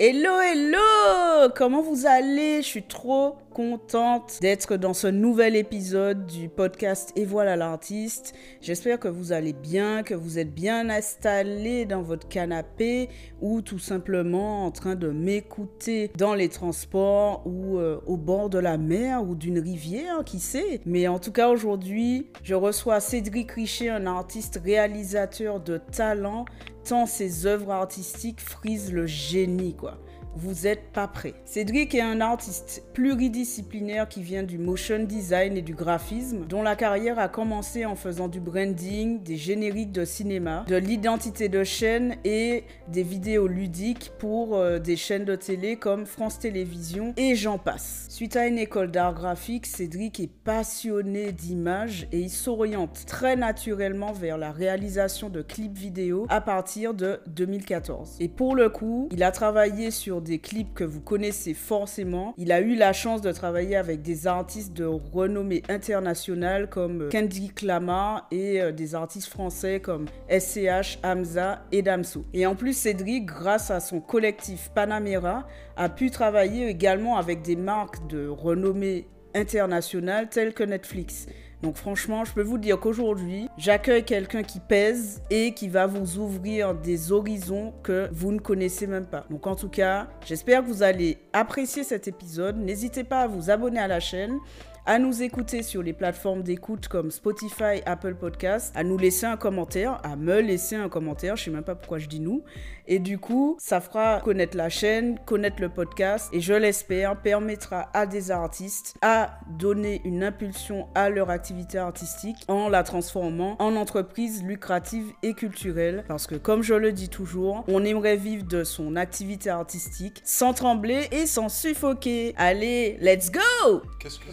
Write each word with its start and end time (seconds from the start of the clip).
Hello, 0.00 0.40
hello 0.40 1.29
Comment 1.48 1.80
vous 1.80 2.06
allez? 2.06 2.60
Je 2.60 2.66
suis 2.66 2.82
trop 2.82 3.38
contente 3.54 4.38
d'être 4.42 4.76
dans 4.76 4.92
ce 4.92 5.06
nouvel 5.06 5.56
épisode 5.56 6.26
du 6.26 6.50
podcast 6.50 7.12
Et 7.16 7.24
voilà 7.24 7.56
l'artiste. 7.56 8.34
J'espère 8.60 8.98
que 8.98 9.08
vous 9.08 9.32
allez 9.32 9.54
bien, 9.54 10.02
que 10.02 10.12
vous 10.12 10.38
êtes 10.38 10.52
bien 10.52 10.90
installé 10.90 11.86
dans 11.86 12.02
votre 12.02 12.28
canapé 12.28 13.08
ou 13.40 13.62
tout 13.62 13.78
simplement 13.78 14.66
en 14.66 14.70
train 14.70 14.96
de 14.96 15.08
m'écouter 15.08 16.10
dans 16.18 16.34
les 16.34 16.50
transports 16.50 17.42
ou 17.46 17.78
euh, 17.78 18.00
au 18.06 18.18
bord 18.18 18.50
de 18.50 18.58
la 18.58 18.76
mer 18.76 19.22
ou 19.22 19.34
d'une 19.34 19.60
rivière, 19.60 20.24
qui 20.24 20.40
sait? 20.40 20.80
Mais 20.84 21.08
en 21.08 21.18
tout 21.18 21.32
cas, 21.32 21.48
aujourd'hui, 21.48 22.26
je 22.42 22.54
reçois 22.54 23.00
Cédric 23.00 23.52
Richer, 23.52 23.88
un 23.88 24.06
artiste 24.06 24.60
réalisateur 24.62 25.60
de 25.60 25.78
talent 25.78 26.44
tant 26.84 27.06
ses 27.06 27.46
œuvres 27.46 27.70
artistiques 27.70 28.40
frisent 28.40 28.92
le 28.92 29.06
génie, 29.06 29.74
quoi 29.74 29.98
vous 30.36 30.64
n'êtes 30.64 30.92
pas 30.92 31.08
prêt. 31.08 31.34
Cédric 31.44 31.94
est 31.94 32.00
un 32.00 32.20
artiste 32.20 32.84
pluridisciplinaire 32.94 34.08
qui 34.08 34.22
vient 34.22 34.42
du 34.42 34.58
motion 34.58 35.02
design 35.02 35.56
et 35.56 35.62
du 35.62 35.74
graphisme, 35.74 36.46
dont 36.46 36.62
la 36.62 36.76
carrière 36.76 37.18
a 37.18 37.28
commencé 37.28 37.84
en 37.84 37.96
faisant 37.96 38.28
du 38.28 38.40
branding, 38.40 39.22
des 39.22 39.36
génériques 39.36 39.92
de 39.92 40.04
cinéma, 40.04 40.64
de 40.68 40.76
l'identité 40.76 41.48
de 41.48 41.64
chaîne 41.64 42.16
et 42.24 42.64
des 42.88 43.02
vidéos 43.02 43.46
ludiques 43.46 44.12
pour 44.18 44.56
euh, 44.56 44.78
des 44.78 44.96
chaînes 44.96 45.24
de 45.24 45.34
télé 45.34 45.76
comme 45.76 46.06
France 46.06 46.38
Télévisions 46.38 47.14
et 47.16 47.34
j'en 47.34 47.58
passe. 47.58 48.06
Suite 48.08 48.36
à 48.36 48.46
une 48.46 48.58
école 48.58 48.90
d'art 48.90 49.14
graphique, 49.14 49.66
Cédric 49.66 50.20
est 50.20 50.30
passionné 50.30 51.32
d'images 51.32 52.06
et 52.12 52.20
il 52.20 52.30
s'oriente 52.30 53.04
très 53.06 53.36
naturellement 53.36 54.12
vers 54.12 54.38
la 54.38 54.52
réalisation 54.52 55.28
de 55.28 55.42
clips 55.42 55.76
vidéo 55.76 56.26
à 56.28 56.40
partir 56.40 56.94
de 56.94 57.20
2014. 57.28 58.16
Et 58.20 58.28
pour 58.28 58.54
le 58.54 58.68
coup, 58.68 59.08
il 59.12 59.22
a 59.22 59.30
travaillé 59.30 59.90
sur 59.90 60.19
des 60.20 60.38
clips 60.38 60.74
que 60.74 60.84
vous 60.84 61.00
connaissez 61.00 61.54
forcément. 61.54 62.34
Il 62.38 62.52
a 62.52 62.60
eu 62.60 62.74
la 62.74 62.92
chance 62.92 63.20
de 63.20 63.32
travailler 63.32 63.76
avec 63.76 64.02
des 64.02 64.26
artistes 64.26 64.72
de 64.72 64.84
renommée 64.84 65.62
internationale 65.68 66.68
comme 66.68 67.08
Kendrick 67.08 67.62
Lamar 67.62 68.26
et 68.30 68.60
euh, 68.60 68.72
des 68.72 68.94
artistes 68.94 69.28
français 69.28 69.80
comme 69.80 70.06
SCH, 70.28 70.98
Hamza 71.02 71.64
et 71.72 71.82
Damso. 71.82 72.24
Et 72.34 72.46
en 72.46 72.54
plus, 72.54 72.76
Cédric, 72.76 73.26
grâce 73.26 73.70
à 73.70 73.80
son 73.80 74.00
collectif 74.00 74.70
Panamera, 74.74 75.46
a 75.76 75.88
pu 75.88 76.10
travailler 76.10 76.68
également 76.68 77.16
avec 77.16 77.42
des 77.42 77.56
marques 77.56 78.06
de 78.06 78.28
renommée 78.28 79.06
internationale 79.34 80.28
telles 80.28 80.54
que 80.54 80.64
Netflix. 80.64 81.26
Donc 81.62 81.76
franchement, 81.76 82.24
je 82.24 82.32
peux 82.32 82.42
vous 82.42 82.58
dire 82.58 82.80
qu'aujourd'hui, 82.80 83.48
j'accueille 83.58 84.04
quelqu'un 84.04 84.42
qui 84.42 84.60
pèse 84.60 85.20
et 85.30 85.52
qui 85.52 85.68
va 85.68 85.86
vous 85.86 86.18
ouvrir 86.18 86.74
des 86.74 87.12
horizons 87.12 87.74
que 87.82 88.08
vous 88.12 88.32
ne 88.32 88.38
connaissez 88.38 88.86
même 88.86 89.04
pas. 89.04 89.26
Donc 89.28 89.46
en 89.46 89.54
tout 89.54 89.68
cas, 89.68 90.08
j'espère 90.24 90.62
que 90.62 90.68
vous 90.68 90.82
allez 90.82 91.18
apprécier 91.32 91.84
cet 91.84 92.08
épisode. 92.08 92.56
N'hésitez 92.56 93.04
pas 93.04 93.20
à 93.20 93.26
vous 93.26 93.50
abonner 93.50 93.80
à 93.80 93.88
la 93.88 94.00
chaîne 94.00 94.38
à 94.86 94.98
nous 94.98 95.22
écouter 95.22 95.62
sur 95.62 95.82
les 95.82 95.92
plateformes 95.92 96.42
d'écoute 96.42 96.88
comme 96.88 97.10
Spotify, 97.10 97.82
Apple 97.86 98.14
Podcasts, 98.14 98.74
à 98.76 98.82
nous 98.82 98.98
laisser 98.98 99.26
un 99.26 99.36
commentaire, 99.36 100.00
à 100.04 100.16
me 100.16 100.40
laisser 100.40 100.76
un 100.76 100.88
commentaire, 100.88 101.36
je 101.36 101.44
sais 101.44 101.50
même 101.50 101.62
pas 101.62 101.74
pourquoi 101.74 101.98
je 101.98 102.08
dis 102.08 102.20
nous. 102.20 102.42
Et 102.86 102.98
du 102.98 103.18
coup, 103.18 103.56
ça 103.60 103.80
fera 103.80 104.20
connaître 104.20 104.56
la 104.56 104.68
chaîne, 104.68 105.18
connaître 105.24 105.60
le 105.60 105.68
podcast 105.68 106.28
et 106.32 106.40
je 106.40 106.54
l'espère 106.54 107.20
permettra 107.20 107.88
à 107.94 108.04
des 108.06 108.32
artistes 108.32 108.96
à 109.00 109.38
donner 109.48 110.00
une 110.04 110.24
impulsion 110.24 110.88
à 110.96 111.08
leur 111.08 111.30
activité 111.30 111.78
artistique 111.78 112.38
en 112.48 112.68
la 112.68 112.82
transformant 112.82 113.56
en 113.60 113.76
entreprise 113.76 114.42
lucrative 114.42 115.06
et 115.22 115.34
culturelle 115.34 116.04
parce 116.08 116.26
que 116.26 116.34
comme 116.34 116.62
je 116.62 116.74
le 116.74 116.90
dis 116.90 117.08
toujours, 117.08 117.64
on 117.68 117.84
aimerait 117.84 118.16
vivre 118.16 118.44
de 118.44 118.64
son 118.64 118.96
activité 118.96 119.50
artistique 119.50 120.20
sans 120.24 120.52
trembler 120.52 121.06
et 121.12 121.26
sans 121.26 121.48
suffoquer. 121.48 122.34
Allez, 122.36 122.98
let's 123.00 123.30
go 123.30 123.82
Qu'est-ce 124.00 124.18
que 124.18 124.30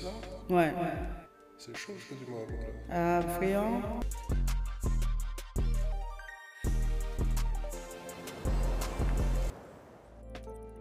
Ouais. 0.50 0.74
C'est 1.58 1.76
chaud, 1.76 1.94
je 1.98 2.04
fais 2.04 2.16
du. 2.16 2.24
Voilà. 2.26 2.48
Ah, 2.90 3.22
friand. 3.22 3.82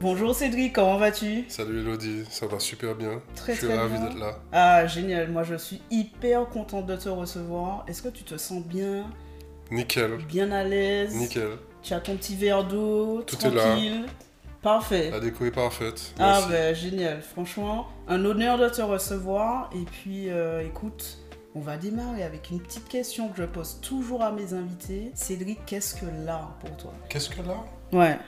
Bonjour 0.00 0.34
Cédric, 0.34 0.74
comment 0.74 0.98
vas-tu? 0.98 1.46
Salut 1.48 1.80
Elodie, 1.80 2.24
ça 2.30 2.46
va 2.46 2.60
super 2.60 2.94
bien. 2.94 3.22
Très, 3.34 3.54
je 3.54 3.58
suis 3.58 3.66
très 3.66 3.76
ravi 3.76 3.94
bien. 3.94 4.04
d'être 4.04 4.18
là. 4.18 4.38
Ah, 4.52 4.86
génial, 4.86 5.32
moi 5.32 5.42
je 5.42 5.56
suis 5.56 5.82
hyper 5.91 6.48
contente 6.48 6.86
de 6.86 6.94
te 6.96 7.08
recevoir. 7.08 7.84
Est-ce 7.88 8.02
que 8.02 8.08
tu 8.08 8.22
te 8.22 8.36
sens 8.36 8.62
bien, 8.62 9.10
Nickel, 9.70 10.18
bien 10.28 10.52
à 10.52 10.62
l'aise? 10.62 11.14
Nickel. 11.16 11.58
Tu 11.82 11.94
as 11.94 12.00
ton 12.00 12.16
petit 12.16 12.36
verre 12.36 12.64
d'eau, 12.64 13.22
Tout 13.22 13.44
est 13.46 13.50
là. 13.50 13.76
Parfait. 14.66 15.10
La 15.12 15.21
déco 15.21 15.44
est 15.44 15.53
parfaite. 15.53 16.12
Ah 16.19 16.41
ben 16.49 16.75
génial, 16.75 17.22
franchement, 17.22 17.87
un 18.09 18.25
honneur 18.25 18.59
de 18.59 18.69
te 18.69 18.82
recevoir. 18.82 19.71
Et 19.72 19.84
puis 19.84 20.28
euh, 20.28 20.66
écoute, 20.66 21.19
on 21.54 21.60
va 21.60 21.77
démarrer 21.77 22.25
avec 22.25 22.50
une 22.50 22.59
petite 22.59 22.88
question 22.88 23.28
que 23.28 23.37
je 23.37 23.44
pose 23.44 23.78
toujours 23.81 24.25
à 24.25 24.32
mes 24.32 24.54
invités. 24.54 25.12
Cédric, 25.15 25.65
qu'est-ce 25.66 25.94
que 25.94 26.06
l'art 26.25 26.56
pour 26.59 26.77
toi? 26.78 26.93
Qu'est-ce 27.09 27.31
que 27.31 27.43
là 27.47 27.65
Ouais. 27.93 28.19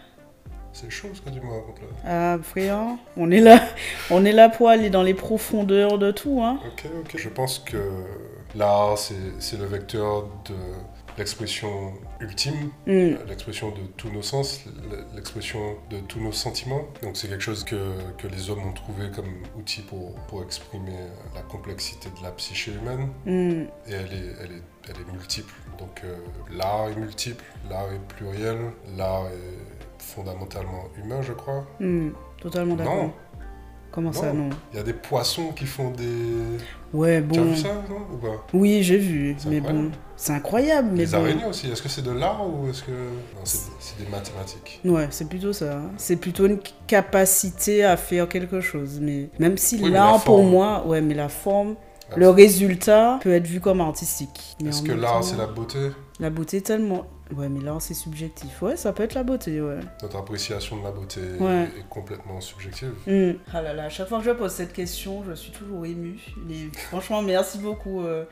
C'est 0.73 0.91
chaud 0.91 1.09
ce 1.13 1.21
que 1.23 1.31
tu 1.31 1.41
me 1.41 1.51
racontes 1.53 1.81
là. 1.81 1.89
Ah 2.07 2.39
friand, 2.41 3.01
on 3.17 3.33
est 3.33 3.41
là, 3.41 3.61
on 4.13 4.25
est 4.25 4.31
là 4.31 4.49
pour 4.49 4.69
aller 4.69 4.91
dans 4.91 5.03
les 5.03 5.15
profondeurs 5.15 5.99
de 5.99 6.13
tout, 6.13 6.41
hein. 6.41 6.61
Ok, 6.65 6.87
ok. 7.01 7.17
Je 7.17 7.29
pense 7.31 7.59
que 7.59 7.79
l'art, 8.55 8.97
c'est 8.97 9.59
le 9.59 9.67
vecteur 9.67 10.29
de 10.49 10.55
l'expression 11.17 11.95
ultime, 12.21 12.71
Mm. 12.87 12.91
euh, 12.91 13.17
l'expression 13.29 13.71
de 13.71 13.81
tous 13.97 14.11
nos 14.11 14.23
sens, 14.23 14.65
l'expression 15.15 15.77
de 15.91 15.99
tous 16.01 16.21
nos 16.21 16.33
sentiments. 16.33 16.83
Donc 17.03 17.17
c'est 17.17 17.29
quelque 17.29 17.43
chose 17.43 17.65
que, 17.65 17.77
que 18.19 18.27
les 18.27 18.51
hommes 18.51 18.67
ont 18.67 18.73
trouvé 18.73 19.11
comme 19.15 19.33
outil 19.57 19.83
pour, 19.83 20.15
pour 20.29 20.43
exprimer 20.43 20.97
la 21.35 21.43
complexité 21.43 22.09
de 22.19 22.23
la 22.23 22.31
psyché 22.33 22.73
humaine. 22.73 23.09
Mm. 23.27 23.63
Et 23.89 23.93
elle 23.93 24.13
est, 24.13 24.35
elle 24.41 24.53
est, 24.53 24.63
elle 24.91 24.97
est 25.03 25.13
multiple. 25.13 25.53
Donc 25.79 26.03
euh, 26.05 26.17
l'art 26.51 26.89
est 26.89 26.97
multiple, 26.97 27.45
l'art 27.71 27.93
est 27.93 28.15
pluriel, 28.17 28.59
l'art 28.97 29.27
est 29.27 30.03
fondamentalement 30.03 30.85
humain, 30.97 31.23
je 31.23 31.33
crois. 31.33 31.67
Mm. 31.81 32.11
Totalement 32.41 32.75
d'accord. 32.77 32.95
Non, 32.95 33.13
Comment 33.91 34.13
ça, 34.13 34.33
Non. 34.33 34.51
il 34.73 34.77
y 34.77 34.81
a 34.81 34.83
des 34.83 34.93
poissons 34.93 35.53
qui 35.53 35.65
font 35.67 35.91
des... 35.91 36.05
Ouais, 36.93 37.23
Tu 37.33 37.39
as 37.39 37.43
bon. 37.43 37.51
vu 37.51 37.57
ça, 37.57 37.69
non 37.89 37.97
Ou 38.13 38.17
pas 38.19 38.47
Oui, 38.55 38.83
j'ai 38.83 38.97
vu, 38.99 39.35
mais 39.49 39.61
bon, 39.61 39.91
c'est 40.17 40.33
incroyable, 40.33 40.89
mais 40.93 40.99
Les 41.01 41.07
bon. 41.07 41.19
araignées 41.19 41.45
aussi, 41.47 41.71
est-ce 41.71 41.83
que 41.83 41.89
c'est 41.89 42.03
de 42.03 42.11
l'art 42.13 42.47
ou 42.47 42.69
est-ce 42.69 42.83
que... 42.83 42.91
Non, 42.91 43.41
c'est 43.45 43.99
des 43.99 44.09
mathématiques. 44.11 44.81
Ouais, 44.85 45.09
c'est 45.11 45.29
plutôt 45.29 45.53
ça. 45.53 45.79
hein. 45.79 45.91
C'est 45.97 46.17
plutôt 46.17 46.47
une 46.47 46.59
capacité 46.87 47.85
à 47.85 47.97
faire 47.97 48.29
quelque 48.29 48.61
chose. 48.61 48.99
Mais 49.01 49.31
même 49.39 49.57
si 49.57 49.79
Oui, 49.83 49.91
l'art, 49.91 50.15
la 50.15 50.19
pour 50.19 50.43
moi, 50.45 50.87
ouais, 50.87 51.01
mais 51.01 51.15
la 51.15 51.29
forme, 51.29 51.75
Ah, 52.11 52.15
le 52.17 52.29
résultat 52.31 53.19
peut 53.23 53.33
être 53.33 53.47
vu 53.47 53.61
comme 53.61 53.81
artistique. 53.81 54.57
Est-ce 54.67 54.83
que 54.83 54.93
l'art, 54.93 55.23
c'est 55.25 55.37
la 55.37 55.47
beauté? 55.47 55.79
La 56.21 56.31
beauté, 56.31 56.61
tellement. 56.63 57.07
Ouais, 57.37 57.49
mais 57.49 57.61
l'art, 57.61 57.83
c'est 57.83 57.95
subjectif. 57.95 58.63
Ouais, 58.63 58.77
ça 58.77 58.93
peut 58.93 59.03
être 59.03 59.15
la 59.15 59.23
beauté, 59.23 59.61
ouais. 59.61 59.81
Notre 60.03 60.17
appréciation 60.17 60.79
de 60.79 60.83
la 60.85 60.91
beauté 60.93 61.21
Ouais. 61.41 61.65
est 61.79 61.89
complètement 61.89 62.41
subjective. 62.41 62.93
Hmm. 63.07 63.33
Ah 63.53 63.61
là 63.63 63.75
là, 63.75 63.85
à 63.85 63.89
chaque 63.91 64.09
fois 64.09 64.19
que 64.19 64.25
je 64.25 64.31
pose 64.31 64.51
cette 64.53 64.73
question, 64.73 65.23
je 65.25 65.35
suis 65.35 65.53
toujours 65.53 65.85
émue. 65.85 66.19
Et 66.51 66.69
franchement, 66.89 67.21
merci 67.23 67.59
beaucoup, 67.59 68.01
euh, 68.03 68.25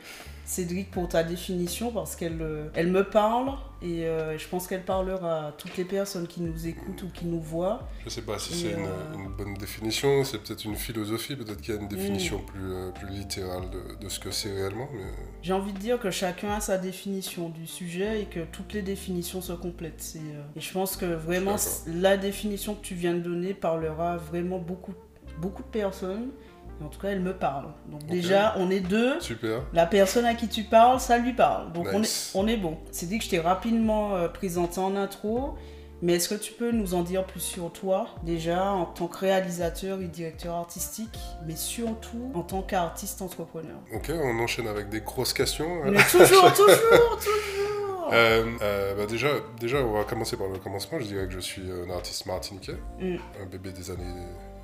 Cédric, 0.47 0.89
pour 0.91 1.07
ta 1.09 1.23
définition, 1.23 1.91
parce 1.91 2.15
qu'elle 2.15 2.41
euh, 2.41 2.69
elle 2.73 2.87
me 2.87 3.03
parle. 3.03 3.51
Et 3.83 4.07
euh, 4.07 4.37
je 4.39 4.47
pense 4.47 4.65
qu'elle 4.65 4.83
parlera 4.83 5.47
à 5.47 5.51
toutes 5.51 5.77
les 5.77 5.83
personnes 5.83 6.25
qui 6.25 6.41
nous 6.41 6.65
écoutent 6.67 7.03
ou 7.03 7.09
qui 7.09 7.25
nous 7.25 7.39
voient. 7.39 7.87
Je 8.05 8.09
sais 8.09 8.23
pas 8.23 8.39
si 8.39 8.53
Et, 8.53 8.55
c'est 8.69 8.73
une, 8.79 8.85
euh, 8.87 9.13
une 9.13 9.27
bonne 9.29 9.53
définition, 9.53 10.23
c'est 10.23 10.39
peut-être 10.39 10.63
une 10.65 10.75
philosophie, 10.75 11.35
peut-être 11.35 11.61
qu'il 11.61 11.75
y 11.75 11.77
a 11.77 11.79
Mm. 11.79 11.83
une 11.83 11.89
définition 11.89 12.39
plus, 12.39 12.71
euh, 12.73 12.89
plus 12.91 13.07
littérale 13.09 13.69
de, 13.69 14.03
de 14.03 14.09
ce 14.09 14.19
que 14.19 14.31
c'est 14.31 14.51
réellement, 14.51 14.87
mais... 14.95 15.03
J'ai 15.43 15.53
envie 15.53 15.73
de 15.73 15.77
dire 15.77 15.99
que 15.99 16.09
chacun 16.09 16.53
a 16.53 16.59
sa 16.59 16.77
définition 16.79 17.49
du 17.49 17.67
sujet 17.67 18.21
et 18.21 18.25
que 18.25 18.39
toutes 18.51 18.73
les 18.73 18.81
définitions 18.81 19.41
se 19.41 19.53
complètent. 19.53 20.13
Euh, 20.15 20.41
Et 20.55 20.61
je 20.61 20.71
pense 20.73 20.95
que 20.95 21.05
vraiment, 21.05 21.57
la 21.87 22.17
définition 22.17 22.73
que 22.73 22.81
tu 22.81 22.95
viens 22.95 23.13
de 23.13 23.19
donner 23.19 23.53
parlera 23.53 24.17
vraiment 24.17 24.57
beaucoup, 24.57 24.93
beaucoup 25.39 25.61
de 25.61 25.67
personnes. 25.67 26.29
En 26.83 26.89
tout 26.89 26.99
cas, 26.99 27.09
elle 27.09 27.21
me 27.21 27.33
parle. 27.33 27.65
Donc 27.87 28.05
déjà, 28.05 28.53
on 28.57 28.69
est 28.69 28.79
deux. 28.79 29.19
Super. 29.19 29.63
La 29.73 29.85
personne 29.85 30.25
à 30.25 30.33
qui 30.35 30.47
tu 30.47 30.63
parles, 30.63 30.99
ça 30.99 31.17
lui 31.17 31.33
parle. 31.33 31.71
Donc 31.73 31.87
on, 31.93 31.99
Nice. 31.99 32.31
est, 32.35 32.37
on 32.37 32.47
est 32.47 32.57
bon. 32.57 32.77
C'est 32.91 33.07
dit 33.07 33.17
que 33.17 33.23
je 33.25 33.29
t'ai 33.29 33.39
rapidement 33.39 34.15
euh, 34.15 34.27
présenté 34.27 34.79
en 34.79 34.95
intro. 34.95 35.55
Mais 36.03 36.13
est-ce 36.13 36.29
que 36.29 36.35
tu 36.35 36.53
peux 36.53 36.71
nous 36.71 36.93
en 36.93 37.01
dire 37.01 37.25
plus 37.25 37.39
sur 37.39 37.71
toi, 37.73 38.09
déjà 38.21 38.71
en 38.71 38.85
tant 38.85 39.07
que 39.07 39.17
réalisateur 39.17 39.99
et 39.99 40.05
directeur 40.07 40.53
artistique, 40.53 41.17
mais 41.47 41.55
surtout 41.55 42.31
en 42.35 42.43
tant 42.43 42.61
qu'artiste 42.61 43.19
entrepreneur? 43.23 43.77
Ok, 43.91 44.11
on 44.13 44.37
enchaîne 44.39 44.67
avec 44.67 44.89
des 44.89 45.01
grosses 45.01 45.33
questions. 45.33 45.81
hein. 45.83 45.89
Mais 45.89 45.97
toujours, 46.11 46.53
toujours, 46.53 47.17
toujours 47.17 48.11
Euh, 48.13 48.45
euh, 48.61 48.93
bah 48.95 49.07
déjà, 49.07 49.29
déjà, 49.59 49.79
on 49.79 49.91
va 49.93 50.03
commencer 50.03 50.37
par 50.37 50.47
le 50.49 50.59
commencement. 50.59 50.99
Je 50.99 51.05
dirais 51.05 51.25
que 51.25 51.33
je 51.33 51.39
suis 51.39 51.63
un 51.71 51.89
artiste 51.89 52.27
martiniquais, 52.27 52.77
Mm. 53.01 53.15
un 53.41 53.45
bébé 53.47 53.71
des 53.71 53.89
années 53.89 54.03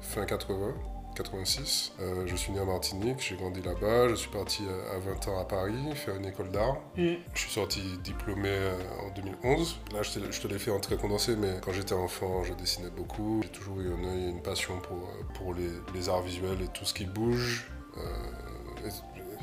fin 0.01 0.25
80. 0.25 0.73
86. 1.13 1.93
Euh, 1.99 2.23
je 2.25 2.35
suis 2.35 2.51
né 2.51 2.59
à 2.59 2.65
Martinique, 2.65 3.19
j'ai 3.19 3.35
grandi 3.35 3.61
là-bas. 3.61 4.09
Je 4.09 4.15
suis 4.15 4.29
parti 4.29 4.63
euh, 4.67 4.95
à 4.95 4.99
20 4.99 5.27
ans 5.27 5.39
à 5.39 5.45
Paris 5.45 5.73
faire 5.95 6.15
une 6.15 6.25
école 6.25 6.49
d'art. 6.51 6.77
Mm. 6.97 7.13
Je 7.33 7.39
suis 7.39 7.51
sorti 7.51 7.81
diplômé 8.03 8.49
euh, 8.49 8.77
en 9.05 9.09
2011. 9.15 9.79
Là, 9.93 10.01
je 10.03 10.11
te, 10.39 10.47
l'ai 10.47 10.59
fait 10.59 10.71
en 10.71 10.79
très 10.79 10.95
condensé, 10.97 11.35
mais 11.35 11.53
quand 11.63 11.71
j'étais 11.73 11.93
enfant, 11.93 12.43
je 12.43 12.53
dessinais 12.53 12.89
beaucoup. 12.89 13.41
J'ai 13.43 13.49
toujours 13.49 13.79
eu 13.79 13.93
un 13.93 14.03
œil 14.03 14.23
et 14.25 14.29
une 14.29 14.41
passion 14.41 14.79
pour, 14.79 15.09
pour 15.35 15.53
les, 15.53 15.69
les 15.93 16.09
arts 16.09 16.21
visuels 16.23 16.61
et 16.61 16.67
tout 16.67 16.85
ce 16.85 16.93
qui 16.93 17.05
bouge. 17.05 17.67
Euh, 17.97 18.89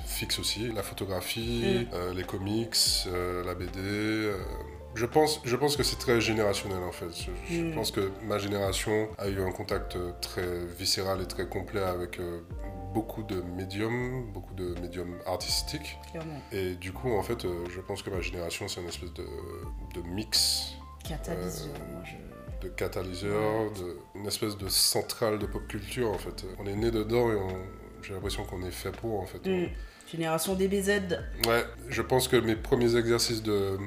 fixe 0.06 0.38
aussi, 0.38 0.72
la 0.72 0.82
photographie, 0.82 1.86
Mm. 1.90 1.94
euh, 1.94 2.14
les 2.14 2.24
comics, 2.24 2.76
la 3.44 3.54
BD. 3.54 4.32
Je 4.94 5.06
pense, 5.06 5.40
je 5.44 5.56
pense 5.56 5.76
que 5.76 5.82
c'est 5.82 5.98
très 5.98 6.20
générationnel 6.20 6.82
en 6.82 6.92
fait. 6.92 7.10
Je, 7.14 7.54
je 7.54 7.60
Mm. 7.62 7.74
pense 7.74 7.90
que 7.90 8.10
ma 8.24 8.38
génération 8.38 9.08
a 9.18 9.28
eu 9.28 9.40
un 9.40 9.52
contact 9.52 9.96
euh, 9.96 10.12
très 10.20 10.64
viscéral 10.78 11.20
et 11.22 11.26
très 11.26 11.46
complet 11.48 11.82
avec 11.82 12.18
euh, 12.18 12.40
beaucoup 12.92 13.22
de 13.22 13.40
médiums, 13.40 14.30
beaucoup 14.32 14.54
de 14.54 14.74
médiums 14.80 15.16
artistiques. 15.26 15.96
Clairement. 16.10 16.40
Et 16.52 16.74
du 16.74 16.92
coup, 16.92 17.12
en 17.12 17.22
fait, 17.22 17.44
euh, 17.44 17.64
je 17.70 17.80
pense 17.80 18.02
que 18.02 18.10
ma 18.10 18.20
génération, 18.20 18.66
c'est 18.68 18.80
une 18.80 18.88
espèce 18.88 19.12
de, 19.12 19.24
de 19.94 20.02
mix, 20.08 20.72
Catalyseur, 21.08 21.68
Euh, 21.74 21.92
moi 21.94 22.02
je. 22.04 22.66
de 22.66 22.72
catalyseur, 22.74 23.70
de, 23.72 23.96
une 24.16 24.26
espèce 24.26 24.56
de 24.58 24.68
centrale 24.68 25.38
de 25.38 25.46
pop 25.46 25.66
culture 25.66 26.10
en 26.10 26.18
fait. 26.18 26.44
On 26.58 26.66
est 26.66 26.74
né 26.74 26.90
dedans 26.90 27.30
et 27.32 27.38
j'ai 28.02 28.12
l'impression 28.12 28.44
qu'on 28.44 28.62
est 28.62 28.70
fait 28.70 28.90
pour 28.92 29.20
en 29.20 29.26
fait. 29.26 29.46
Mm. 29.48 29.68
Génération 30.10 30.54
DBZ. 30.54 30.90
Ouais, 31.46 31.64
je 31.88 32.02
pense 32.02 32.26
que 32.26 32.36
mes 32.36 32.56
premiers 32.56 32.96
exercices 32.96 33.42
de, 33.44 33.78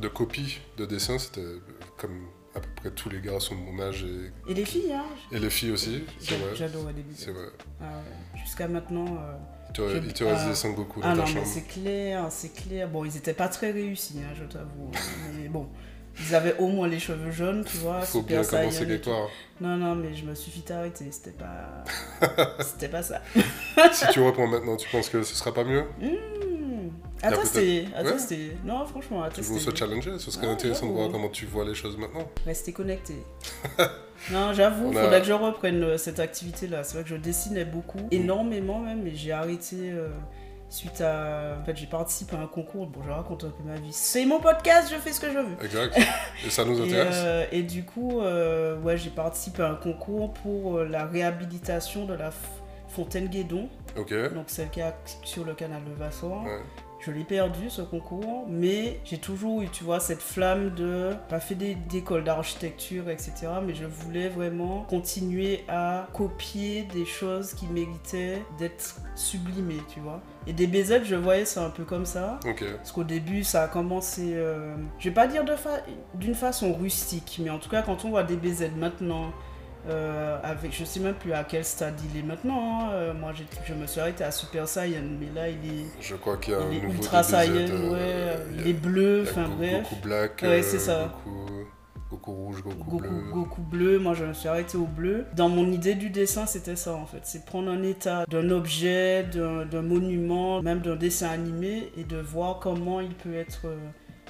de 0.00 0.08
copie 0.08 0.60
de 0.76 0.86
dessin, 0.86 1.18
c'était 1.18 1.44
comme 1.96 2.26
à 2.54 2.60
peu 2.60 2.68
près 2.76 2.90
tous 2.90 3.08
les 3.08 3.20
garçons 3.20 3.54
de 3.54 3.60
mon 3.60 3.80
âge 3.82 4.04
et, 4.04 4.50
Et 4.50 4.54
les 4.54 4.64
filles, 4.64 4.92
hein 4.92 5.04
et 5.30 5.38
les 5.38 5.50
filles 5.50 5.70
aussi, 5.72 6.02
c'est 6.20 6.36
vrai. 6.36 6.54
J'adorais 6.54 6.92
DBZ. 6.92 7.14
C'est 7.16 7.30
vrai. 7.30 7.46
Ah 7.80 7.84
ouais. 7.84 8.40
Jusqu'à 8.40 8.66
maintenant. 8.68 9.06
euh, 9.06 9.34
te, 9.74 9.86
Je- 9.88 9.98
il 9.98 10.12
te 10.12 10.24
reste 10.24 10.46
des 10.48 10.54
Sengoku 10.54 11.00
dans 11.00 11.08
Ah 11.08 11.12
ta 11.14 11.20
non, 11.20 11.26
chambre. 11.26 11.46
c'est 11.46 11.66
clair, 11.66 12.26
c'est 12.30 12.52
clair. 12.54 12.88
Bon, 12.88 13.04
ils 13.04 13.16
étaient 13.16 13.34
pas 13.34 13.48
très 13.48 13.70
réussis, 13.70 14.18
hein, 14.24 14.32
je 14.34 14.44
t'avoue. 14.44 14.90
mais 15.38 15.48
bon, 15.48 15.68
ils 16.20 16.34
avaient 16.34 16.56
au 16.58 16.68
moins 16.68 16.88
les 16.88 16.98
cheveux 16.98 17.30
jaunes, 17.30 17.64
tu 17.64 17.76
vois. 17.76 18.00
Faut 18.00 18.22
bien 18.22 18.42
commencer 18.42 18.86
quelque 18.86 19.04
part. 19.10 19.28
Non, 19.60 19.76
non, 19.76 19.94
mais 19.94 20.14
je 20.14 20.24
me 20.24 20.34
suis 20.34 20.50
vite 20.50 20.70
arrêté. 20.70 21.04
C'était 21.12 21.32
pas. 21.32 21.84
C'était 22.60 22.88
pas 22.88 23.02
ça. 23.02 23.20
si 23.92 24.06
tu 24.10 24.20
reprends 24.20 24.46
maintenant, 24.46 24.76
tu 24.76 24.88
penses 24.88 25.10
que 25.10 25.22
ce 25.22 25.34
sera 25.34 25.52
pas 25.52 25.64
mieux? 25.64 25.84
Hmm. 26.00 26.47
À 27.22 27.30
Ouais. 27.30 27.36
tester. 28.12 28.56
Non, 28.64 28.84
franchement, 28.86 29.22
à 29.22 29.30
Tu 29.30 29.40
veux 29.40 29.58
se 29.58 29.74
challenger 29.74 30.18
Ce 30.18 30.30
serait 30.30 30.46
Ah, 30.48 30.52
intéressant 30.52 30.86
de 30.86 30.92
voir 30.92 31.10
comment 31.10 31.28
tu 31.28 31.46
vois 31.46 31.64
les 31.64 31.74
choses 31.74 31.96
maintenant. 31.96 32.28
Restez 32.46 32.72
connectés. 32.72 33.22
non, 34.30 34.52
j'avoue, 34.52 34.90
il 34.92 34.98
a- 34.98 35.02
faudrait 35.02 35.20
que 35.20 35.26
je 35.26 35.32
reprenne 35.32 35.82
euh, 35.82 35.98
cette 35.98 36.20
activité-là. 36.20 36.84
C'est 36.84 36.94
vrai 36.94 37.02
que 37.02 37.08
je 37.10 37.16
dessinais 37.16 37.64
beaucoup, 37.64 37.98
énormément 38.10 38.78
même, 38.78 39.02
mais 39.02 39.14
j'ai 39.14 39.32
arrêté 39.32 39.76
euh, 39.90 40.08
suite 40.70 41.00
à. 41.00 41.58
En 41.60 41.64
fait, 41.64 41.76
j'ai 41.76 41.86
participé 41.86 42.36
à 42.36 42.40
un 42.40 42.46
concours. 42.46 42.86
Bon, 42.86 43.00
je 43.04 43.10
raconte 43.10 43.42
un 43.44 43.50
peu 43.50 43.64
ma 43.64 43.74
vie. 43.76 43.92
C'est 43.92 44.24
mon 44.26 44.38
podcast, 44.40 44.88
je 44.92 44.96
fais 45.00 45.12
ce 45.12 45.20
que 45.20 45.28
je 45.32 45.38
veux. 45.38 45.64
Exact. 45.64 45.98
Et 46.46 46.50
ça 46.50 46.64
nous 46.64 46.78
Et, 46.80 46.86
intéresse 46.86 47.14
euh, 47.18 47.46
et 47.50 47.62
du 47.62 47.84
coup, 47.84 48.20
euh, 48.20 48.78
ouais, 48.80 48.96
j'ai 48.96 49.10
participé 49.10 49.62
à 49.62 49.70
un 49.70 49.74
concours 49.74 50.32
pour 50.34 50.76
euh, 50.78 50.84
la 50.86 51.04
réhabilitation 51.06 52.04
de 52.04 52.14
la 52.14 52.30
fontaine 52.88 53.26
Guédon, 53.28 53.68
Ok. 53.96 54.14
donc 54.34 54.44
celle 54.48 54.70
qui 54.70 54.80
est 54.80 54.92
sur 55.24 55.44
le 55.44 55.54
canal 55.54 55.82
de 55.84 55.92
Vassor. 55.92 56.44
Ouais. 56.44 56.60
Je 57.00 57.12
l'ai 57.12 57.22
perdu 57.22 57.70
ce 57.70 57.80
concours, 57.80 58.44
mais 58.48 58.98
j'ai 59.04 59.18
toujours 59.18 59.62
eu, 59.62 59.68
tu 59.68 59.84
vois, 59.84 60.00
cette 60.00 60.20
flamme 60.20 60.74
de 60.74 61.12
pas 61.28 61.38
fait 61.38 61.54
des- 61.54 61.76
d'école 61.76 62.24
d'architecture, 62.24 63.08
etc. 63.08 63.32
Mais 63.64 63.72
je 63.74 63.84
voulais 63.84 64.28
vraiment 64.28 64.82
continuer 64.90 65.64
à 65.68 66.08
copier 66.12 66.88
des 66.92 67.04
choses 67.04 67.54
qui 67.54 67.66
méritaient 67.66 68.42
d'être 68.58 68.96
sublimées, 69.14 69.80
tu 69.94 70.00
vois. 70.00 70.20
Et 70.48 70.52
des 70.52 70.66
BZ, 70.66 71.04
je 71.04 71.14
voyais 71.14 71.44
ça 71.44 71.64
un 71.64 71.70
peu 71.70 71.84
comme 71.84 72.04
ça. 72.04 72.40
Ok. 72.44 72.64
Parce 72.76 72.90
qu'au 72.90 73.04
début, 73.04 73.44
ça 73.44 73.62
a 73.62 73.68
commencé, 73.68 74.32
euh, 74.34 74.74
je 74.98 75.08
vais 75.08 75.14
pas 75.14 75.28
dire 75.28 75.44
fa- 75.56 75.82
d'une 76.14 76.34
façon 76.34 76.72
rustique, 76.74 77.38
mais 77.42 77.50
en 77.50 77.58
tout 77.60 77.68
cas, 77.70 77.82
quand 77.82 78.04
on 78.04 78.10
voit 78.10 78.24
des 78.24 78.36
BZ 78.36 78.70
maintenant, 78.76 79.30
euh, 79.88 80.38
avec, 80.42 80.74
je 80.76 80.84
sais 80.84 81.00
même 81.00 81.14
plus 81.14 81.32
à 81.32 81.44
quel 81.44 81.64
stade 81.64 81.94
il 82.12 82.18
est 82.20 82.22
maintenant. 82.22 82.80
hein, 82.82 82.90
euh, 82.92 83.14
moi, 83.14 83.32
je 83.66 83.74
me 83.74 83.86
suis 83.86 84.00
arrêté 84.00 84.24
à 84.24 84.30
Super 84.30 84.66
Saiyan, 84.68 85.02
mais 85.20 85.28
là, 85.34 85.48
il 85.48 85.56
est, 85.56 85.84
Je 86.00 86.14
crois 86.16 86.36
qu'il 86.36 86.52
y 86.54 86.56
a 86.56 86.60
un 86.60 86.70
il 86.70 86.78
est 86.78 86.82
nouveau 86.82 86.94
Ultra 86.94 87.22
Saiyan, 87.22 87.68
euh, 87.70 87.90
ouais, 87.92 88.36
il 88.54 88.60
a- 88.64 88.68
est 88.68 88.72
bleu, 88.72 89.24
enfin 89.28 89.48
bref. 89.56 89.82
Goku 89.84 89.96
Black, 90.02 90.40
Ouais, 90.42 90.62
c'est 90.62 90.78
ça. 90.78 91.12
Goku, 91.24 91.38
Goku 92.10 92.32
rouge, 92.32 92.62
Goku, 92.62 92.76
Goku, 92.84 92.96
bleu. 92.98 93.10
Goku 93.32 93.60
bleu, 93.62 93.98
moi 93.98 94.14
je 94.14 94.24
me 94.24 94.32
suis 94.32 94.48
arrêté 94.48 94.76
au 94.78 94.86
bleu. 94.86 95.26
Dans 95.36 95.50
mon 95.50 95.70
idée 95.70 95.94
du 95.94 96.08
dessin, 96.10 96.46
c'était 96.46 96.74
ça 96.76 96.94
en 96.94 97.04
fait. 97.06 97.20
C'est 97.24 97.44
prendre 97.44 97.70
un 97.70 97.82
état 97.82 98.24
d'un 98.30 98.48
objet, 98.50 99.24
d'un 99.24 99.82
monument, 99.82 100.62
même 100.62 100.80
d'un 100.80 100.96
dessin 100.96 101.28
animé 101.28 101.92
et 101.98 102.04
de 102.04 102.16
voir 102.16 102.60
comment 102.60 103.00
il 103.00 103.10
peut 103.14 103.34
être 103.34 103.66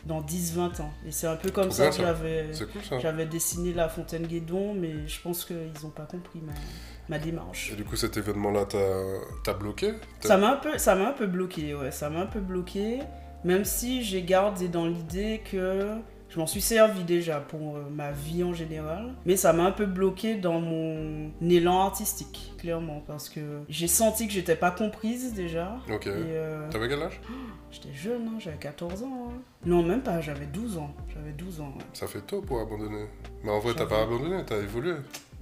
dans 0.07 0.21
10-20 0.21 0.83
ans. 0.83 0.91
Et 1.07 1.13
c'est 1.13 1.27
un 1.27 1.37
peu 1.37 1.51
comme 1.51 1.71
ça 1.71 1.85
bien, 1.85 1.91
que 1.91 1.97
ça. 1.97 2.03
j'avais. 2.03 2.47
Cool 2.73 3.01
ça. 3.03 3.13
Dessiné 3.25 3.73
la 3.73 3.89
fontaine 3.89 4.27
Guédon, 4.27 4.75
mais 4.75 5.07
je 5.07 5.21
pense 5.21 5.45
qu'ils 5.45 5.73
n'ont 5.83 5.91
pas 5.91 6.05
compris 6.05 6.41
ma, 6.41 6.53
ma 7.09 7.19
démarche. 7.19 7.73
Et 7.73 7.77
du 7.77 7.85
coup, 7.85 7.97
cet 7.97 8.17
événement-là, 8.17 8.67
t'as 8.67 8.79
t'as 9.45 9.55
bloqué? 9.55 9.95
Ça 10.21 10.37
m'a 10.37 10.53
un 10.53 10.57
peu, 10.57 10.79
ça 10.79 10.95
m'a 10.95 11.09
un 11.09 11.13
peu 11.13 11.27
bloqué, 11.27 11.75
ouais, 11.75 11.91
ça 11.91 12.11
m'a 12.11 12.21
un 12.21 12.27
peu 12.27 12.41
bloqué. 12.41 13.01
Même 13.45 13.65
si 13.65 14.03
j'ai 14.03 14.23
gardé 14.23 14.69
dans 14.69 14.87
l'idée 14.87 15.43
que 15.49 15.91
je 16.29 16.39
m'en 16.39 16.47
suis 16.47 16.61
servi 16.61 17.05
déjà 17.05 17.41
pour 17.41 17.77
euh, 17.77 17.85
ma 17.91 18.11
vie 18.11 18.43
en 18.45 18.53
général, 18.53 19.15
mais 19.25 19.37
ça 19.37 19.53
m'a 19.53 19.65
un 19.65 19.71
peu 19.73 19.87
bloqué 19.87 20.35
dans 20.35 20.61
mon 20.61 21.31
élan 21.41 21.87
artistique, 21.87 22.53
clairement, 22.59 23.03
parce 23.07 23.29
que 23.29 23.41
j'ai 23.69 23.87
senti 23.89 24.27
que 24.27 24.33
j'étais 24.33 24.57
pas 24.57 24.71
comprise 24.71 25.33
déjà. 25.35 25.77
Ok. 25.91 26.07
Euh, 26.07 26.69
T'avais 26.71 26.89
quel 26.89 27.03
âge? 27.03 27.21
j'étais 27.71 27.93
jeune, 27.95 28.27
hein, 28.29 28.39
j'avais 28.39 28.57
14 28.59 29.03
ans. 29.03 29.29
hein. 29.31 29.41
Non, 29.65 29.83
même 29.83 30.03
pas, 30.03 30.21
j'avais 30.21 30.47
12 30.47 30.79
ans. 30.79 30.91
J'avais 31.15 31.33
12 31.33 31.61
ans, 31.61 31.75
ouais. 31.77 31.85
Ça 31.93 32.07
fait 32.07 32.21
tôt 32.23 32.41
pour 32.41 32.61
abandonner. 32.61 33.07
Mais 33.45 33.51
en 33.51 33.59
vrai, 33.59 33.75
t'as 33.75 33.87
pas 33.87 34.03
abandonné, 34.03 34.43
t'as 34.47 34.59
évolué. 34.59 34.95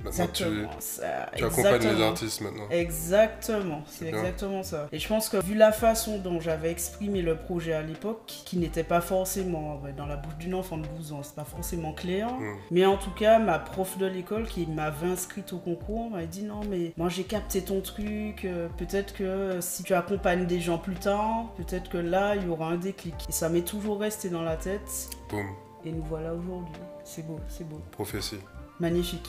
Tu, 0.02 0.08
Exactement. 0.08 0.70
ça, 0.78 1.30
tu 1.34 1.44
accompagnes 1.44 1.96
les 1.96 2.02
artistes 2.02 2.40
maintenant. 2.40 2.68
Exactement, 2.70 3.82
c'est 3.86 4.06
exactement 4.06 4.62
ça. 4.62 4.88
Et 4.92 4.98
je 4.98 5.08
pense 5.08 5.28
que 5.28 5.38
vu 5.42 5.54
la 5.54 5.72
façon 5.72 6.18
dont 6.18 6.40
j'avais 6.40 6.70
exprimé 6.70 7.22
le 7.22 7.34
projet 7.36 7.72
à 7.72 7.82
l'époque, 7.82 8.20
qui 8.44 8.56
n'était 8.58 8.84
pas 8.84 9.00
forcément 9.00 9.80
dans 9.96 10.06
la 10.06 10.16
bouche 10.16 10.36
d'une 10.36 10.54
enfant 10.54 10.76
de 10.78 10.86
12 10.98 11.12
ans, 11.12 11.20
c'est 11.22 11.34
pas 11.34 11.44
forcément 11.44 11.92
clair. 11.92 12.32
Hmm. 12.32 12.54
Mais 12.70 12.84
en 12.86 12.96
tout 12.98 13.10
cas, 13.10 13.38
ma 13.38 13.58
prof 13.58 13.98
de 13.98 14.06
l'école 14.06 14.46
qui 14.46 14.66
m'avait 14.66 15.08
inscrite 15.08 15.52
au 15.52 15.58
concours 15.58 16.10
m'a 16.10 16.24
dit 16.26 16.44
non 16.44 16.60
mais 16.68 16.92
moi 16.96 17.08
j'ai 17.08 17.24
capté 17.24 17.62
ton 17.62 17.80
truc, 17.80 18.44
euh, 18.44 18.68
peut-être 18.76 19.14
que 19.14 19.58
si 19.60 19.82
tu 19.82 19.94
accompagnes 19.94 20.46
des 20.46 20.60
gens 20.60 20.78
plus 20.78 20.94
tard, 20.94 21.46
peut-être 21.56 21.88
que 21.90 21.98
là 21.98 22.36
il 22.36 22.44
y 22.44 22.48
aura 22.48 22.68
un 22.68 22.76
déclic. 22.76 23.14
Et 23.28 23.32
ça 23.32 23.48
m'est 23.48 23.66
toujours 23.66 23.98
resté 23.98 24.28
dans 24.28 24.42
la 24.42 24.56
tête. 24.56 25.10
Boum, 25.30 25.46
Et 25.84 25.90
nous 25.90 26.04
voilà 26.04 26.32
aujourd'hui. 26.34 26.74
C'est 27.02 27.26
beau, 27.26 27.40
c'est 27.48 27.66
beau. 27.68 27.80
prophétie. 27.92 28.38
Magnifique. 28.78 29.26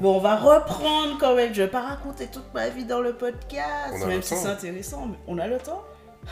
Bon, 0.00 0.16
on 0.16 0.20
va 0.20 0.36
reprendre 0.36 1.18
quand 1.18 1.34
même. 1.34 1.52
Je 1.52 1.62
vais 1.62 1.68
pas 1.68 1.82
raconter 1.82 2.28
toute 2.28 2.52
ma 2.54 2.68
vie 2.68 2.84
dans 2.84 3.00
le 3.00 3.12
podcast, 3.14 3.94
On 3.94 4.02
a 4.02 4.06
même 4.06 4.16
le 4.16 4.22
si 4.22 4.36
c'est 4.36 4.48
intéressant. 4.48 5.06
Mais 5.06 5.18
on 5.26 5.38
a 5.38 5.46
le 5.46 5.58
temps 5.58 5.82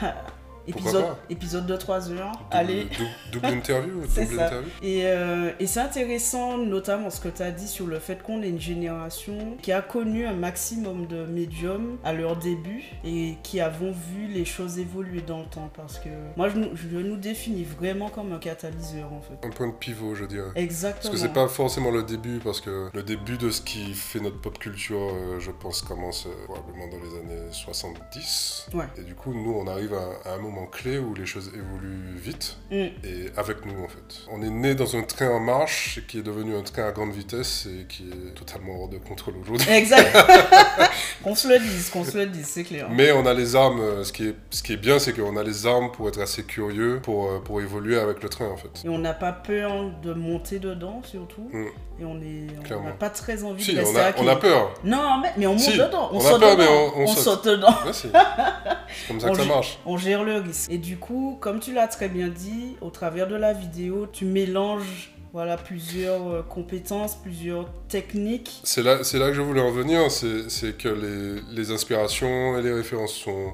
épisode, 0.67 1.05
épisode 1.31 1.67
de 1.67 1.77
3 1.77 2.11
heures. 2.13 2.33
Double, 2.33 2.45
Allez. 2.51 2.87
double 3.33 3.47
interview 3.55 3.95
double 4.01 4.09
ça. 4.09 4.23
interview 4.23 4.69
Et, 4.83 5.07
euh, 5.07 5.51
et 5.61 5.67
c'est 5.67 5.81
intéressant, 5.81 6.59
notamment 6.59 7.11
ce 7.11 7.21
que 7.21 7.29
tu 7.29 7.43
as 7.43 7.51
dit 7.51 7.69
sur 7.69 7.87
le 7.87 7.99
fait 7.99 8.23
qu'on 8.23 8.43
est 8.43 8.49
une 8.49 8.61
génération 8.61 9.57
qui 9.63 9.73
a 9.73 9.83
connu 9.83 10.27
un 10.27 10.35
maximum 10.35 11.07
de 11.07 11.25
médiums 11.27 11.99
à 12.05 12.13
leur 12.13 12.37
début 12.37 12.83
et 13.05 13.37
qui 13.43 13.61
avons 13.61 13.93
vu 13.93 14.27
les 14.29 14.45
choses 14.45 14.79
évoluer 14.79 15.21
dans 15.23 15.41
le 15.41 15.47
temps. 15.47 15.71
Parce 15.77 15.99
que 15.99 16.09
moi, 16.37 16.49
je, 16.49 16.57
nous- 16.57 16.77
je 16.77 16.89
nous 16.99 17.17
définis 17.17 17.65
vraiment 17.65 18.09
comme 18.09 18.33
un 18.33 18.39
catalyseur, 18.39 19.13
en 19.13 19.21
fait. 19.21 19.47
Un 19.47 19.51
point 19.51 19.69
de 19.69 19.73
pivot, 19.75 20.15
je 20.15 20.25
dirais. 20.25 20.51
Parce 20.53 20.63
Exactement. 20.65 21.13
que 21.13 21.19
c'est 21.19 21.33
pas 21.33 21.49
forcément 21.49 21.91
le 21.91 22.03
début, 22.03 22.39
parce 22.39 22.61
que 22.61 22.89
le 22.93 23.03
début 23.03 23.39
de 23.39 23.51
ce 23.51 23.61
qui 23.63 23.95
fait 23.95 24.21
notre 24.21 24.41
pop 24.41 24.59
culture, 24.59 24.99
euh, 24.99 25.41
je 25.41 25.51
pense, 25.51 25.83
commence 25.83 26.27
euh, 26.27 26.45
probablement 26.45 26.87
dans 26.89 26.99
les 27.03 27.19
années 27.21 27.51
70. 27.51 28.67
Ouais. 28.75 28.85
Et 28.99 29.03
du 29.03 29.15
coup, 29.15 29.33
nous, 29.35 29.53
on 29.53 29.67
arrive 29.67 29.95
à, 29.95 30.31
à 30.31 30.35
un 30.35 30.39
moment 30.39 30.52
clé 30.67 30.99
où 30.99 31.15
les 31.15 31.27
choses 31.27 31.51
évoluent 31.55 32.17
vite, 32.17 32.57
Mm. 32.71 32.75
et 33.05 33.27
avec 33.37 33.65
nous, 33.67 33.85
en 33.85 33.89
fait. 33.89 34.23
On 34.31 34.43
est 34.43 34.51
né 34.51 34.75
dans 34.75 34.97
un 34.97 35.03
train 35.03 35.29
en 35.29 35.41
marche, 35.41 36.01
qui 36.09 36.19
est 36.19 36.23
devenu 36.23 36.57
un 36.57 36.63
train 36.63 36.87
à 36.87 36.93
grande 36.93 37.13
vitesse, 37.13 37.67
et 37.67 37.87
qui 37.87 38.05
est 38.09 38.35
totalement 38.35 38.81
hors 38.81 38.89
de 38.89 38.99
contrôle 38.99 39.35
aujourd'hui. 39.43 39.69
Exact. 39.71 40.15
qu'on 41.23 41.35
se 41.35 41.49
le 41.49 41.59
dise, 41.59 41.91
qu'on 41.91 42.05
se 42.05 42.17
le 42.17 42.27
dise, 42.27 42.47
c'est 42.47 42.65
clair. 42.65 42.89
Mais 42.91 43.13
on 43.13 43.27
a 43.27 43.35
les 43.35 43.55
armes, 43.57 43.81
euh, 43.81 44.05
ce 44.05 44.13
qui 44.13 44.29
est, 44.29 44.35
ce 44.51 44.63
qui 44.63 44.73
est 44.73 44.77
bien, 44.79 44.99
c'est 44.99 45.13
qu'on 45.13 45.37
a 45.37 45.43
les 45.43 45.67
armes 45.67 45.91
pour 45.93 46.09
être 46.09 46.21
assez 46.21 46.45
curieux, 46.45 47.01
pour, 47.03 47.31
euh, 47.31 47.39
pour 47.41 47.61
évoluer 47.61 47.99
avec 47.99 48.23
le 48.23 48.29
train, 48.29 48.49
en 48.49 48.57
fait. 48.57 48.83
Et 48.85 48.89
on 48.89 48.99
n'a 48.99 49.15
pas 49.15 49.33
peur 49.33 49.91
de 50.03 50.13
monter 50.15 50.59
dedans, 50.59 51.03
surtout. 51.05 51.49
Mm. 51.53 51.67
Et 52.03 52.05
on 52.05 52.17
est, 52.21 52.75
on 52.75 52.83
n'a 52.83 52.91
pas 52.91 53.11
très 53.11 53.45
envie 53.45 53.63
Si, 53.63 53.75
de 53.75 53.81
on 53.81 53.85
rester 53.85 54.01
a, 54.01 54.07
à 54.09 54.13
on 54.19 54.27
a 54.27 54.35
peur. 54.37 54.75
Non, 54.83 55.19
mais, 55.23 55.33
mais 55.37 55.47
on 55.47 55.53
monte 55.53 55.61
Si, 55.61 55.79
dedans. 55.79 56.09
On, 56.13 56.17
on 56.17 56.21
a 56.21 56.31
saute 56.31 56.41
peur, 56.41 56.57
mais 56.59 56.65
dedans. 56.65 56.93
on- 56.97 57.03
on 57.03 57.07
saute. 57.07 57.25
saute 57.25 57.45
dedans. 57.47 57.69
Ouais, 57.87 57.93
c'est 57.93 58.11
comme 59.09 59.21
ça 59.21 59.27
que 59.29 59.33
On 59.33 59.35
ça 59.37 59.45
marche. 59.45 59.79
On 59.87 59.97
gère 59.97 60.25
le 60.25 60.37
risque. 60.39 60.71
Et 60.73 60.79
du 60.79 60.97
coup, 60.97 61.39
comme 61.41 61.61
tu 61.61 61.73
l'as 61.73 61.87
très 61.87 62.09
bien 62.09 62.27
dit, 62.29 62.77
au 62.81 62.91
travers 62.91 63.29
de 63.29 63.37
la 63.37 63.53
vidéo, 63.53 64.09
tu 64.13 64.25
mélanges 64.25 65.13
voilà, 65.33 65.57
plusieurs 65.57 66.29
euh, 66.29 66.43
compétences, 66.43 67.15
plusieurs 67.15 67.67
techniques. 67.89 68.61
C'est 68.65 68.83
là, 68.83 68.97
là 68.97 69.29
que 69.29 69.33
je 69.35 69.41
voulais 69.41 69.63
en 69.63 69.71
venir, 69.71 70.11
c'est 70.11 70.51
c'est 70.51 70.77
que 70.77 70.89
les, 70.89 71.41
les 71.55 71.71
inspirations 71.71 72.59
et 72.59 72.63
les 72.63 72.73
références 72.73 73.15
sont, 73.15 73.53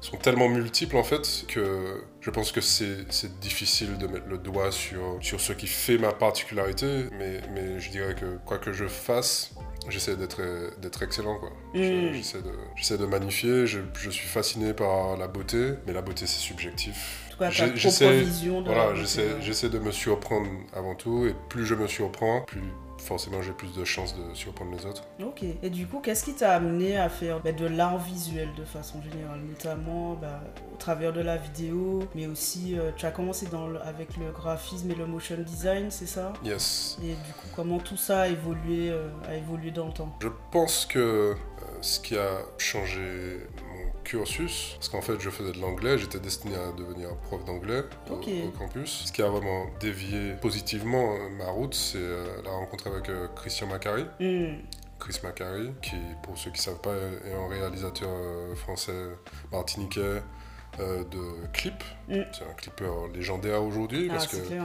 sont 0.00 0.16
tellement 0.16 0.48
multiples 0.48 0.96
en 0.96 1.02
fait 1.02 1.44
que 1.48 2.02
je 2.20 2.30
pense 2.30 2.52
que 2.52 2.60
c'est 2.60 3.06
difficile 3.40 3.98
de 3.98 4.06
mettre 4.06 4.26
le 4.28 4.38
doigt 4.38 4.70
sur, 4.70 5.18
sur 5.20 5.40
ce 5.40 5.52
qui 5.52 5.66
fait 5.66 5.98
ma 5.98 6.12
particularité, 6.12 7.06
mais, 7.18 7.40
mais 7.54 7.80
je 7.80 7.90
dirais 7.90 8.14
que 8.14 8.36
quoi 8.44 8.58
que 8.58 8.72
je 8.72 8.86
fasse, 8.86 9.52
j'essaie 9.88 10.16
d'être 10.16 11.02
excellent 11.02 11.38
quoi. 11.38 11.50
Je- 11.74 11.80
Mm. 11.80 12.12
J'essaie 12.76 12.98
de, 12.98 13.06
magnifier, 13.06 13.66
je, 13.66 13.80
je 13.98 14.10
suis 14.10 14.28
fasciné 14.28 14.74
par 14.74 15.16
la 15.16 15.28
beauté, 15.28 15.72
mais 15.86 15.92
la 15.92 16.02
beauté 16.02 16.26
c'est 16.26 16.40
subjectif. 16.40 17.22
J'essaie 17.50 18.04
voilà, 18.64 18.94
de 19.68 19.78
me 19.78 19.90
surprendre 19.92 20.48
avant 20.74 20.94
tout, 20.94 21.26
et 21.26 21.34
plus 21.48 21.66
je 21.66 21.74
me 21.74 21.86
surprends, 21.86 22.42
plus 22.42 22.62
forcément 23.06 23.40
j'ai 23.40 23.52
plus 23.52 23.72
de 23.74 23.84
chances 23.84 24.14
de 24.16 24.34
surprendre 24.34 24.72
les 24.76 24.84
autres. 24.84 25.04
Ok. 25.24 25.44
Et 25.62 25.70
du 25.70 25.86
coup, 25.86 26.00
qu'est-ce 26.00 26.24
qui 26.24 26.34
t'a 26.34 26.52
amené 26.54 26.96
à 26.98 27.08
faire 27.08 27.40
bah, 27.40 27.52
de 27.52 27.66
l'art 27.66 27.98
visuel 27.98 28.48
de 28.56 28.64
façon 28.64 29.00
générale, 29.02 29.40
notamment 29.48 30.14
bah, 30.14 30.40
au 30.72 30.76
travers 30.76 31.12
de 31.12 31.20
la 31.20 31.36
vidéo, 31.36 32.02
mais 32.14 32.26
aussi 32.26 32.78
euh, 32.78 32.90
tu 32.96 33.06
as 33.06 33.10
commencé 33.10 33.46
dans 33.46 33.68
le- 33.68 33.80
avec 33.82 34.16
le 34.16 34.30
graphisme 34.32 34.90
et 34.90 34.94
le 34.94 35.06
motion 35.06 35.36
design, 35.38 35.90
c'est 35.90 36.06
ça? 36.06 36.32
Yes. 36.44 36.98
Et 37.02 37.08
du 37.14 37.32
coup, 37.32 37.46
comment 37.54 37.78
tout 37.78 37.96
ça 37.96 38.22
a 38.22 38.28
évolué, 38.28 38.90
euh, 38.90 39.08
a 39.28 39.34
évolué 39.36 39.70
dans 39.70 39.86
le 39.86 39.92
temps? 39.92 40.14
Je 40.20 40.28
pense 40.50 40.84
que 40.86 40.98
euh, 40.98 41.34
ce 41.80 42.00
qui 42.00 42.16
a 42.16 42.38
changé 42.58 43.38
cursus, 44.06 44.74
parce 44.76 44.88
qu'en 44.88 45.02
fait 45.02 45.20
je 45.20 45.30
faisais 45.30 45.52
de 45.52 45.60
l'anglais, 45.60 45.98
j'étais 45.98 46.20
destiné 46.20 46.54
à 46.54 46.72
devenir 46.72 47.14
prof 47.24 47.44
d'anglais 47.44 47.82
au, 48.10 48.16
campus. 48.56 49.02
Ce 49.06 49.12
qui 49.12 49.20
a 49.20 49.28
vraiment 49.28 49.66
dévié 49.80 50.34
positivement 50.40 51.14
euh, 51.14 51.28
ma 51.30 51.46
route, 51.46 51.74
c'est 51.74 51.98
euh, 51.98 52.24
la 52.44 52.50
rencontre 52.52 52.86
avec 52.86 53.08
euh, 53.08 53.26
Christian 53.34 53.66
Macari. 53.66 54.04
Hmm. 54.20 54.58
Chris 54.98 55.18
Macari, 55.22 55.72
qui, 55.82 55.96
pour 56.22 56.38
ceux 56.38 56.50
qui 56.50 56.60
ne 56.60 56.62
savent 56.62 56.80
pas, 56.80 56.94
est 56.94 57.34
un 57.34 57.48
réalisateur 57.48 58.08
français 58.56 59.10
martiniquais 59.52 60.22
euh, 60.78 61.04
de 61.04 61.46
clips. 61.54 61.84
Mm. 62.08 62.20
C'est 62.32 62.44
un 62.44 62.52
clipper 62.54 62.90
légendaire 63.14 63.62
aujourd'hui, 63.62 64.08
Ah, 64.10 64.14
parce 64.14 64.26
que 64.26 64.36
clair. 64.36 64.64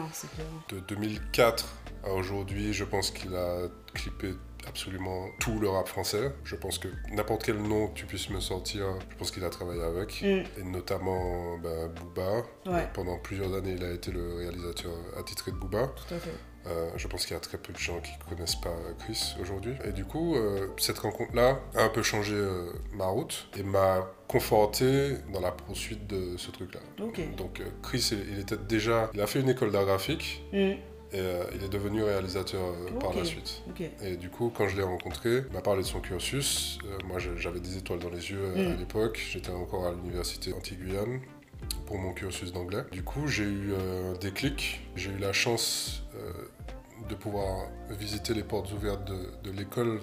de 0.70 0.80
2004 0.80 1.66
à 2.04 2.12
aujourd'hui, 2.12 2.74
je 2.74 2.84
pense 2.84 3.12
qu'il 3.12 3.34
a 3.34 3.68
clippé 3.94 4.34
absolument 4.68 5.27
tout 5.39 5.60
le 5.60 5.70
rap 5.70 5.88
français. 5.88 6.32
Je 6.44 6.56
pense 6.56 6.77
que 6.77 6.88
n'importe 7.12 7.44
quel 7.44 7.58
nom 7.62 7.88
que 7.88 7.94
tu 7.94 8.06
puisses 8.06 8.30
me 8.30 8.39
sortir, 8.39 8.86
je 9.10 9.15
pense 9.18 9.32
qu'il 9.32 9.44
a 9.44 9.50
travaillé 9.50 9.82
avec. 9.84 10.22
Hmm. 10.22 10.60
Et 10.60 10.63
notamment 10.63 11.58
ben, 11.58 11.88
Booba. 11.88 12.44
Ouais. 12.65 12.88
Pendant 12.94 13.18
plusieurs 13.18 13.53
années, 13.56 13.75
il 13.77 13.84
a 13.84 13.91
été 13.91 14.12
le 14.12 14.36
réalisateur 14.36 14.91
attitré 15.18 15.51
de 15.51 15.58
Booba. 15.58 15.88
Tout 15.88 16.15
à 16.15 16.20
fait. 16.20 16.32
Euh, 16.68 16.89
je 16.96 17.08
pense 17.08 17.25
qu'il 17.25 17.34
y 17.34 17.38
a 17.38 17.39
très 17.39 17.58
peu 17.58 17.74
de 17.74 17.77
gens 17.77 18.00
qui 18.01 18.12
connaissent 18.30 18.56
pas 18.56 18.75
Chris 19.00 19.36
aujourd'hui. 19.41 19.74
Et 19.84 19.91
du 19.91 20.06
coup, 20.06 20.36
euh, 20.36 20.68
cette 20.77 21.00
rencontre-là 21.00 21.60
a 21.75 21.84
un 21.84 21.89
peu 21.89 22.03
changé 22.03 22.36
euh, 22.36 22.72
ma 22.94 23.08
route 23.08 23.50
et 23.58 23.63
m'a 23.63 24.08
conforté 24.27 25.18
dans 25.34 25.41
la 25.41 25.51
poursuite 25.51 26.08
de 26.08 26.38
ce 26.38 26.51
truc-là. 26.51 26.80
Donc 26.98 27.20
euh, 27.20 27.65
Chris, 27.82 28.12
il, 28.12 28.39
était 28.39 28.58
déjà, 28.58 29.10
il 29.13 29.22
a 29.22 29.27
fait 29.27 29.39
une 29.41 29.50
école 29.50 29.72
d'art 29.72 29.86
graphique 29.86 30.44
Hmm. 30.53 30.74
Et 31.13 31.20
euh, 31.20 31.44
il 31.53 31.63
est 31.63 31.70
devenu 31.70 32.03
réalisateur 32.03 32.62
euh, 32.62 33.00
par 33.00 33.13
la 33.13 33.25
suite. 33.25 33.62
Et 34.01 34.15
du 34.15 34.30
coup, 34.30 34.51
quand 34.56 34.68
je 34.68 34.77
l'ai 34.77 34.84
rencontré, 34.84 35.44
il 35.48 35.53
m'a 35.53 35.62
parlé 35.62 35.82
de 35.82 35.88
son 35.88 36.00
cursus. 36.00 36.80
Euh, 36.86 36.98
moi, 37.06 37.18
j'avais 37.38 37.60
des 37.60 37.77
étoiles 37.77 38.00
dans 38.00 38.10
les 38.10 38.30
yeux 38.32 38.39
euh, 38.41 38.70
Mm. 38.70 38.74
à 38.74 38.75
l'époque. 38.77 39.27
J'étais 39.32 39.51
encore 39.51 39.86
à 39.88 39.91
l'université 39.91 40.53
Antiguyane 40.53 41.20
pour 41.86 41.98
mon 41.98 42.13
cursus 42.13 42.51
d'anglais. 42.53 42.84
Du 42.91 43.03
coup, 43.03 43.27
j'ai 43.27 43.44
eu 43.44 43.74
un 43.75 44.13
déclic. 44.20 44.82
J'ai 44.96 45.12
eu 45.12 45.18
la 45.18 45.34
chance 45.34 46.03
de 47.10 47.15
pouvoir 47.15 47.68
visiter 47.89 48.34
les 48.34 48.44
portes 48.44 48.72
ouvertes 48.72 49.03
de, 49.06 49.50
de 49.50 49.51
l'école 49.56 50.00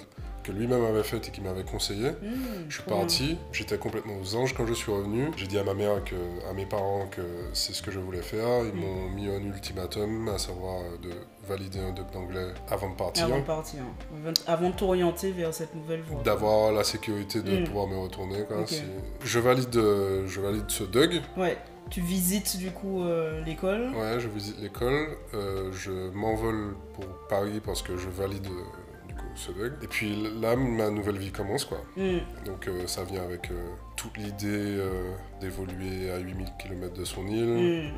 que 0.48 0.52
lui-même 0.52 0.84
avait 0.84 1.02
faite 1.02 1.28
et 1.28 1.30
qui 1.30 1.40
m'avait 1.40 1.62
conseillé. 1.64 2.10
Hmm, 2.10 2.64
Je 2.68 2.74
suis 2.74 2.82
parti, 2.84 3.36
j'étais 3.52 3.76
complètement 3.78 4.14
aux 4.20 4.34
anges 4.36 4.54
quand 4.54 4.66
je 4.66 4.72
suis 4.72 4.90
revenu. 4.90 5.30
J'ai 5.36 5.46
dit 5.46 5.58
à 5.58 5.64
ma 5.64 5.74
mère, 5.74 6.02
que, 6.04 6.14
à 6.48 6.54
mes 6.54 6.64
parents 6.66 7.06
que 7.10 7.20
c'est 7.52 7.74
ce 7.74 7.82
que 7.82 7.90
je 7.90 7.98
voulais 7.98 8.22
faire. 8.22 8.64
Ils 8.64 8.72
Mm. 8.72 8.80
m'ont 8.80 9.08
mis 9.10 9.28
un 9.28 9.42
ultimatum, 9.42 10.28
à 10.28 10.38
savoir 10.38 10.82
de 11.02 11.10
valider 11.46 11.80
un 11.80 11.92
doc 11.92 12.10
d'anglais 12.12 12.48
avant 12.68 12.90
de 12.90 12.94
partir. 12.96 13.24
Avant 13.26 13.38
de 13.38 13.44
partir. 13.44 13.80
Avant- 14.24 14.32
Avant 14.46 14.70
de 14.70 14.74
t'orienter 14.74 15.30
vers 15.32 15.52
cette 15.52 15.74
nouvelle 15.74 16.00
voie. 16.02 16.22
D'avoir 16.22 16.72
la 16.72 16.84
sécurité 16.84 17.42
de 17.42 17.60
Mm. 17.60 17.64
pouvoir 17.64 17.86
me 17.86 17.98
retourner. 17.98 18.44
Quoi, 18.46 18.60
Ok. 18.60 18.68
si- 18.68 18.82
je, 19.24 19.38
valide, 19.38 19.76
euh, 19.76 20.26
je 20.26 20.40
valide 20.40 20.64
ce 20.68 20.84
DUG. 20.84 21.20
Ouais. 21.36 21.56
Tu 21.90 22.02
visites 22.02 22.58
du 22.58 22.70
coup 22.70 23.02
euh, 23.02 23.42
l'école? 23.44 23.88
Ouais, 23.96 24.20
je 24.20 24.28
visite 24.28 24.58
l'école. 24.60 25.08
euh, 25.32 25.70
je 25.72 26.10
m'envole 26.10 26.74
pour 26.94 27.06
Paris 27.30 27.60
parce 27.64 27.80
que 27.80 27.96
je 27.96 28.08
valide 28.10 28.46
ce. 29.38 29.50
Et 29.82 29.86
puis 29.88 30.14
là, 30.40 30.56
ma 30.56 30.90
nouvelle 30.90 31.18
vie 31.18 31.30
commence. 31.32 31.64
quoi. 31.64 31.78
Hmm. 31.96 32.18
Donc 32.44 32.68
euh, 32.68 32.86
ça 32.86 33.04
vient 33.04 33.22
avec 33.22 33.50
euh, 33.50 33.54
toute 33.96 34.16
l'idée 34.16 34.46
euh, 34.78 35.12
d'évoluer 35.40 36.10
à 36.10 36.18
8000 36.18 36.46
km 36.58 36.94
de 36.94 37.04
son 37.04 37.26
île. 37.26 37.88
Hmm. 37.88 37.90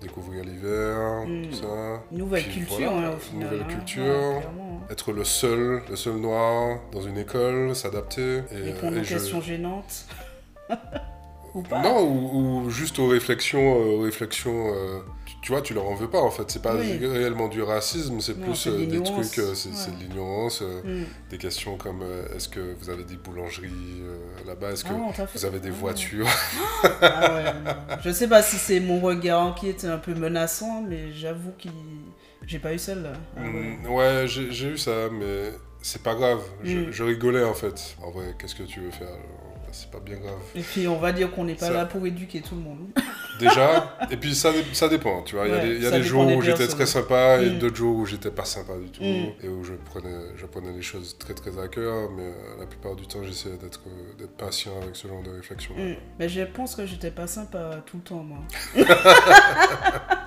découvrir 0.00 0.44
l'hiver, 0.44 1.24
Mm. 1.26 1.46
tout 1.48 1.54
ça. 1.56 2.02
Nouvelle 2.12 2.44
Puis 2.44 2.52
culture, 2.64 2.92
voilà, 2.92 3.08
hein, 3.08 3.14
au 3.16 3.18
final. 3.18 3.44
nouvelle 3.50 3.62
hein. 3.68 3.74
culture. 3.74 4.04
Ouais, 4.04 4.46
hein. 4.46 4.86
Être 4.90 5.12
le 5.12 5.24
seul, 5.24 5.82
le 5.90 5.96
seul 5.96 6.14
noir 6.18 6.78
dans 6.92 7.00
une 7.02 7.18
école, 7.18 7.74
s'adapter. 7.74 8.42
Et, 8.52 8.62
Répondre 8.72 8.92
euh, 8.94 8.98
aux 8.98 9.02
et 9.02 9.04
je- 9.04 9.14
questions 9.14 9.40
gênantes. 9.40 10.06
Ou 11.54 11.62
pas 11.62 11.82
Non, 11.82 12.00
ou, 12.02 12.60
ou 12.66 12.70
juste 12.70 12.98
aux 12.98 13.08
réflexions, 13.08 13.74
aux 13.76 14.00
réflexions 14.02 14.68
tu, 15.48 15.52
vois, 15.52 15.62
tu 15.62 15.72
leur 15.72 15.86
en 15.88 15.94
veux 15.94 16.10
pas 16.10 16.20
en 16.20 16.30
fait. 16.30 16.42
C'est 16.50 16.60
pas 16.60 16.74
Oui. 16.76 16.98
réellement 17.06 17.48
du 17.48 17.62
racisme, 17.62 18.20
c'est 18.20 18.38
plus 18.38 18.66
euh, 18.66 18.80
de 18.80 18.84
des 18.84 19.02
trucs, 19.02 19.38
euh, 19.38 19.54
c'est 19.54 19.70
Ouais. 19.70 19.96
de 19.96 20.02
l'ignorance, 20.02 20.60
euh, 20.60 20.82
Hmm. 20.84 21.04
des 21.30 21.38
questions 21.38 21.78
comme 21.78 22.04
est-ce 22.36 22.50
que 22.50 22.74
vous 22.78 22.90
avez 22.90 23.04
des 23.04 23.16
boulangeries 23.16 24.02
là-bas, 24.46 24.72
est-ce 24.72 24.84
que 24.84 24.90
Ah, 24.92 25.26
vous 25.34 25.46
avez 25.46 25.58
des 25.60 25.70
voitures? 25.70 26.26
Ah 27.00 27.34
ouais. 27.34 27.72
Je 28.04 28.10
sais 28.10 28.28
pas 28.28 28.42
si 28.42 28.56
c'est 28.56 28.78
mon 28.80 29.00
regard 29.00 29.54
qui 29.54 29.70
était 29.70 29.86
un 29.86 29.96
peu 29.96 30.12
menaçant, 30.14 30.82
mais 30.86 31.12
j'avoue 31.12 31.52
que 31.52 31.70
j'ai 32.46 32.58
pas 32.58 32.74
eu 32.74 32.78
celle-là. 32.78 33.14
Ah 33.36 33.40
ouais. 33.40 33.48
Mm, 33.48 33.86
Ouais, 33.90 34.24
j'ai 34.26 34.68
eu 34.68 34.76
ça, 34.76 35.08
mais 35.10 35.52
c'est 35.80 36.02
pas 36.02 36.14
grave. 36.14 36.42
Je, 36.62 36.76
Mm. 36.76 36.86
je 36.92 37.02
rigolais 37.04 37.44
en 37.44 37.54
fait. 37.54 37.96
En 38.02 38.10
vrai, 38.10 38.34
qu'est-ce 38.38 38.54
que 38.54 38.64
tu 38.64 38.80
veux 38.80 38.90
faire 38.90 39.08
genre, 39.08 39.47
C'est 39.78 39.90
pas 39.90 40.00
bien 40.00 40.16
grave. 40.16 40.34
Et 40.56 40.60
puis 40.60 40.88
on 40.88 40.98
va 40.98 41.12
dire 41.12 41.30
qu'on 41.30 41.44
n'est 41.44 41.54
pas 41.54 41.66
Ça- 41.66 41.72
là 41.72 41.86
pour 41.86 42.04
éduquer 42.06 42.40
tout 42.40 42.54
le 42.56 42.62
monde. 42.62 42.78
Déjà, 43.38 43.96
et 44.10 44.16
puis 44.16 44.34
ça, 44.34 44.50
ça 44.72 44.88
dépend, 44.88 45.22
tu 45.22 45.36
vois. 45.36 45.46
Il 45.46 45.54
y 45.54 45.56
a 45.56 45.60
des, 45.60 45.78
y 45.80 45.86
a 45.86 46.02
jours 46.02 46.26
où 46.26 46.42
j'étais 46.42 46.66
très 46.66 46.86
sympa 46.86 47.38
et 47.40 47.50
Mm. 47.50 47.58
d'autres 47.60 47.76
jours 47.76 47.96
où 47.96 48.04
j'étais 48.04 48.32
pas 48.32 48.44
sympa 48.44 48.72
du 48.76 48.90
tout 48.90 49.02
Mm. 49.02 49.44
et 49.44 49.48
où 49.48 49.62
je 49.62 49.74
prenais, 49.74 50.16
je 50.36 50.44
prenais 50.46 50.72
les 50.72 50.82
choses 50.82 51.16
très 51.18 51.34
très 51.34 51.56
à 51.58 51.68
cœur, 51.68 52.10
mais 52.10 52.24
euh, 52.24 52.58
la 52.58 52.66
plupart 52.66 52.96
du 52.96 53.06
temps 53.06 53.22
j'essayais 53.22 53.56
d'être 53.56 53.80
euh, 53.86 54.26
patient 54.36 54.72
avec 54.82 54.96
ce 54.96 55.06
genre 55.06 55.22
de 55.22 55.30
réflexion. 55.30 55.74
Hmm. 55.76 55.94
Mais 56.18 56.28
je 56.28 56.42
pense 56.42 56.74
que 56.74 56.84
j'étais 56.84 57.12
pas 57.12 57.28
sympa 57.28 57.80
tout 57.86 57.98
le 57.98 58.02
temps, 58.02 58.24
moi. 58.24 58.38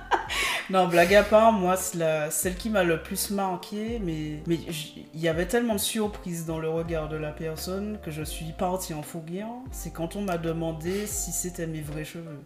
non, 0.72 0.88
blague 0.88 1.14
à 1.14 1.22
part, 1.22 1.52
moi, 1.52 1.76
c'est 1.76 1.98
la- 1.98 2.30
celle 2.30 2.56
qui 2.56 2.70
m'a 2.70 2.82
le 2.82 3.02
plus 3.02 3.30
marqué, 3.30 4.00
mais 4.02 4.42
mais 4.46 4.58
il 5.14 5.20
y 5.20 5.28
avait 5.28 5.46
tellement 5.46 5.74
de 5.74 5.78
surprises 5.80 6.46
dans 6.46 6.58
le 6.58 6.68
regard 6.68 7.08
de 7.08 7.16
la 7.16 7.30
personne 7.30 7.98
que 8.04 8.10
je 8.10 8.22
suis 8.22 8.52
partie 8.58 8.94
en 8.94 9.02
fou 9.02 9.22
rire. 9.26 9.46
C'est 9.70 9.92
quand 9.92 10.16
on 10.16 10.22
m'a 10.22 10.38
demandé 10.38 11.06
si 11.06 11.30
c'était 11.32 11.66
mes 11.66 11.80
vrais 11.82 12.04
cheveux. 12.04 12.40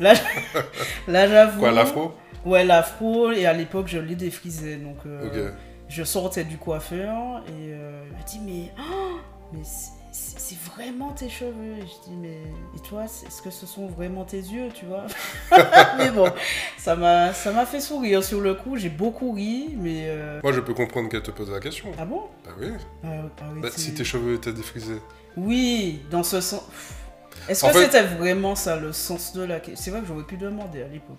Là, 0.00 0.14
là 1.08 1.28
j'avoue. 1.28 1.60
Quoi, 1.60 1.72
l'afro? 1.72 2.14
Ouais, 2.44 2.64
l'afro, 2.64 3.30
et 3.32 3.44
à 3.46 3.52
l'époque, 3.52 3.86
je 3.88 3.98
les 3.98 4.16
défrisais, 4.16 4.76
donc... 4.76 4.96
euh, 5.06 5.50
je 5.88 6.04
sortais 6.04 6.44
du 6.44 6.56
coiffeur 6.56 7.42
et 7.48 7.72
euh, 7.74 8.04
il 8.06 8.12
m'a 8.16 8.22
dit 8.22 8.40
mais 8.46 8.72
oh, 8.78 9.18
mais 9.52 9.58
c'est- 10.38 10.50
vraiment 10.76 11.12
tes 11.12 11.28
cheveux 11.28 11.76
et 11.78 11.82
je 11.82 12.08
dis 12.10 12.16
mais 12.16 12.38
et 12.76 12.80
toi 12.80 13.04
est-ce 13.04 13.40
que 13.42 13.50
ce 13.50 13.66
sont 13.66 13.86
vraiment 13.86 14.24
tes 14.24 14.38
yeux 14.38 14.68
tu 14.74 14.84
vois? 14.86 15.04
Mais 15.98 16.10
bon 16.10 16.30
ça 16.78 16.94
m'a 16.96 17.32
fait 17.32 17.80
sourire 17.80 18.22
sur 18.24 18.40
le 18.40 18.54
coup 18.54 18.76
j'ai 18.76 18.88
beaucoup 18.88 19.32
ri 19.32 19.74
mais 19.76 20.04
euh, 20.08 20.40
Moi 20.42 20.52
je 20.52 20.60
peux 20.60 20.74
comprendre 20.74 21.08
qu'elle 21.08 21.22
te 21.22 21.30
pose 21.30 21.50
la 21.50 21.60
question. 21.60 21.90
ah 21.98 22.04
bon? 22.04 22.22
Bah 22.44 22.50
oui. 22.60 22.68
Ah, 23.04 23.08
arrêtez. 23.42 23.60
Bah, 23.60 23.68
si 23.74 23.94
tes 23.94 24.04
cheveux 24.04 24.34
étaient 24.34 24.52
défrisés. 24.52 25.00
oui 25.36 26.00
dans 26.10 26.22
ce 26.22 26.40
sens 26.40 26.62
est-ce 27.48 27.64
que 27.64 27.70
fait- 27.72 27.84
c'était 27.84 28.02
vraiment 28.02 28.54
ça 28.54 28.76
le 28.76 28.92
sens 28.92 29.32
de 29.32 29.42
la 29.42 29.60
question 29.60 29.82
c'est 29.82 29.90
vrai 29.90 30.00
que 30.00 30.06
j'aurais 30.06 30.24
pu 30.24 30.36
demander 30.36 30.82
à 30.82 30.88
l'époque 30.88 31.18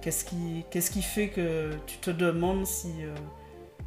qu'est-ce 0.00 0.24
qui 0.24 0.64
qu'est-ce 0.70 0.90
qui 0.90 1.02
fait 1.02 1.28
que 1.28 1.70
tu 1.86 1.98
te 1.98 2.10
demandes 2.10 2.66
si 2.66 2.88
euh, 3.02 3.14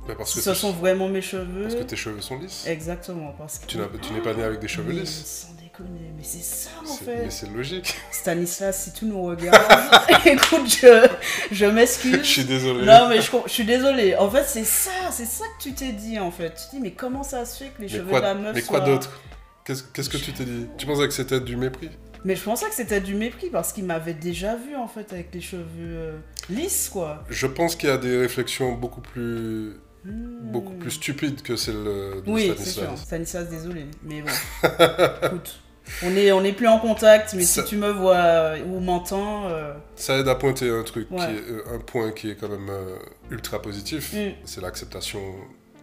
Bah, 0.07 0.13
parce, 0.17 0.31
si 0.31 0.37
que 0.37 0.43
ce 0.43 0.53
sont 0.53 0.71
vraiment 0.71 1.07
mes 1.07 1.21
cheveux 1.21 1.63
parce 1.63 1.75
que 1.75 1.83
tes 1.83 1.95
cheveux 1.95 2.21
sont 2.21 2.37
lisses. 2.37 2.65
Exactement, 2.67 3.33
parce 3.37 3.59
que. 3.59 3.65
Tu 3.65 3.77
n'es 3.77 4.21
pas 4.21 4.33
né 4.33 4.43
avec 4.43 4.59
des 4.59 4.67
cheveux 4.67 4.93
Mais 4.93 4.99
lisses. 5.01 5.47
Sans 5.47 5.53
déconner, 5.61 6.11
mais 6.15 6.23
c'est 6.23 6.43
ça 6.43 6.69
en 6.83 6.93
fait. 6.93 7.23
Mais 7.25 7.31
c'est 7.31 7.49
logique. 7.51 7.95
Stanislas, 8.11 8.83
si 8.83 8.93
tu 8.93 9.05
nous 9.05 9.21
regardes, 9.23 9.57
écoute, 10.25 10.67
je, 10.67 11.07
je 11.51 11.55
je 11.55 11.65
m'excuse. 11.65 12.21
suis 12.23 12.43
désolé. 12.45 12.85
Non, 12.85 13.09
mais 13.09 13.19
je, 13.21 13.31
je 13.45 13.51
suis 13.51 13.65
désolée. 13.65 14.15
En 14.15 14.29
fait, 14.29 14.43
c'est 14.45 14.63
ça, 14.63 14.91
c'est 15.11 15.25
ça 15.25 15.45
que 15.57 15.63
tu 15.63 15.73
t'es 15.73 15.91
dit 15.91 16.19
en 16.19 16.29
fait. 16.31 16.49
Tu 16.51 16.65
te 16.69 16.75
dis, 16.75 16.81
mais 16.81 16.91
comment 16.91 17.23
ça 17.23 17.43
se 17.45 17.63
fait 17.63 17.69
que 17.71 17.81
les 17.81 17.87
Mais 17.87 17.89
cheveux 17.89 18.09
quoi, 18.09 18.19
de 18.19 18.25
la 18.25 18.33
meuf 18.35 18.55
mais 18.55 18.61
quoi 18.61 18.77
soient- 18.79 18.85
d'autre 18.87 19.21
Qu'est-ce 19.65 19.81
qu'est-ce 19.83 20.09
que 20.09 20.17
tu 20.17 20.31
t'es 20.31 20.45
dit 20.45 20.67
Tu 20.77 20.85
pensais 20.85 21.07
que 21.07 21.13
c'était 21.15 21.39
du 21.39 21.57
mépris 21.57 21.89
Mais 22.23 22.35
je 22.35 22.43
pensais 22.43 22.67
que 22.67 22.75
c'était 22.75 23.01
du 23.01 23.15
mépris 23.15 23.49
parce 23.49 23.73
qu'il 23.73 23.85
m'avait 23.85 24.13
déjà 24.13 24.55
vu 24.55 24.75
en 24.75 24.87
fait 24.87 25.11
avec 25.11 25.33
les 25.33 25.41
cheveux 25.41 25.63
euh, 25.79 26.17
lisses 26.51 26.87
quoi. 26.93 27.23
Je 27.31 27.47
pense 27.47 27.75
qu'il 27.75 27.89
y 27.89 27.91
a 27.91 27.97
des 27.97 28.15
réflexions 28.19 28.73
beaucoup 28.73 29.01
plus 29.01 29.73
Hmm. 30.05 30.51
beaucoup 30.51 30.74
plus 30.74 30.91
stupides 30.91 31.41
que 31.41 31.55
celles 31.55 31.83
de 31.83 32.21
Oui, 32.27 32.53
c'est 32.57 32.63
sûr. 32.65 32.83
Stanislas. 32.83 33.01
Stanislas, 33.05 33.50
désolé. 33.50 33.85
Mais 34.03 34.21
bon. 34.21 34.29
Écoute, 35.25 35.59
on 36.03 36.15
est, 36.15 36.31
on 36.31 36.43
est 36.43 36.53
plus 36.53 36.67
en 36.67 36.79
contact, 36.79 37.33
mais 37.33 37.43
Ça- 37.43 37.63
si 37.63 37.69
tu 37.69 37.77
me 37.77 37.89
vois 37.91 38.15
euh, 38.15 38.63
ou 38.65 38.79
m'entends. 38.79 39.50
euh, 39.50 39.74
Ça 39.95 40.17
aide 40.17 40.27
à 40.27 40.35
pointer 40.35 40.69
un 40.69 40.83
truc, 40.83 41.09
Ouais. 41.12 41.17
qui 41.17 41.24
est, 41.24 41.51
euh, 41.51 41.75
un 41.75 41.79
point 41.79 42.12
qui 42.12 42.29
est 42.29 42.35
quand 42.35 42.50
même 42.50 42.69
euh, 42.69 42.97
ultra 43.31 43.62
positif, 43.62 44.13
Mm. 44.13 44.33
c'est 44.45 44.62
l'acceptation 44.62 45.21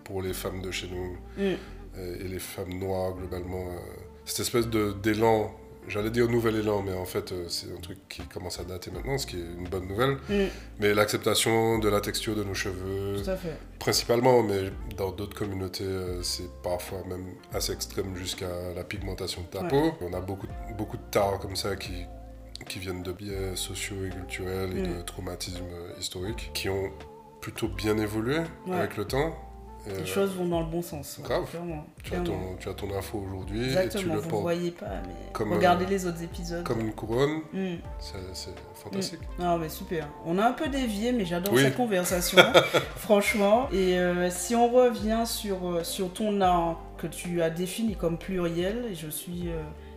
pour 0.04 0.22
les 0.22 0.32
femmes 0.32 0.62
de 0.62 0.70
chez 0.70 0.88
nous 0.88 1.16
mm, 1.36 1.56
euh, 1.98 2.16
et 2.24 2.28
les 2.28 2.38
femmes 2.38 2.78
noires 2.78 3.14
globalement. 3.14 3.66
euh, 3.70 3.76
cette 4.24 4.40
espèce 4.40 4.68
de 4.68 4.92
d'élan, 5.02 5.52
j'allais 5.88 6.10
dire 6.10 6.28
nouvel 6.28 6.56
élan, 6.56 6.82
mais 6.82 6.92
en 6.94 7.04
fait 7.04 7.32
euh, 7.32 7.46
c'est 7.48 7.66
un 7.76 7.80
truc 7.80 7.98
qui 8.08 8.22
commence 8.22 8.58
à 8.60 8.64
dater 8.64 8.90
maintenant, 8.90 9.18
ce 9.18 9.26
qui 9.26 9.36
est 9.36 9.40
une 9.58 9.68
bonne 9.68 9.86
nouvelle. 9.86 10.16
mm, 10.28 10.46
Mais 10.80 10.94
l'acceptation 10.94 11.78
de 11.78 11.88
la 11.88 12.00
texture 12.00 12.34
de 12.36 12.44
nos 12.44 12.54
cheveux, 12.54 13.22
tout 13.22 13.30
à 13.30 13.36
fait. 13.36 13.56
principalement, 13.78 14.42
mais 14.42 14.70
dans 14.96 15.10
d'autres 15.10 15.36
communautés, 15.36 15.84
euh, 15.84 16.22
c'est 16.22 16.50
parfois 16.62 17.02
même 17.08 17.26
assez 17.52 17.72
extrême 17.72 18.14
jusqu'à 18.16 18.72
la 18.74 18.84
pigmentation 18.84 19.42
de 19.42 19.46
ta 19.48 19.62
Ouais. 19.62 19.68
peau. 19.68 19.92
On 20.00 20.12
a 20.12 20.20
beaucoup, 20.20 20.46
beaucoup 20.78 20.96
de 20.96 21.02
tares 21.10 21.38
comme 21.40 21.56
ça 21.56 21.76
qui, 21.76 21.92
qui 22.68 22.78
viennent 22.78 23.02
de 23.02 23.12
biais 23.12 23.56
sociaux 23.56 23.96
et 24.06 24.10
culturels 24.10 24.70
et 24.76 24.80
Mm. 24.82 24.98
de 24.98 25.02
traumatismes 25.02 25.64
historiques 25.98 26.50
qui 26.54 26.68
ont 26.68 26.90
plutôt 27.40 27.66
bien 27.68 27.98
évolué 27.98 28.38
Ouais. 28.66 28.76
avec 28.76 28.96
le 28.96 29.04
temps. 29.04 29.34
Et, 29.86 29.90
Les 29.90 29.96
euh, 29.96 30.06
choses 30.06 30.34
vont 30.36 30.46
dans 30.46 30.60
le 30.60 30.66
bon 30.66 30.82
sens. 30.82 31.18
ouais, 31.18 31.24
grave. 31.24 31.44
Clairement. 31.50 31.84
tu, 32.02 32.14
as 32.14 32.20
ton, 32.20 32.56
tu 32.58 32.68
as 32.68 32.74
ton 32.74 32.96
info 32.96 33.24
aujourd'hui 33.26 33.60
et 33.60 33.62
tu 33.62 33.68
Exactement, 33.70 34.14
le 34.14 34.20
vous 34.20 34.36
ne 34.36 34.40
voyez 34.42 34.70
pas, 34.70 34.86
mais 35.06 35.32
comme, 35.32 35.52
regardez 35.52 35.84
euh, 35.84 35.88
les 35.88 36.06
autres 36.06 36.22
épisodes. 36.22 36.64
comme 36.64 36.80
une 36.80 36.92
couronne. 36.92 37.40
Mm. 37.52 37.74
C'est 37.98 38.54
fantastique. 38.74 39.20
Non 39.38 39.58
mais 39.58 39.68
super. 39.68 40.08
On 40.24 40.38
a 40.38 40.46
un 40.46 40.52
peu 40.52 40.68
dévié 40.68 41.12
mais 41.12 41.24
j'adore 41.24 41.54
Oui. 41.54 41.62
cette 41.62 41.76
conversation, 41.76 42.38
franchement. 42.96 43.68
Et 43.72 43.98
euh, 43.98 44.30
si 44.30 44.54
on 44.54 44.68
revient 44.70 45.24
sur, 45.26 45.68
euh, 45.68 45.84
sur 45.84 46.12
ton 46.12 46.40
art 46.40 46.80
que 46.98 47.06
tu 47.06 47.42
as 47.42 47.50
défini 47.50 47.96
comme 47.96 48.18
pluriel, 48.18 48.86
et 48.90 48.94
je 48.94 49.08
suis... 49.08 49.48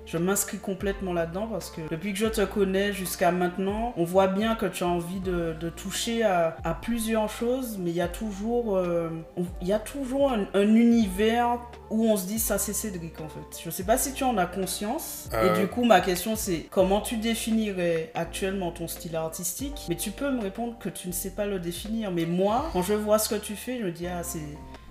euh, 0.06 0.12
je 0.12 0.18
m'inscris 0.18 0.58
complètement 0.60 1.14
là-dedans 1.14 1.48
parce 1.48 1.70
que 1.70 1.82
depuis 1.90 2.14
que 2.14 2.20
je 2.20 2.28
te 2.28 2.42
connais 2.46 2.94
jusqu'à 2.94 3.32
maintenant, 3.32 3.94
on 3.98 4.04
voit 4.04 4.28
bien 4.28 4.56
que 4.56 4.66
tu 4.66 4.84
as 4.84 4.88
envie 4.88 5.20
de, 5.20 5.56
de 5.60 5.70
toucher 5.70 6.24
à, 6.24 6.56
à 6.64 6.74
plusieurs 6.74 7.30
choses, 7.30 7.78
mais 7.80 7.90
il 7.92 7.96
y 7.96 8.02
a 8.02 8.08
toujours, 8.08 8.78
euh, 8.78 9.10
on- 9.38 9.46
il 9.62 9.68
y 9.68 9.74
a 9.74 9.80
toujours 9.80 10.32
un, 10.32 10.46
un 10.54 10.76
univers 10.76 11.60
où 11.90 12.06
on 12.10 12.18
se 12.18 12.26
dit 12.26 12.40
ça 12.40 12.58
c'est 12.58 12.74
Cédric 12.74 13.20
en 13.22 13.30
fait. 13.30 13.62
Je 13.64 13.70
sais 13.70 13.84
pas 13.84 13.98
si 13.98 14.14
tu 14.14 14.24
en 14.24 14.38
as 14.38 14.46
conscience. 14.48 15.30
Euh. 15.34 15.56
Et 15.56 15.60
du 15.62 15.68
coup, 15.68 15.84
ma 15.86 16.02
question 16.02 16.36
c'est 16.36 16.68
comment 16.72 17.02
tu 17.02 17.18
définirais 17.18 18.12
actuellement 18.16 18.72
ton 18.72 18.88
style 18.88 19.16
artistique? 19.16 19.86
Mais 19.90 19.96
tu 19.96 20.12
peux 20.12 20.32
me 20.32 20.42
répondre 20.42 20.76
que 20.80 20.90
tu 20.90 21.08
ne 21.08 21.14
sais 21.14 21.32
pas 21.32 21.46
le 21.46 21.60
définir. 21.60 22.12
Mais 22.12 22.26
moi, 22.26 22.70
quand 22.74 22.82
je 22.82 22.94
vois 22.94 23.20
ce 23.20 23.30
que 23.30 23.36
tu 23.40 23.56
fais, 23.56 23.80
je 23.80 23.86
me 23.86 23.92
dis 23.92 24.08
ah 24.08 24.24
c'est 24.24 24.40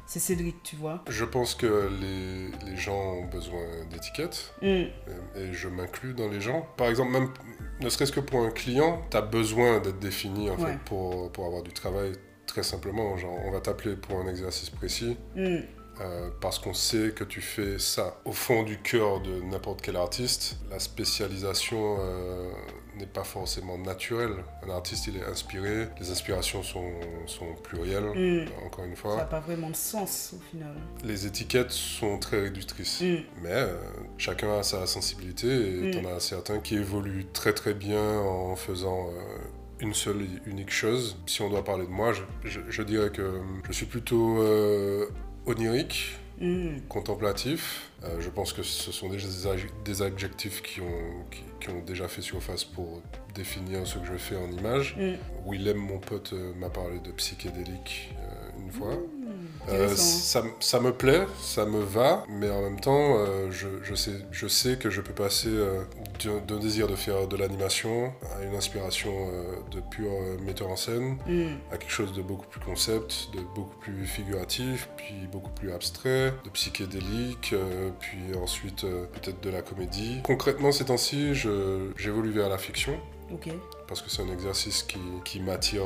c'est 0.06 0.20
Cédric, 0.20 0.62
tu 0.62 0.76
vois. 0.76 1.02
Je 1.08 1.25
pense 1.25 1.54
que 1.54 1.88
les, 2.00 2.70
les 2.70 2.76
gens 2.76 3.14
ont 3.14 3.25
besoin 3.26 3.62
d'étiquettes. 3.90 4.54
Mm, 4.62 4.66
et 4.66 4.92
et 5.37 5.52
je 5.52 5.68
m'inclus 5.68 6.14
dans 6.14 6.28
les 6.28 6.40
gens. 6.40 6.66
Par 6.76 6.88
exemple, 6.88 7.12
même 7.12 7.28
ne 7.80 7.88
serait-ce 7.88 8.12
que 8.12 8.20
pour 8.20 8.40
un 8.40 8.50
client, 8.50 9.02
tu 9.11 9.16
as 9.16 9.23
besoin 9.23 9.80
d'être 9.80 9.99
défini 9.99 10.50
en 10.50 10.56
Ouais. 10.56 10.73
fait, 10.73 10.78
pour, 10.84 11.30
pour 11.32 11.46
avoir 11.46 11.62
du 11.62 11.73
travail. 11.73 12.12
Très 12.46 12.62
simplement, 12.62 13.16
genre, 13.16 13.38
on 13.46 13.50
va 13.50 13.61
t'appeler 13.61 13.96
pour 13.96 14.18
un 14.18 14.28
exercice 14.28 14.70
précis 14.70 15.16
mm, 15.34 15.56
euh, 16.00 16.30
parce 16.40 16.58
qu'on 16.58 16.75
sait 16.75 17.12
que 17.16 17.25
tu 17.25 17.40
fais 17.40 17.78
ça. 17.78 18.20
Au 18.26 18.32
fond 18.32 18.62
du 18.62 18.78
cœur 18.82 19.20
de 19.20 19.40
n'importe 19.40 19.80
quel 19.80 19.96
artiste, 19.96 20.58
la 20.70 20.78
spécialisation 20.78 21.96
euh, 22.00 22.52
n'est 22.96 23.06
pas 23.06 23.24
forcément 23.24 23.76
naturelle. 23.78 24.36
Un 24.66 24.70
artiste, 24.70 25.06
il 25.08 25.16
est 25.16 25.24
inspiré, 25.24 25.88
les 26.00 26.10
inspirations 26.10 26.62
sont, 26.62 26.90
sont 27.26 27.54
plurielles, 27.62 28.04
mm. 28.14 28.66
encore 28.66 28.84
une 28.84 28.96
Ça 28.96 29.08
n'a 29.08 29.14
fois. 29.16 29.24
pas 29.24 29.40
vraiment 29.40 29.70
de 29.70 29.76
sens 29.76 30.34
au 30.36 30.40
final. 30.50 30.74
Les 31.04 31.26
étiquettes 31.26 31.70
sont 31.72 32.18
très 32.18 32.40
réductrices. 32.40 33.00
Mm, 33.00 33.16
Mais 33.42 33.50
euh, 33.52 33.76
chacun 34.18 34.58
a 34.58 34.62
sa 34.62 34.86
sensibilité 34.86 35.48
et 35.48 35.80
Mm. 35.82 35.90
t'en 36.02 36.14
as 36.14 36.20
certains 36.20 36.58
qui 36.60 36.76
évoluent 36.76 37.26
très 37.32 37.52
très 37.52 37.74
bien 37.74 38.18
en 38.20 38.56
faisant 38.56 39.08
euh, 39.08 39.20
une 39.80 39.92
seule 39.94 40.22
et 40.22 40.48
unique 40.48 40.70
chose. 40.70 41.16
Si 41.26 41.42
on 41.42 41.50
doit 41.50 41.64
parler 41.64 41.84
de 41.86 41.90
moi, 41.90 42.12
je, 42.12 42.22
je- 42.48 42.60
je 42.68 42.82
dirais 42.82 43.10
que 43.10 43.22
euh, 43.22 43.40
je 43.66 43.72
suis 43.72 43.86
plutôt 43.86 44.38
euh, 44.42 45.06
onirique, 45.46 46.16
mm. 46.40 46.80
contemplatif. 46.88 47.90
Euh, 48.04 48.20
je 48.20 48.28
pense 48.28 48.52
que 48.52 48.62
ce 48.62 48.92
sont 48.92 49.08
des, 49.08 49.18
des 49.84 50.02
adjectifs 50.02 50.62
qui 50.62 50.80
ont, 50.80 51.24
qui, 51.30 51.42
qui 51.61 51.70
ont 51.70 51.82
déjà 51.82 52.09
fait 52.09 52.22
surface 52.22 52.64
pour 52.64 53.02
définir 53.35 53.87
ce 53.87 53.98
que 53.98 54.06
je 54.06 54.16
fais 54.16 54.37
en 54.37 54.50
image. 54.50 54.96
Mm. 54.96 55.50
Willem, 55.50 55.78
mon 55.78 55.98
pote, 55.98 56.32
euh, 56.32 56.52
m'a 56.54 56.70
parlé 56.70 56.98
de 57.00 57.11
psychédélique 57.12 58.11
euh, 58.18 58.62
une 58.62 58.70
fois. 58.70 58.98
Euh, 59.68 59.85
intéressant. 59.85 60.42
ça, 60.61 60.81
me 60.81 60.92
plaît, 60.92 61.27
ça 61.40 61.64
me 61.64 61.81
va, 61.81 62.24
mais 62.29 62.50
en 62.50 62.62
même 62.62 62.81
temps, 62.81 63.16
euh, 63.18 63.50
je, 63.50 63.68
je 63.83 63.94
sais, 63.94 64.12
je 64.31 64.46
sais 64.46 64.77
que 64.77 64.90
je 64.90 65.00
peux 65.00 65.12
passer 65.12 65.48
euh, 65.48 65.83
d'un 66.46 66.59
désir 66.59 66.87
de 66.87 66.96
faire 66.96 67.27
de 67.29 67.37
l'animation 67.37 68.12
à 68.37 68.42
une 68.44 68.55
inspiration 68.55 69.12
de 69.70 69.81
pur 69.81 70.11
metteur 70.44 70.68
en 70.68 70.77
scène, 70.77 71.16
Mm, 71.27 71.57
à 71.72 71.77
quelque 71.77 71.90
chose 71.90 72.12
de 72.12 72.22
beaucoup 72.22 72.46
plus 72.46 72.61
concept, 72.61 73.29
de 73.35 73.40
beaucoup 73.55 73.77
plus 73.79 74.07
figuratif, 74.07 74.88
puis 74.96 75.14
beaucoup 75.31 75.50
plus 75.50 75.72
abstrait, 75.72 76.33
de 76.44 76.50
psychédélique, 76.50 77.55
puis 78.00 78.37
ensuite 78.40 78.83
peut-être 78.83 79.40
de 79.42 79.50
la 79.50 79.62
comédie. 79.62 80.20
Concrètement, 80.24 80.72
ces 80.72 80.87
temps-ci, 80.87 81.35
j'évolue 81.35 82.31
vers 82.31 82.48
la 82.48 82.59
fiction 82.59 82.98
ok. 83.33 83.48
parce 83.88 84.03
que 84.03 84.11
c'est 84.11 84.22
un 84.22 84.33
exercice 84.33 84.83
qui, 84.83 84.98
qui 85.24 85.40
m'attire 85.40 85.85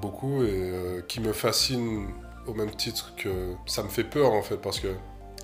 beaucoup 0.00 0.42
et 0.44 0.72
qui 1.08 1.20
me 1.20 1.32
fascine 1.32 2.08
au 2.46 2.54
même 2.54 2.70
titre 2.70 3.14
que 3.16 3.54
ça 3.66 3.82
me 3.82 3.88
fait 3.88 4.04
peur 4.04 4.32
en 4.32 4.42
fait 4.42 4.56
parce 4.56 4.80
que 4.80 4.88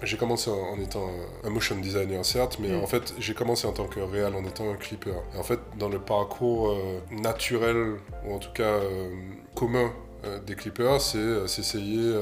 j'ai 0.02 0.16
commencé 0.16 0.50
en, 0.50 0.80
étant 0.80 1.10
un, 1.44 1.50
motion 1.50 1.76
designer 1.78 2.24
certes 2.24 2.58
mais 2.60 2.68
Mm. 2.68 2.82
en 2.82 2.86
fait 2.86 3.14
j'ai 3.18 3.34
commencé 3.34 3.66
en 3.66 3.72
tant 3.72 3.86
que 3.86 4.00
réal 4.00 4.34
en 4.34 4.44
étant 4.44 4.70
un 4.70 4.76
clipper 4.76 5.14
et 5.34 5.38
en 5.38 5.42
fait 5.42 5.60
dans 5.78 5.88
le 5.88 5.98
parcours 5.98 6.70
euh, 6.70 7.00
naturel 7.10 7.96
ou 8.26 8.34
en 8.34 8.38
tout 8.38 8.52
cas 8.52 8.62
euh, 8.62 9.10
commun 9.54 9.92
euh, 10.24 10.40
des 10.40 10.54
clippers 10.54 11.00
c'est 11.00 11.46
s'essayer 11.48 12.14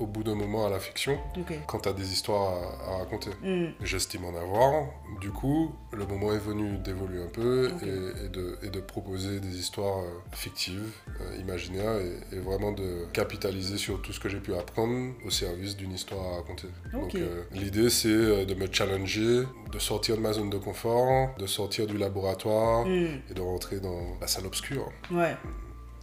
au 0.00 0.06
bout 0.06 0.22
d'un 0.22 0.34
moment 0.34 0.66
à 0.66 0.70
la 0.70 0.78
fiction 0.78 1.18
Ok. 1.36 1.52
quand 1.66 1.80
tu 1.80 1.88
as 1.88 1.92
des 1.92 2.12
histoires 2.12 2.52
à- 2.52 2.94
à 2.94 2.96
raconter 2.98 3.30
Mm, 3.42 3.66
J'estime 3.82 4.24
en 4.24 4.34
avoir. 4.36 4.86
Du 5.20 5.30
coup, 5.30 5.72
le 5.92 6.06
moment 6.06 6.32
est 6.32 6.38
venu 6.38 6.78
d'évoluer 6.78 7.22
un 7.22 7.28
peu 7.28 7.70
et, 7.82 8.24
et 8.26 8.28
de, 8.28 8.58
et 8.62 8.70
de 8.70 8.80
proposer 8.80 9.40
des 9.40 9.58
histoires 9.58 9.98
euh, 9.98 10.08
fictives, 10.32 10.92
euh, 11.20 11.36
imaginaires, 11.40 11.96
et, 11.98 12.36
et 12.36 12.38
vraiment 12.40 12.72
de 12.72 13.06
capitaliser 13.12 13.78
sur 13.78 14.00
tout 14.02 14.12
ce 14.12 14.20
que 14.20 14.28
j'ai 14.28 14.40
pu 14.40 14.54
apprendre 14.54 15.14
au 15.24 15.30
service 15.30 15.76
d'une 15.76 15.92
histoire 15.92 16.24
à 16.32 16.36
raconter. 16.36 16.68
Donc 16.92 17.14
euh, 17.14 17.42
l'idée, 17.52 17.90
c'est 17.90 18.46
de 18.46 18.54
me 18.54 18.66
challenger, 18.70 19.44
de 19.72 19.78
sortir 19.78 20.16
de 20.16 20.20
ma 20.20 20.32
zone 20.32 20.50
de 20.50 20.58
confort, 20.58 21.30
de 21.38 21.46
sortir 21.46 21.86
du 21.86 21.98
laboratoire 21.98 22.86
mm. 22.86 23.06
et 23.30 23.34
de 23.34 23.40
rentrer 23.40 23.80
dans 23.80 24.16
la 24.20 24.26
salle 24.26 24.46
obscure, 24.46 24.88
Ouais. 25.10 25.36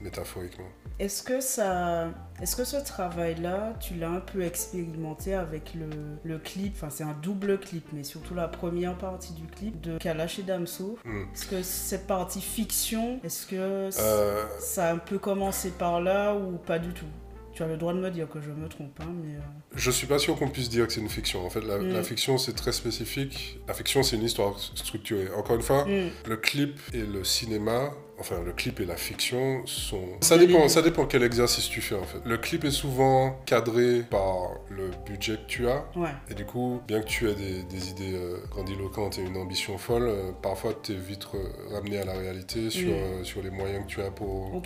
Métaphoriquement. 0.02 0.66
Est-ce 1.00 1.24
que 1.24 1.42
ça, 1.42 2.10
est-ce 2.42 2.56
que 2.56 2.64
ce 2.64 2.78
travail-là, 2.78 3.74
tu 3.82 3.96
l'as 3.96 4.10
un 4.10 4.20
peu 4.22 4.42
expérimenté 4.44 5.34
avec 5.34 5.74
le, 5.76 5.90
le 6.24 6.38
clip, 6.38 6.74
enfin 6.76 6.90
c'est 6.90 7.04
un 7.04 7.16
double 7.22 7.60
clip, 7.60 7.86
mais 7.94 8.04
surtout 8.04 8.34
la 8.34 8.48
première 8.48 8.98
partie 8.98 9.34
du 9.34 9.46
clip 9.46 9.80
de 9.82 9.98
Kalash 9.98 10.40
et 10.40 10.44
Damso. 10.44 10.98
Hmm. 11.06 11.24
Est-ce 11.34 11.46
que 11.48 11.64
cette 11.64 12.08
partie 12.08 12.42
fiction, 12.42 13.20
est-ce 13.24 13.46
que 13.48 13.90
Euh, 14.00 14.46
ça 14.60 14.88
a 14.90 14.94
un 14.94 14.98
peu 14.98 15.18
commencé 15.20 15.72
par 15.72 16.00
là 16.02 16.34
ou 16.36 16.58
pas 16.58 16.80
du 16.80 16.90
tout? 16.94 17.06
Tu 17.54 17.64
as 17.64 17.68
le 17.68 17.78
droit 17.78 17.94
de 17.94 18.00
me 18.00 18.12
dire 18.12 18.28
que 18.30 18.42
je 18.42 18.50
me 18.52 18.68
trompe, 18.68 19.00
hein, 19.02 19.08
mais... 19.24 19.36
euh, 19.36 19.40
Je 19.76 19.90
suis 19.90 20.08
pas 20.08 20.20
sûr 20.20 20.36
qu'on 20.38 20.50
puisse 20.50 20.68
dire 20.70 20.88
que 20.88 20.92
c'est 20.94 21.00
une 21.00 21.08
fiction. 21.10 21.46
En 21.46 21.50
fait, 21.50 21.62
la, 21.62 21.78
Mm. 21.78 21.88
la 21.94 22.04
fiction, 22.04 22.38
c'est 22.38 22.52
très 22.54 22.74
spécifique. 22.74 23.62
La 23.68 23.74
fiction, 23.74 24.04
c'est 24.04 24.18
une 24.18 24.24
histoire 24.24 24.60
structurée. 24.60 25.30
Encore 25.38 25.56
une 25.56 25.62
fois, 25.62 25.86
hmm, 25.86 26.10
le 26.28 26.36
clip 26.36 26.78
et 26.94 27.02
le 27.06 27.24
cinéma, 27.24 27.92
enfin, 28.20 28.42
le 28.44 28.52
clip 28.54 28.80
et 28.80 28.86
la 28.86 28.96
fiction 28.96 29.66
sont. 29.66 30.04
Ça 30.22 30.38
dépend, 30.38 30.68
ça 30.68 30.82
dépend 30.82 31.06
quel 31.06 31.24
exercice 31.24 31.70
tu 31.70 31.82
fais, 31.82 31.96
en 31.96 32.04
fait. 32.04 32.20
Le 32.26 32.38
clip 32.38 32.64
est 32.64 32.72
souvent 32.72 33.40
cadré 33.46 34.02
par 34.10 34.52
le 34.70 34.92
budget 35.06 35.36
que 35.38 35.48
tu 35.48 35.68
as. 35.68 35.86
Ouais. 35.96 36.10
Et 36.30 36.34
du 36.34 36.46
coup, 36.46 36.82
bien 36.88 37.02
que 37.02 37.08
tu 37.08 37.30
aies 37.30 37.36
des, 37.36 37.64
des 37.64 37.90
idées 37.90 38.16
euh, 38.16 38.38
grandiloquentes 38.50 39.20
et 39.20 39.22
une 39.22 39.38
ambition 39.38 39.78
folle, 39.78 40.08
euh, 40.08 40.32
parfois 40.42 40.74
tu 40.82 40.94
es 40.94 40.96
vite 40.96 41.26
ramené 41.72 42.00
à 42.00 42.06
la 42.06 42.14
réalité 42.14 42.70
sur, 42.70 42.92
euh, 42.92 43.24
sur 43.24 43.42
les 43.42 43.50
moyens 43.50 43.86
que 43.86 43.90
tu 43.90 44.02
as 44.02 44.12
pour, 44.12 44.62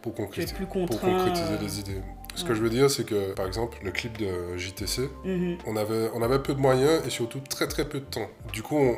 pour, 0.00 0.14
concrétiser, 0.14 0.54
plus 0.54 0.66
pour 0.66 0.88
contraint. 0.88 1.18
concrétiser 1.18 1.54
euh, 1.54 1.62
les 1.62 1.80
idées. 1.80 2.02
Ce 2.34 2.42
ouais. 2.42 2.48
que 2.48 2.54
je 2.54 2.62
veux 2.62 2.70
dire, 2.70 2.90
c'est 2.90 3.04
que, 3.04 3.32
par 3.34 3.46
exemple, 3.46 3.78
le 3.82 3.90
clip 3.90 4.16
de 4.18 4.56
JTC, 4.56 5.10
mhm, 5.24 5.58
on 5.66 5.76
avait, 5.76 6.10
on 6.14 6.22
avait 6.22 6.38
peu 6.38 6.54
de 6.54 6.60
moyens 6.60 7.02
et 7.06 7.10
surtout 7.10 7.40
très 7.40 7.68
très 7.68 7.84
peu 7.84 8.00
de 8.00 8.04
temps. 8.06 8.28
Du 8.52 8.62
coup, 8.62 8.76
on, 8.76 8.96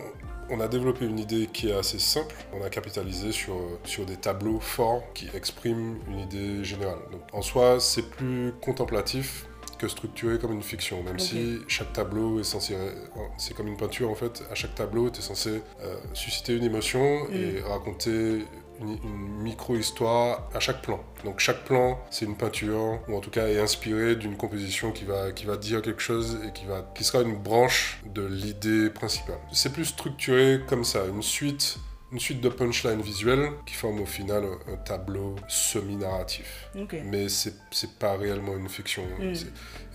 on 0.50 0.61
a 0.61 0.68
développé 0.68 1.04
une 1.04 1.18
idée 1.18 1.48
qui 1.52 1.70
est 1.70 1.74
assez 1.74 1.98
simple. 1.98 2.35
On 2.52 2.62
a 2.62 2.70
capitalisé 2.70 3.33
sur, 3.33 3.57
sur 3.85 4.04
des 4.07 4.16
tableaux 4.16 4.61
forts 4.61 5.02
qui 5.14 5.28
expriment 5.35 5.98
une 6.09 6.20
idée 6.20 6.64
générale. 6.64 6.98
Donc, 7.11 7.22
en 7.33 7.42
soi, 7.42 7.80
c'est 7.80 8.09
plus 8.09 8.52
contemplatif 8.61 9.46
que 9.78 9.88
structuré 9.88 10.38
comme 10.38 10.52
une 10.52 10.62
fiction, 10.62 11.02
même 11.02 11.18
si 11.18 11.59
chaque 11.68 11.92
tableau 11.92 12.40
est 12.40 12.44
censé, 12.44 12.76
c'est 13.37 13.54
comme 13.54 13.66
une 13.66 13.76
peinture 13.76 14.09
en 14.09 14.14
fait, 14.14 14.44
à 14.50 14.54
chaque 14.54 14.74
tableau 14.74 15.11
tu 15.11 15.18
es 15.18 15.22
censé 15.22 15.62
euh, 15.83 15.96
susciter 16.12 16.57
une 16.57 16.62
émotion 16.62 17.28
et 17.33 17.61
raconter 17.61 18.44
une, 18.80 18.98
micro-histoire 19.42 20.48
à 20.54 20.60
chaque 20.60 20.80
plan. 20.82 21.00
Donc 21.24 21.38
chaque 21.38 21.64
plan 21.64 21.98
c'est 22.10 22.24
une 22.24 22.37
peinture, 22.37 23.00
ou 23.08 23.16
en 23.16 23.20
tout 23.20 23.30
cas 23.30 23.48
est 23.48 23.60
inspiré 23.60 24.16
d'une 24.16 24.37
composition 24.37 24.90
qui 24.90 25.04
va, 25.04 25.32
qui 25.32 25.44
va 25.44 25.56
dire 25.56 25.82
quelque 25.82 26.00
chose 26.00 26.38
et 26.46 26.52
qui, 26.52 26.64
va, 26.64 26.82
qui 26.94 27.04
sera 27.04 27.22
une 27.22 27.37
branche 27.37 28.00
de 28.06 28.24
l'idée 28.24 28.90
principale. 28.90 29.38
C'est 29.52 29.72
plus 29.72 29.84
structuré 29.84 30.60
comme 30.66 30.84
ça, 30.84 31.04
une 31.06 31.22
suite 31.22 31.78
une 32.14 32.20
suite 32.20 32.40
de 32.40 32.48
punchlines 32.48 33.03
visuelles 33.03 33.50
qui 33.66 33.74
forment 33.74 34.00
au 34.00 34.07
final 34.07 34.44
un 34.72 34.77
tableau 34.77 35.35
semi-narratif. 35.48 36.68
Ok. 36.79 36.96
Mais 37.05 37.29
c'est 37.29 37.55
pas 37.98 38.16
réellement 38.16 38.57
une 38.57 38.68
fiction. 38.68 39.03
Mm. 39.20 39.35
C'est- 39.35 39.46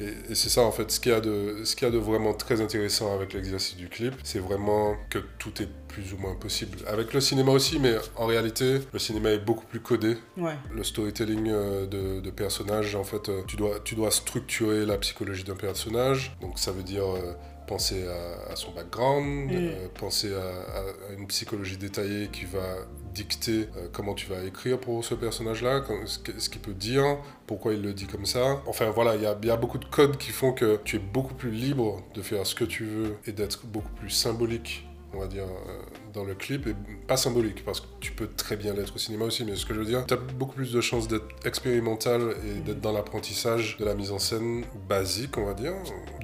Et, 0.02 0.32
et 0.32 0.36
c'est 0.36 0.48
ça 0.50 0.62
en 0.62 0.72
fait, 0.72 0.90
ce 0.92 1.00
qu'il 1.00 1.12
y, 1.12 1.16
a 1.16 1.20
de- 1.20 1.64
ce 1.66 1.76
qu'il 1.76 1.86
y 1.86 1.92
a 1.92 1.94
de 1.94 1.98
vraiment 1.98 2.34
très 2.34 2.62
intéressant 2.62 3.14
avec 3.14 3.34
l'exercice 3.34 3.76
du 3.76 3.90
clip, 3.90 4.14
c'est 4.24 4.40
vraiment 4.40 4.96
que 5.10 5.20
tout 5.40 5.62
est 5.62 5.68
plus 5.90 6.14
ou 6.14 6.18
moins 6.18 6.36
possible. 6.36 6.78
Avec 6.88 7.14
le 7.14 7.20
cinéma 7.20 7.52
aussi, 7.52 7.80
mais 7.80 7.96
en 8.16 8.26
réalité, 8.26 8.80
le 8.94 9.00
cinéma 9.00 9.32
est 9.32 9.40
beaucoup 9.40 9.66
plus 9.66 9.80
codé. 9.82 10.16
Ouais. 10.38 10.54
Le 10.72 10.84
storytelling 10.84 11.50
euh, 11.50 11.86
de, 11.88 12.22
de 12.22 12.30
personnages, 12.32 12.96
en 12.96 13.04
fait, 13.04 13.28
euh, 13.28 13.42
tu 13.48 13.56
dois, 13.58 13.80
tu 13.84 13.96
dois 13.96 14.12
structurer 14.12 14.86
la 14.86 14.98
psychologie 14.98 15.44
d'un 15.44 15.56
personnage. 15.56 16.36
Donc 16.42 16.60
ça 16.60 16.72
veut 16.72 16.84
dire 16.84 17.04
euh, 17.06 17.34
penser 17.70 18.04
à, 18.08 18.52
à 18.52 18.56
son 18.56 18.72
background, 18.72 19.52
Mm. 19.52 19.56
euh, 19.56 19.88
penser 20.00 20.32
à, 20.34 21.14
une 21.18 21.28
psychologie 21.28 21.78
détaillée 21.78 22.28
qui 22.30 22.46
va 22.46 22.68
dicter 23.14 23.68
euh, 23.78 23.88
comment 23.94 24.16
tu 24.16 24.26
vas 24.28 24.44
écrire 24.44 24.80
pour 24.80 25.06
ce 25.06 25.14
personnage-là, 25.14 25.84
ce 26.06 26.50
qu'il 26.50 26.62
peut 26.62 26.74
dire, 26.74 27.06
pourquoi 27.46 27.74
il 27.74 27.82
le 27.82 27.94
dit 27.94 28.08
comme 28.08 28.26
ça. 28.26 28.62
Enfin 28.66 28.90
voilà, 28.90 29.16
il 29.16 29.22
y 29.22 29.26
a, 29.28 29.38
il 29.42 29.48
y 29.48 29.52
a 29.52 29.58
beaucoup 29.58 29.78
de 29.78 29.86
codes 29.86 30.18
qui 30.18 30.32
font 30.32 30.52
que 30.52 30.80
tu 30.84 30.96
es 30.96 31.00
beaucoup 31.00 31.36
plus 31.36 31.52
libre 31.52 32.02
de 32.16 32.22
faire 32.24 32.46
ce 32.46 32.56
que 32.56 32.66
tu 32.66 32.86
veux 32.86 33.16
et 33.28 33.32
d'être 33.32 33.66
beaucoup 33.68 33.94
plus 34.00 34.10
symbolique 34.10 34.86
on 35.14 35.20
va 35.20 35.28
dire, 35.28 35.44
euh, 35.44 35.82
dans 36.14 36.24
le 36.24 36.36
clip, 36.36 36.68
et 36.68 36.76
pas 37.08 37.18
symbolique, 37.18 37.64
parce 37.66 37.82
que 37.82 37.88
tu 38.00 38.12
peux 38.12 38.28
très 38.28 38.56
bien 38.56 38.74
l'être 38.74 38.96
au 38.96 38.98
cinéma 38.98 39.26
aussi, 39.26 39.44
mais 39.46 39.56
ce 39.56 39.66
que 39.66 39.74
je 39.74 39.80
veux 39.80 39.86
dire, 39.86 40.06
tu 40.06 40.14
as 40.14 40.18
beaucoup 40.18 40.56
plus 40.56 40.72
de 40.72 40.82
chances 40.82 41.08
d'être 41.08 41.28
expérimental 41.46 42.36
et 42.46 42.60
d'être 42.62 42.82
dans 42.82 42.92
l'apprentissage 42.92 43.78
de 43.78 43.86
la 43.86 43.94
mise 43.96 44.12
en 44.12 44.20
scène 44.20 44.66
basique, 44.88 45.38
on 45.38 45.46
va 45.46 45.54
dire, 45.54 45.74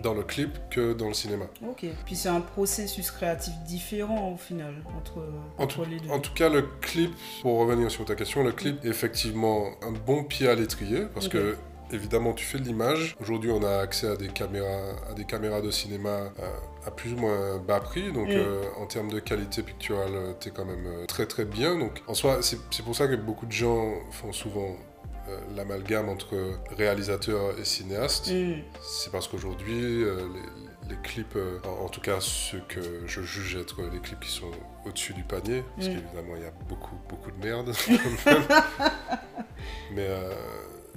dans 0.01 0.13
le 0.13 0.23
clip 0.23 0.51
que 0.69 0.93
dans 0.93 1.07
le 1.07 1.13
cinéma. 1.13 1.45
Ok. 1.67 1.85
Puis 2.05 2.15
c'est 2.15 2.29
un 2.29 2.41
processus 2.41 3.11
créatif 3.11 3.53
différent 3.67 4.31
au 4.33 4.37
final 4.37 4.75
entre, 4.97 5.23
En 5.57 5.67
tout, 5.67 5.83
les 5.89 5.99
deux. 5.99 6.09
en 6.09 6.19
tout 6.19 6.33
cas, 6.33 6.49
le 6.49 6.63
clip, 6.81 7.11
pour 7.41 7.59
revenir 7.59 7.91
sur 7.91 8.05
ta 8.05 8.15
question, 8.15 8.43
le 8.43 8.51
clip 8.51 8.83
est 8.83 8.87
effectivement 8.87 9.71
un 9.81 9.91
bon 9.91 10.23
pied 10.23 10.47
à 10.47 10.55
l'étrier, 10.55 11.03
parce 11.13 11.27
que 11.27 11.55
évidemment 11.91 12.33
tu 12.33 12.45
fais 12.45 12.57
de 12.59 12.63
l'image. 12.65 13.15
Aujourd'hui 13.21 13.51
on 13.51 13.63
a 13.63 13.77
accès 13.79 14.07
à 14.07 14.15
des 14.15 14.27
caméras, 14.29 14.95
à 15.09 15.13
des 15.13 15.25
caméras 15.25 15.61
de 15.61 15.71
cinéma 15.71 16.09
euh, 16.39 16.49
à 16.85 16.91
plus 16.91 17.13
ou 17.13 17.17
moins 17.17 17.57
bas 17.57 17.79
prix, 17.79 18.11
donc 18.11 18.27
Mm. 18.29 18.31
euh, 18.35 18.63
en 18.77 18.85
termes 18.85 19.09
de 19.11 19.19
qualité 19.19 19.63
picturale, 19.63 20.35
tu 20.39 20.49
es 20.49 20.51
quand 20.51 20.65
même 20.65 20.85
euh, 20.87 21.05
très 21.05 21.25
très 21.25 21.45
bien. 21.45 21.77
Donc 21.77 22.01
en 22.07 22.13
soi, 22.13 22.39
c'est 22.41 22.59
pour 22.83 22.95
ça 22.95 23.07
que 23.07 23.15
beaucoup 23.15 23.45
de 23.45 23.51
gens 23.51 23.93
font 24.11 24.31
souvent 24.33 24.75
euh, 25.29 25.37
l'amalgame 25.55 26.07
entre 26.09 26.35
réalisateur 26.77 27.57
et 27.59 27.65
cinéaste. 27.65 28.31
Mm. 28.31 28.61
C'est 28.83 29.11
parce 29.11 29.27
qu'aujourd'hui, 29.27 30.03
euh, 30.03 30.27
les, 30.85 30.95
les 30.95 31.01
clips, 31.01 31.35
euh, 31.35 31.57
en, 31.65 31.85
en 31.85 31.89
tout 31.89 32.01
cas 32.01 32.17
ceux 32.19 32.61
que 32.67 32.79
je 33.07 33.21
juge 33.21 33.55
être 33.55 33.81
les 33.91 33.99
clips 33.99 34.19
qui 34.19 34.31
sont 34.31 34.51
au-dessus 34.85 35.13
du 35.13 35.23
panier, 35.23 35.63
parce 35.75 35.87
Mm. 35.87 35.93
qu'évidemment 35.95 36.35
il 36.35 36.43
y 36.43 36.45
a 36.45 36.53
beaucoup, 36.69 36.95
beaucoup 37.09 37.31
de 37.31 37.43
merde. 37.43 37.73
Mais 39.93 40.05
euh, 40.07 40.33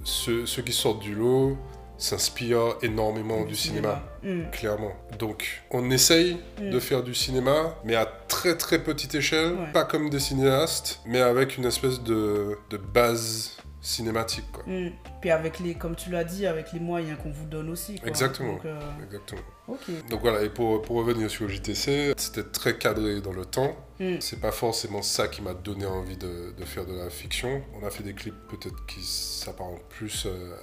ceux, 0.04 0.46
ceux 0.46 0.62
qui 0.62 0.72
sortent 0.72 1.00
du 1.00 1.14
lot 1.14 1.56
s'inspirent 1.96 2.76
énormément 2.82 3.44
du, 3.44 3.56
cinéma. 3.56 4.02
Mm. 4.22 4.50
Clairement. 4.52 4.92
Donc, 5.18 5.62
on 5.70 5.90
essaye 5.90 6.38
Mm. 6.60 6.70
de 6.70 6.80
faire 6.80 7.02
du 7.02 7.14
cinéma, 7.14 7.74
mais 7.84 7.96
à 7.96 8.06
très 8.06 8.56
très 8.56 8.78
petite 8.82 9.14
échelle, 9.16 9.52
Ouais. 9.54 9.72
pas 9.72 9.84
comme 9.84 10.08
des 10.10 10.20
cinéastes, 10.20 11.00
mais 11.06 11.20
avec 11.20 11.56
une 11.58 11.64
espèce 11.64 12.00
de, 12.02 12.56
de 12.70 12.76
base 12.76 13.56
cinématique, 13.80 14.50
quoi. 14.52 14.64
Mm. 14.66 14.90
Puis 15.20 15.30
avec 15.30 15.58
les, 15.60 15.74
comme 15.74 15.94
tu 15.96 16.10
l'as 16.10 16.24
dit, 16.24 16.46
avec 16.46 16.72
les 16.72 16.80
moyens 16.80 17.18
qu'on 17.22 17.30
vous 17.30 17.46
donne 17.46 17.70
aussi. 17.70 17.98
quoi. 17.98 18.08
Exactement. 18.08 18.54
Donc, 18.54 18.64
euh, 18.64 18.80
Exactement. 19.04 19.40
ok. 19.68 20.08
Donc 20.10 20.20
voilà, 20.20 20.42
et 20.42 20.48
pour, 20.50 20.82
pour 20.82 20.96
revenir 20.96 21.30
sur 21.30 21.44
le 21.46 21.50
JTC, 21.50 22.12
c'était 22.16 22.44
très 22.44 22.76
cadré 22.76 23.20
dans 23.20 23.32
le 23.32 23.44
temps. 23.44 23.76
Mm. 24.00 24.16
C'est 24.20 24.40
pas 24.40 24.52
forcément 24.52 25.02
ça 25.02 25.28
qui 25.28 25.42
m'a 25.42 25.54
donné 25.54 25.86
envie 25.86 26.16
de, 26.16 26.52
de 26.56 26.64
faire 26.64 26.86
de 26.86 26.94
la 26.94 27.10
fiction. 27.10 27.62
On 27.80 27.86
a 27.86 27.90
fait 27.90 28.02
des 28.02 28.14
clips 28.14 28.34
peut-être 28.48 28.86
qui 28.86 29.02
s'apparentent 29.02 29.84
plus 29.88 30.26
euh, 30.26 30.54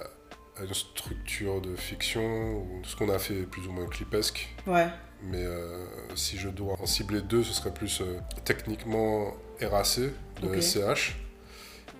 à 0.58 0.64
une 0.64 0.74
structure 0.74 1.60
de 1.60 1.76
fiction, 1.76 2.58
ou 2.58 2.80
ce 2.84 2.96
qu'on 2.96 3.10
a 3.10 3.18
fait 3.18 3.40
est 3.40 3.46
plus 3.46 3.66
ou 3.66 3.72
moins 3.72 3.86
clipesque. 3.86 4.48
Ouais. 4.66 4.88
Mais 5.22 5.42
euh, 5.44 5.84
si 6.14 6.36
je 6.38 6.48
dois 6.48 6.76
en 6.80 6.86
cibler 6.86 7.20
deux, 7.22 7.42
ce 7.42 7.52
serait 7.52 7.72
plus 7.72 8.02
techniquement 8.44 9.34
RAC 9.60 9.98
de 10.42 10.48
Ok. 10.48 10.62
SCH. 10.62 11.16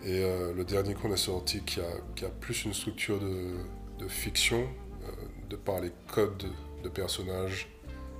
Et 0.04 0.22
euh, 0.22 0.52
le 0.54 0.64
dernier 0.64 0.94
qu'on 0.94 1.12
a 1.12 1.16
sorti 1.16 1.60
qui 1.62 1.80
a, 1.80 1.84
qui 2.14 2.24
a 2.24 2.28
plus 2.28 2.64
une 2.64 2.74
structure 2.74 3.18
de, 3.18 3.56
de 3.98 4.08
fiction, 4.08 4.68
euh, 5.02 5.10
de 5.50 5.56
par 5.56 5.80
les 5.80 5.90
codes 6.12 6.46
de 6.82 6.88
personnages 6.88 7.68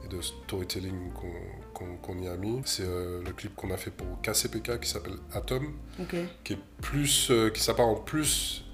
et 0.05 0.09
de 0.09 0.21
storytelling 0.21 1.13
qu'on 1.73 2.19
y 2.19 2.29
a 2.29 2.37
mis. 2.37 2.61
C'est 2.65 2.85
euh, 2.85 3.23
le 3.23 3.33
clip 3.33 3.55
qu'on 3.55 3.71
a 3.71 3.77
fait 3.77 3.91
pour 3.91 4.07
KCPK 4.23 4.81
qui 4.81 4.89
s'appelle 4.89 5.17
Atom, 5.33 5.75
qui 6.45 6.55
est 6.55 6.59
plus, 6.81 7.31
s'apparente 7.55 8.05
plus, 8.05 8.65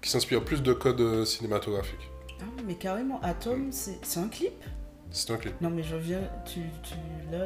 qui 0.00 0.10
s'inspire 0.10 0.44
plus 0.44 0.62
de 0.62 0.72
codes 0.72 1.24
cinématographiques. 1.24 2.10
Ah, 2.40 2.44
mais 2.66 2.74
carrément, 2.74 3.20
Atom, 3.22 3.70
c'est 3.70 3.98
c'est 4.02 4.20
un 4.20 4.28
clip? 4.28 4.64
C'est 5.10 5.30
un 5.32 5.36
clip. 5.36 5.60
Non, 5.60 5.70
mais 5.70 5.82
je 5.82 5.96
viens. 5.96 6.22
Tu, 6.46 6.60
tu, 6.82 6.94
là, 7.32 7.44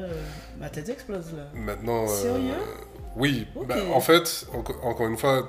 ma 0.60 0.68
tête 0.68 0.88
explose 0.88 1.32
là. 1.32 1.50
Maintenant. 1.54 2.06
Sérieux? 2.06 2.54
Oui. 3.16 3.46
Bah, 3.68 3.76
en 3.92 4.00
fait, 4.00 4.46
enco- 4.52 4.76
encore 4.82 5.06
une 5.06 5.16
fois, 5.16 5.48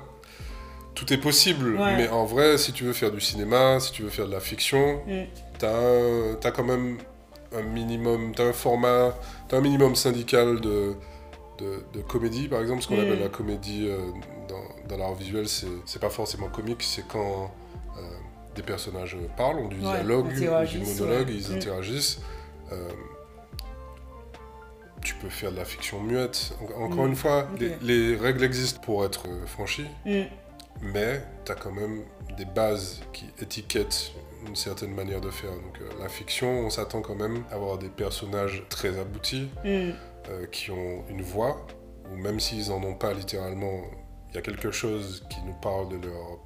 tout 0.94 1.12
est 1.12 1.18
possible. 1.18 1.76
Ouais. 1.76 1.96
Mais 1.96 2.08
en 2.08 2.24
vrai, 2.24 2.58
si 2.58 2.72
tu 2.72 2.84
veux 2.84 2.92
faire 2.92 3.10
du 3.10 3.20
cinéma, 3.20 3.80
si 3.80 3.92
tu 3.92 4.02
veux 4.02 4.08
faire 4.10 4.26
de 4.26 4.32
la 4.32 4.40
fiction, 4.40 5.00
Mm. 5.06 5.24
t'as 5.58 5.76
un- 5.76 6.34
t'as 6.40 6.50
quand 6.50 6.64
même 6.64 6.98
un 7.54 7.62
minimum, 7.62 8.32
t'as 8.34 8.44
un 8.44 8.52
format, 8.52 9.14
t'as 9.48 9.58
un 9.58 9.60
minimum 9.60 9.94
syndical 9.96 10.60
de, 10.60 10.94
de, 11.58 11.82
de 11.94 12.00
comédie, 12.02 12.48
par 12.48 12.60
exemple. 12.60 12.82
Ce 12.82 12.88
qu'on 12.88 12.96
Mm. 12.96 13.00
appelle 13.00 13.20
la 13.20 13.28
comédie 13.28 13.86
euh, 13.88 13.98
dans, 14.48 14.88
dans 14.88 14.96
l'art 14.96 15.14
visuel, 15.14 15.46
c'est 15.48 16.00
pas 16.00 16.10
forcément 16.10 16.48
comique, 16.48 16.82
c'est 16.82 17.06
quand 17.08 17.50
euh, 17.98 18.00
des 18.54 18.62
personnages 18.62 19.16
parlent, 19.36 19.58
ont 19.58 19.68
du 19.68 19.76
Ouais, 19.76 19.82
dialogue, 19.82 20.28
du 20.28 20.40
monologue, 20.80 21.28
ouais. 21.28 21.34
ils 21.34 21.52
Mm. 21.52 21.56
interagissent. 21.56 22.20
Euh, 22.72 22.88
tu 25.06 25.14
peux 25.14 25.28
faire 25.28 25.52
de 25.52 25.56
la 25.56 25.64
fiction 25.64 26.00
muette. 26.00 26.52
En- 26.76 26.82
Encore 26.84 27.04
Mm. 27.04 27.08
une 27.08 27.16
fois, 27.16 27.48
les, 27.60 27.76
les 27.80 28.16
règles 28.16 28.42
existent 28.44 28.80
pour 28.80 29.04
être 29.04 29.28
euh, 29.28 29.46
franchies, 29.46 29.86
Mm. 30.04 30.22
mais 30.82 31.22
tu 31.44 31.52
as 31.52 31.54
quand 31.54 31.70
même 31.72 32.02
des 32.36 32.44
bases 32.44 33.00
qui 33.12 33.26
étiquettent 33.40 34.12
une 34.46 34.56
certaine 34.56 34.92
manière 34.94 35.20
de 35.20 35.30
faire. 35.30 35.52
Donc 35.52 35.78
euh, 35.80 35.88
la 36.02 36.08
fiction, 36.08 36.48
on 36.66 36.70
s'attend 36.70 37.00
quand 37.02 37.14
même 37.14 37.44
à 37.50 37.54
avoir 37.54 37.78
des 37.78 37.88
personnages 37.88 38.64
très 38.68 38.98
aboutis, 38.98 39.48
Mm. 39.64 39.68
euh, 40.28 40.46
qui 40.50 40.70
ont 40.72 41.04
une 41.08 41.22
voix, 41.22 41.64
ou 42.12 42.16
même 42.16 42.40
s'ils 42.40 42.70
en 42.72 42.82
ont 42.82 42.94
pas 42.94 43.12
littéralement, 43.14 43.82
il 44.30 44.34
y 44.34 44.38
a 44.38 44.42
quelque 44.42 44.70
chose 44.72 45.24
qui 45.30 45.40
nous 45.46 45.54
parle 45.54 45.88
de 45.88 46.06
leur, 46.08 46.38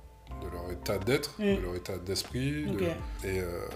de 0.42 0.48
leur 0.54 0.70
état 0.70 0.98
d'être, 0.98 1.34
de 1.40 1.60
leur 1.62 1.74
état 1.76 1.96
d'esprit. 1.98 2.66
de-. 2.66 2.84
Et, 3.28 3.40
euh, 3.40 3.66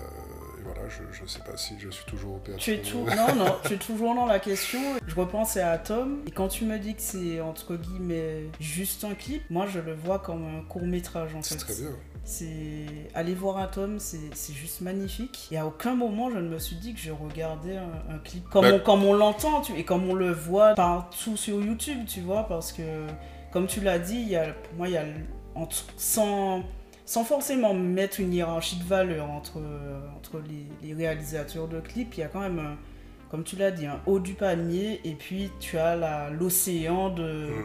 voilà, 0.65 0.89
je, 0.89 1.03
je 1.13 1.27
sais 1.31 1.41
pas 1.41 1.57
si 1.57 1.75
je 1.79 1.91
suis 1.91 2.05
toujours 2.07 2.35
au 2.37 2.43
Tu 2.59 2.73
es 2.73 2.79
tout... 2.83 3.05
Non, 3.17 3.35
non, 3.45 3.57
tu 3.67 3.75
es 3.75 3.77
toujours 3.77 4.15
dans 4.15 4.27
la 4.27 4.39
question. 4.39 4.81
Je 5.07 5.15
repense 5.15 5.57
à 5.57 5.71
Atom. 5.73 6.23
Et 6.27 6.31
quand 6.31 6.49
tu 6.49 6.65
me 6.65 6.79
dis 6.79 6.95
que 6.95 7.03
c'est 7.03 7.41
entre 7.41 7.77
guillemets 7.77 8.45
juste 8.61 9.05
un 9.05 9.15
clip, 9.15 9.43
moi 9.51 9.67
je 9.67 9.79
le 9.81 9.95
vois 9.95 10.19
comme 10.19 10.45
un 10.45 10.63
court 10.63 10.87
métrage 10.87 11.35
en 11.35 11.43
C'est 11.43 11.55
fait. 11.59 11.73
très 11.73 11.75
bien. 11.83 11.91
C'est 12.27 12.87
aller 13.15 13.35
voir 13.35 13.59
Atom, 13.59 13.99
c'est 13.99 14.35
c'est 14.35 14.55
juste 14.55 14.81
magnifique. 14.81 15.49
Et 15.53 15.59
à 15.59 15.67
aucun 15.67 15.95
moment 15.95 16.31
je 16.31 16.39
ne 16.39 16.49
me 16.49 16.59
suis 16.59 16.77
dit 16.77 16.95
que 16.95 17.01
je 17.01 17.13
regardais 17.13 17.77
un, 17.77 18.15
un 18.15 18.19
clip 18.19 18.49
comme 18.49 18.63
Bah- 18.65 18.73
on, 18.75 18.79
comme 18.81 19.05
on 19.05 19.13
l'entend 19.13 19.61
tu- 19.61 19.77
et 19.77 19.85
comme 19.85 20.09
on 20.09 20.15
le 20.15 20.33
voit 20.33 20.75
partout 20.75 21.37
sur 21.37 21.61
YouTube, 21.61 22.07
tu 22.07 22.21
vois, 22.23 22.45
parce 22.49 22.73
que 22.73 22.83
comme 23.53 23.67
tu 23.67 23.81
l'as 23.83 23.99
dit, 23.99 24.17
il 24.17 24.29
y 24.31 24.37
a, 24.37 24.53
pour 24.55 24.75
moi 24.79 24.89
il 24.89 24.95
y 24.95 24.97
a 24.97 25.05
entre, 25.55 25.85
sans 25.99 26.63
sans 27.07 27.25
forcément 27.25 27.75
mettre 27.75 28.21
une 28.21 28.33
hiérarchie 28.33 28.79
de 28.79 28.85
valeur 28.85 29.31
entre 29.31 29.61
entre 30.17 30.43
les, 30.83 30.95
réalisateurs 30.95 31.69
de 31.69 31.81
clips, 31.81 32.17
il 32.17 32.21
y 32.21 32.23
a 32.23 32.29
quand 32.29 32.41
même 32.41 32.77
comme 33.35 33.43
tu 33.43 33.57
l'as 33.57 33.73
dit, 33.73 33.85
un 33.87 33.99
haut 34.07 34.21
du 34.21 34.35
panier 34.35 35.01
et 35.05 35.15
puis 35.15 35.51
tu 35.59 35.77
as 35.77 36.31
l'océan 36.31 37.09
de, 37.09 37.25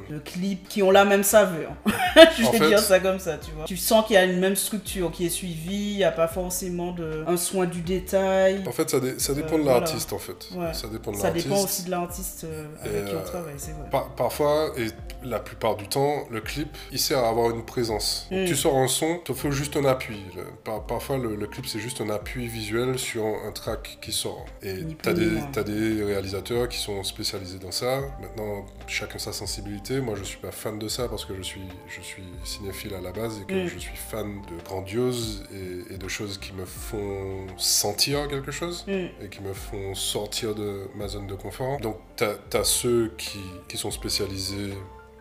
Mm. 0.10 0.14
de 0.14 0.18
clips 0.18 0.68
qui 0.68 0.82
ont 0.82 0.90
la 0.90 1.06
même 1.06 1.22
saveur. 1.22 1.74
Je 2.40 2.52
vais 2.58 2.70
dire 2.70 2.80
ça 2.80 3.00
comme 3.00 3.20
ça, 3.20 3.38
tu 3.38 3.52
vois. 3.52 3.66
Tu 3.66 3.78
sens 3.78 4.04
qu'il 4.08 4.16
y 4.16 4.18
a 4.18 4.24
une 4.24 4.40
même 4.40 4.56
structure 4.56 5.12
qui 5.12 5.28
est 5.28 5.30
suivie, 5.30 5.92
il 5.92 5.98
n'y 5.98 6.04
a 6.04 6.12
pas 6.12 6.28
forcément 6.28 6.92
de, 6.92 7.24
un 7.28 7.38
soin 7.38 7.68
du 7.68 7.82
détail. 7.82 8.64
En 8.68 8.72
fait, 8.72 8.90
ça, 8.90 9.00
dé- 9.00 9.20
ça 9.20 9.36
dépend 9.36 9.56
Euh, 9.56 9.58
de 9.60 9.64
voilà. 9.64 9.80
l'artiste, 9.82 10.12
en 10.12 10.18
fait. 10.18 10.50
Ouais. 10.56 10.74
Ça 10.74 10.88
dépend 10.88 11.12
de 11.12 11.18
Ça 11.18 11.30
dépend 11.30 11.64
aussi 11.64 11.84
de 11.84 11.92
l'artiste 11.92 12.46
euh, 12.46 12.66
avec 12.84 13.06
qui 13.06 13.14
on 13.14 13.20
euh, 13.20 13.24
travaille, 13.24 13.54
c'est 13.58 13.72
vrai. 13.74 13.90
Par- 13.92 14.10
parfois, 14.16 14.72
et 14.76 14.88
la 15.24 15.40
plupart 15.40 15.76
du 15.76 15.88
temps, 15.88 16.24
le 16.32 16.42
clip, 16.42 16.76
il 16.92 16.98
sert 16.98 17.20
à 17.20 17.30
avoir 17.30 17.52
une 17.52 17.64
présence. 17.64 18.28
Mm. 18.32 18.46
Tu 18.46 18.56
sors 18.56 18.76
un 18.76 18.88
son, 18.88 19.20
il 19.30 19.36
faut 19.36 19.52
juste 19.52 19.78
un 19.78 19.86
appui. 19.86 20.20
Le- 20.36 20.46
par- 20.64 20.84
parfois, 20.88 21.20
le, 21.20 21.36
le 21.36 21.46
clip, 21.46 21.68
c'est 21.68 21.80
juste 21.80 22.02
un 22.02 22.10
appui 22.10 22.48
visuel 22.48 22.98
sur 22.98 23.24
un 23.24 23.52
track 23.52 24.00
qui 24.02 24.12
sort. 24.12 24.46
Et 24.64 24.74
t'as 25.04 25.14
plus 25.14 25.26
ni 25.28 25.42
t'as 25.63 25.72
des 25.72 26.04
réalisateurs 26.04 26.67
qui 26.69 26.78
sont 26.78 27.04
spécialisés 27.04 27.60
dans 27.60 27.72
ça. 27.72 28.02
Maintenant, 28.22 28.65
chacun 28.88 29.17
sa 29.19 29.34
sensibilité. 29.34 30.00
Moi, 30.00 30.15
je 30.15 30.24
suis 30.24 30.38
pas 30.38 30.52
fan 30.52 30.80
de 30.80 30.88
ça 30.88 31.08
parce 31.08 31.26
que 31.26 31.36
je 31.36 31.41
suis, 31.41 31.62
je 31.88 32.02
suis 32.02 32.24
cinéphile 32.43 32.93
à 32.95 33.02
la 33.02 33.12
base 33.12 33.41
et 33.41 33.45
que 33.45 33.54
Mm. 33.65 33.67
je 33.67 33.80
suis 33.80 33.95
fan 33.98 34.41
de 34.43 34.63
grandiose 34.63 35.43
et, 35.54 35.93
et 35.93 35.98
de 35.98 36.08
choses 36.08 36.38
qui 36.38 36.54
me 36.54 36.65
font 36.65 37.45
sentir 37.58 38.28
quelque 38.28 38.52
chose 38.52 38.86
Mm. 38.88 38.91
et 39.24 39.30
qui 39.30 39.41
me 39.41 39.54
font 39.54 39.95
sortir 39.95 40.56
de 40.56 40.88
ma 40.95 41.08
zone 41.08 41.28
de 41.28 41.36
confort. 41.36 41.80
Donc, 41.82 41.98
t'as 42.15 42.36
as 42.54 42.63
ceux 42.63 43.12
qui, 43.17 43.39
qui 43.67 43.78
sont 43.78 43.91
spécialisés 43.91 44.74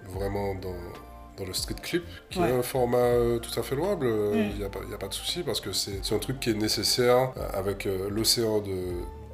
vraiment 0.09 0.55
dans, 0.55 0.75
dans 1.37 1.45
le 1.45 1.53
street 1.53 1.75
clip, 1.83 2.05
qui 2.31 2.39
Ouais. 2.39 2.49
est 2.51 2.53
un 2.53 2.63
format 2.63 2.97
euh, 2.99 3.39
tout 3.39 3.59
à 3.59 3.63
fait 3.63 3.77
louable. 3.77 4.07
Il 4.35 4.41
Mm. 4.55 4.59
n'y 4.59 4.65
a, 4.65 4.69
pas- 4.69 4.81
y 4.91 4.95
a 4.95 4.99
pas 4.99 5.09
de 5.09 5.15
souci 5.15 5.43
parce 5.43 5.61
que 5.61 5.73
c'est 5.73 6.05
c'est 6.05 6.15
un 6.15 6.19
truc 6.19 6.41
qui 6.41 6.51
est 6.51 6.55
nécessaire 6.55 7.33
euh, 7.37 7.49
avec 7.55 7.87
euh, 7.87 8.09
l'océan 8.11 8.61
de 8.61 8.77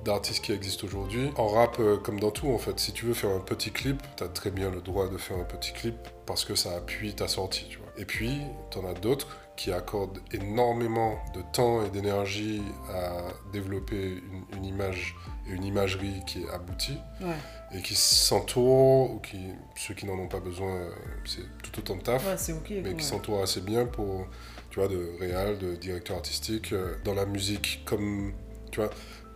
d'artistes 0.04 0.44
qui 0.44 0.52
existent 0.52 0.86
aujourd'hui. 0.86 1.30
En 1.36 1.48
rap, 1.48 1.76
euh, 1.80 1.96
comme 1.96 2.20
dans 2.20 2.30
tout, 2.30 2.48
en 2.48 2.58
fait, 2.58 2.78
si 2.78 2.92
tu 2.92 3.04
veux 3.06 3.14
faire 3.14 3.30
un 3.30 3.40
petit 3.40 3.70
clip, 3.70 4.02
t'as 4.16 4.28
très 4.28 4.50
bien 4.50 4.70
le 4.70 4.80
droit 4.80 5.08
de 5.08 5.16
faire 5.16 5.36
un 5.38 5.44
petit 5.44 5.72
clip 5.72 5.96
parce 6.26 6.44
que 6.44 6.54
ça 6.54 6.76
appuie 6.76 7.14
ta 7.14 7.28
sortie, 7.28 7.66
tu 7.68 7.78
vois. 7.78 7.88
Et 7.96 8.04
puis, 8.04 8.40
t'en 8.70 8.84
as 8.88 8.94
d'autres 8.94 9.28
qui 9.56 9.72
accordent 9.72 10.18
énormément 10.32 11.16
de 11.32 11.40
temps 11.52 11.84
et 11.84 11.90
d'énergie 11.90 12.60
à 12.92 13.22
développer 13.52 14.20
une, 14.52 14.56
une 14.58 14.64
image 14.64 15.14
et 15.48 15.52
une 15.52 15.62
imagerie 15.64 16.22
qui 16.26 16.42
est 16.42 16.48
aboutie 16.50 16.98
Ouais. 17.20 17.36
et 17.78 17.80
qui 17.80 17.94
s'entourent, 17.94 19.12
ou 19.12 19.18
qui, 19.20 19.38
ceux 19.76 19.94
qui 19.94 20.06
n'en 20.06 20.18
ont 20.18 20.26
pas 20.28 20.40
besoin, 20.40 20.74
euh, 20.74 20.90
c'est 21.24 21.42
tout 21.62 21.78
autant 21.78 21.94
de 21.96 22.02
taf, 22.02 22.26
Ouais, 22.26 22.54
mais 22.70 22.88
ouais. 22.90 22.96
qui 22.96 23.04
s'entourent 23.04 23.42
assez 23.42 23.60
bien 23.60 23.86
pour, 23.86 24.26
tu 24.70 24.80
vois, 24.80 24.88
de 24.88 25.12
réal, 25.20 25.56
de 25.58 25.76
directeur 25.76 26.16
artistique, 26.16 26.72
euh, 26.72 26.96
dans 27.04 27.14
la 27.14 27.24
musique, 27.26 27.82
comme, 27.84 28.32
tu 28.72 28.80
vois, 28.80 28.90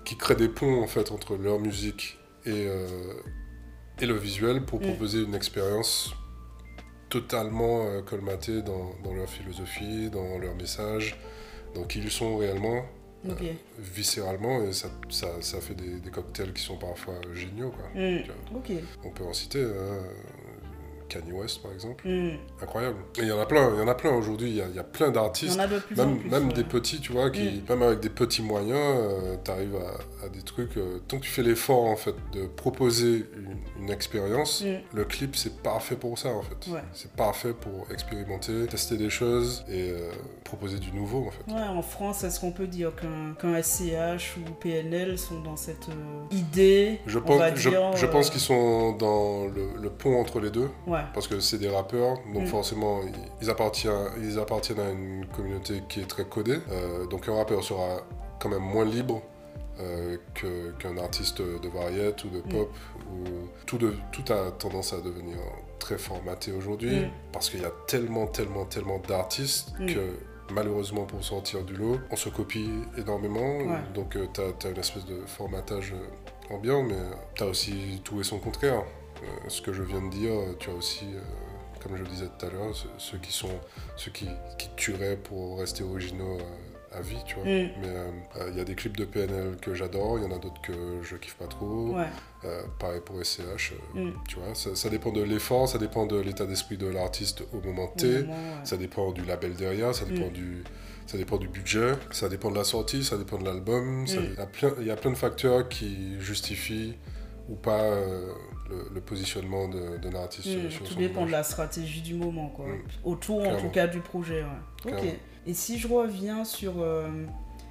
qui 0.09 0.16
créent 0.16 0.37
des 0.37 0.49
ponts, 0.49 0.83
en 0.83 0.87
fait, 0.87 1.12
entre 1.12 1.37
leur 1.37 1.59
musique 1.61 2.16
et, 2.47 2.64
euh, 2.66 3.12
et 4.01 4.07
le 4.07 4.14
visuel 4.14 4.64
pour 4.64 4.81
Mm. 4.81 4.85
proposer 4.85 5.23
une 5.23 5.35
expérience 5.35 6.14
totalement 7.11 7.85
euh, 7.85 8.01
colmatée 8.01 8.62
dans, 8.62 8.94
dans 9.05 9.12
leur 9.14 9.29
philosophie, 9.29 10.09
dans 10.11 10.38
leur 10.38 10.55
message, 10.55 11.18
dans 11.75 11.85
qui 11.85 11.99
ils 11.99 12.11
sont 12.11 12.38
réellement, 12.38 12.85
Ok. 13.29 13.42
viscéralement, 13.79 14.62
et 14.62 14.73
ça, 14.73 14.88
ça, 15.11 15.29
ça 15.42 15.61
fait 15.61 15.75
des, 15.75 16.01
des 16.01 16.11
cocktails 16.11 16.55
qui 16.55 16.62
sont 16.62 16.79
parfois 16.79 17.16
géniaux, 17.35 17.71
quoi. 17.71 17.88
Mm. 17.94 18.23
On 19.05 19.11
peut 19.11 19.25
en 19.25 19.35
citer, 19.35 19.62
hein, 19.62 20.03
Kanye 21.09 21.33
West 21.33 21.62
par 21.62 21.73
exemple, 21.73 22.07
Mm. 22.07 22.37
incroyable. 22.62 22.97
Et 23.18 23.23
il 23.23 23.29
y 23.29 23.33
en 23.33 23.40
a 23.40 23.47
plein, 23.47 23.71
il 23.75 23.79
y 23.81 23.83
en 23.83 23.88
a 23.88 23.94
plein 23.94 24.12
aujourd'hui, 24.12 24.51
il 24.51 24.55
y 24.55 24.77
y 24.77 24.79
a 24.79 24.85
plein 24.85 25.07
Il 25.07 25.11
y 25.11 25.12
d'artistes, 25.14 25.59
en 25.59 25.62
a 25.62 25.66
de 25.66 25.79
plus 25.79 26.01
en 26.01 26.07
même, 26.07 26.18
plus. 26.18 26.31
même 26.31 26.49
ouais. 26.49 26.55
des 26.55 26.64
petits, 26.64 27.01
tu 27.01 27.12
vois, 27.12 27.31
qui, 27.31 27.62
même 27.68 27.83
avec 27.83 28.01
des 28.01 28.11
petits 28.11 28.42
moyens, 28.42 28.99
tu 29.44 29.51
arrives 29.51 29.77
à, 29.77 30.25
à 30.27 30.29
des 30.29 30.42
trucs. 30.42 30.77
euh, 30.77 30.99
tant 31.09 31.16
que 31.18 31.23
tu 31.23 31.31
fais 31.31 31.42
l'effort 31.42 31.85
en 31.85 31.97
fait 31.97 32.14
de 32.33 32.47
proposer 32.47 33.25
une, 33.37 33.83
une 33.85 33.90
expérience, 33.90 34.62
Mm. 34.62 34.77
le 34.94 35.05
clip 35.05 35.37
c'est 35.37 35.62
parfait 35.62 35.97
pour 35.97 36.18
ça 36.18 36.29
en 36.29 36.42
fait. 36.42 36.71
Ouais. 36.71 36.83
C'est 36.92 37.11
parfait 37.12 37.53
pour 37.53 37.87
expérimenter, 37.92 38.66
tester 38.66 38.97
des 38.97 39.11
choses 39.11 39.64
et 39.68 39.90
euh, 39.90 40.11
proposer 40.44 40.79
du 40.79 40.92
nouveau 40.92 41.27
en 41.27 41.31
fait. 41.31 41.53
Ouais, 41.53 41.62
en 41.68 41.83
France, 41.83 42.25
est-ce 42.25 42.40
qu'on 42.40 42.53
peut 42.53 42.66
dire 42.66 42.92
qu'un 42.97 43.62
SCH 43.62 44.37
ou 44.38 44.51
PNL 44.61 45.18
sont 45.18 45.40
dans 45.40 45.57
cette 45.57 45.88
euh, 45.88 46.35
idée 46.37 47.01
Je 47.07 47.18
pense, 47.18 47.40
je, 47.55 47.71
dire, 47.71 47.97
je 47.97 48.07
euh, 48.07 48.09
pense 48.09 48.31
qu'ils 48.31 48.40
sont 48.40 48.92
dans 48.92 49.47
le, 49.47 49.81
le 49.81 49.90
pont 49.90 50.21
entre 50.21 50.40
les 50.40 50.51
deux. 50.51 50.68
Ouais. 50.87 50.97
Parce 51.14 51.26
que 51.28 51.40
c'est 51.40 51.58
des 51.58 51.68
rappeurs, 51.68 52.14
donc 52.34 52.42
Mm. 52.44 52.46
forcément 52.46 53.00
ils- 53.40 53.50
appartiennent, 53.50 54.08
ils 54.20 54.38
appartiennent 54.38 54.80
à 54.80 54.90
une 54.90 55.26
communauté 55.34 55.82
qui 55.88 56.00
est 56.00 56.06
très 56.08 56.24
codée. 56.24 56.58
Euh, 56.70 57.06
donc 57.06 57.28
un 57.28 57.34
rappeur 57.37 57.62
sera 57.64 57.98
quand 58.40 58.48
même 58.48 58.62
moins 58.62 58.84
libre 58.84 59.22
euh, 59.80 60.16
qu'un 60.80 60.96
artiste 60.98 61.40
de 61.40 61.68
variette 61.68 62.24
ou 62.24 62.28
de 62.30 62.38
Mm. 62.38 62.48
pop. 62.48 62.70
Ou... 63.12 63.24
Tout, 63.64 63.78
de- 63.78 63.94
tout 64.11 64.24
a 64.32 64.50
tendance 64.50 64.92
à 64.92 65.00
devenir 65.00 65.37
très 65.78 65.98
formaté 65.98 66.50
aujourd'hui 66.50 66.96
Mm. 67.04 67.11
parce 67.32 67.48
qu'il 67.48 67.61
y 67.62 67.64
a 67.64 67.70
tellement, 67.87 68.26
tellement, 68.26 68.64
tellement 68.64 68.98
d'artistes 68.98 69.72
que 69.87 70.16
malheureusement 70.52 71.04
pour 71.04 71.22
sortir 71.22 71.62
du 71.62 71.74
lot, 71.74 71.98
on 72.11 72.16
se 72.16 72.28
copie 72.28 72.68
énormément. 72.96 73.58
Ouais. 73.58 73.78
Donc 73.94 74.16
euh, 74.16 74.26
t'as 74.32 74.66
as 74.66 74.70
une 74.72 74.78
espèce 74.78 75.04
de 75.04 75.20
formatage 75.26 75.92
euh, 75.94 76.54
ambiant, 76.54 76.82
mais 76.82 76.96
t'as 77.37 77.44
aussi 77.46 78.00
tout 78.02 78.20
et 78.20 78.24
son 78.24 78.38
contraire. 78.40 78.82
Euh, 79.22 79.48
ce 79.48 79.61
que 79.62 79.72
je 79.72 79.83
viens 79.83 80.00
de 80.02 80.11
dire, 80.11 80.33
tu 80.59 80.70
as 80.70 80.74
aussi, 80.74 81.07
euh, 81.14 81.20
comme 81.83 81.96
je 81.96 82.02
le 82.02 82.09
disais 82.09 82.26
tout 82.38 82.46
à 82.46 82.50
l'heure, 82.50 82.72
ceux, 82.98 83.18
qui 83.18 83.33
sont 83.33 83.50
ceux 83.96 84.11
qui, 84.11 84.28
qui 84.59 84.68
tueraient 84.76 85.16
pour 85.16 85.59
rester 85.61 85.83
originaux 85.85 86.38
euh, 86.38 86.96
à 86.98 87.00
vie, 87.02 87.18
tu 87.26 87.35
vois. 87.35 87.44
Mm. 87.44 87.68
Mais 87.83 88.48
il 88.50 88.57
y 88.57 88.61
a 88.61 88.64
des 88.64 88.74
clips 88.74 88.96
de 88.96 89.04
PNL 89.04 89.57
que 89.61 89.74
j'adore, 89.74 90.18
il 90.18 90.24
y 90.24 90.26
en 90.26 90.35
a 90.35 90.38
d'autres 90.38 90.61
que 90.62 90.72
je 91.02 91.16
kiffe 91.16 91.35
pas 91.37 91.46
trop. 91.46 91.94
Ouais. 91.96 92.07
Euh, 92.44 92.62
pareil 92.78 93.00
pour 93.04 93.22
SCH, 93.22 93.72
euh, 93.96 94.04
Mm. 94.07 94.12
tu 94.28 94.37
vois. 94.37 94.54
Ça, 94.54 94.74
ça 94.74 94.88
dépend 94.88 95.11
de 95.12 95.22
l'effort, 95.22 95.68
ça 95.68 95.78
dépend 95.78 96.07
de 96.07 96.18
l'état 96.18 96.46
d'esprit 96.46 96.76
de 96.78 96.87
l'artiste 96.87 97.42
au 97.52 97.61
moment 97.61 97.88
T. 97.88 98.07
Ouais. 98.20 98.26
Ça 98.64 98.76
dépend 98.76 99.12
du 99.12 99.24
label 99.24 99.54
derrière, 99.54 99.94
ça 99.94 100.04
dépend, 100.07 100.28
Mm. 100.28 100.33
du, 100.33 100.64
ça 101.07 101.18
dépend 101.18 101.37
du 101.37 101.48
budget, 101.48 101.92
ça 102.11 102.28
dépend 102.28 102.50
de 102.50 102.57
la 102.57 102.64
sortie, 102.64 103.04
ça 103.04 103.16
dépend 103.18 103.38
de 103.38 103.44
l'album. 103.44 104.04
Il 104.07 104.35
y, 104.37 104.40
a 104.40 104.46
plein- 104.46 104.74
il 104.81 104.87
y 104.87 104.90
a 104.90 104.96
plein 104.96 105.11
de 105.11 105.16
facteurs 105.16 105.68
qui 105.68 106.18
justifient 106.20 106.96
ou 107.50 107.54
pas 107.54 107.90
le, 108.68 108.88
le 108.94 109.00
positionnement 109.00 109.68
de- 109.68 109.98
artiste 110.16 110.48
Mm, 110.48 110.61
sur, 110.62 110.72
sur 110.72 110.85
tout 110.85 110.92
son 110.94 110.98
dépend 111.00 111.26
de 111.26 111.31
la 111.33 111.42
stratégie 111.42 112.02
du 112.02 112.14
moment, 112.14 112.48
quoi. 112.48 112.66
Mm. 112.66 112.83
Autour, 113.04 113.46
en 113.48 113.57
tout 113.57 113.68
cas, 113.70 113.87
du 113.87 114.00
projet. 114.00 114.44
Ouais. 114.85 114.92
Ok. 114.92 115.04
Et 115.46 115.54
si 115.54 115.78
je 115.78 115.88
reviens 115.88 116.44
sur, 116.44 116.74
euh, 116.78 117.09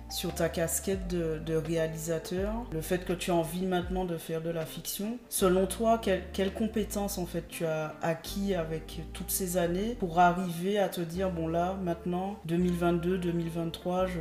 sur 0.10 0.34
ta 0.34 0.50
casquette 0.50 1.08
de, 1.08 1.40
de 1.46 1.56
réalisateur, 1.56 2.54
le 2.72 2.82
fait 2.82 3.04
que 3.06 3.14
tu 3.14 3.32
as 3.32 3.36
envie 3.36 3.66
maintenant 3.66 4.06
de 4.06 4.18
faire 4.18 4.42
de 4.42 4.50
la 4.50 4.66
fiction, 4.66 5.18
selon 5.30 5.66
toi, 5.66 6.00
quelle- 6.02 6.24
quelles 6.34 6.54
compétences 6.54 7.18
en 7.18 7.26
fait 7.26 7.44
tu 7.50 7.66
as 7.66 7.94
acquis 8.02 8.56
avec 8.56 9.02
toutes 9.14 9.32
ces 9.32 9.58
années 9.58 9.96
pour 10.00 10.20
arriver 10.20 10.80
à 10.80 10.90
te 10.90 11.02
dire 11.02 11.30
bon 11.30 11.48
là 11.48 11.76
maintenant 11.84 12.38
2022 12.46 13.18
2023 13.18 14.08
je, 14.08 14.14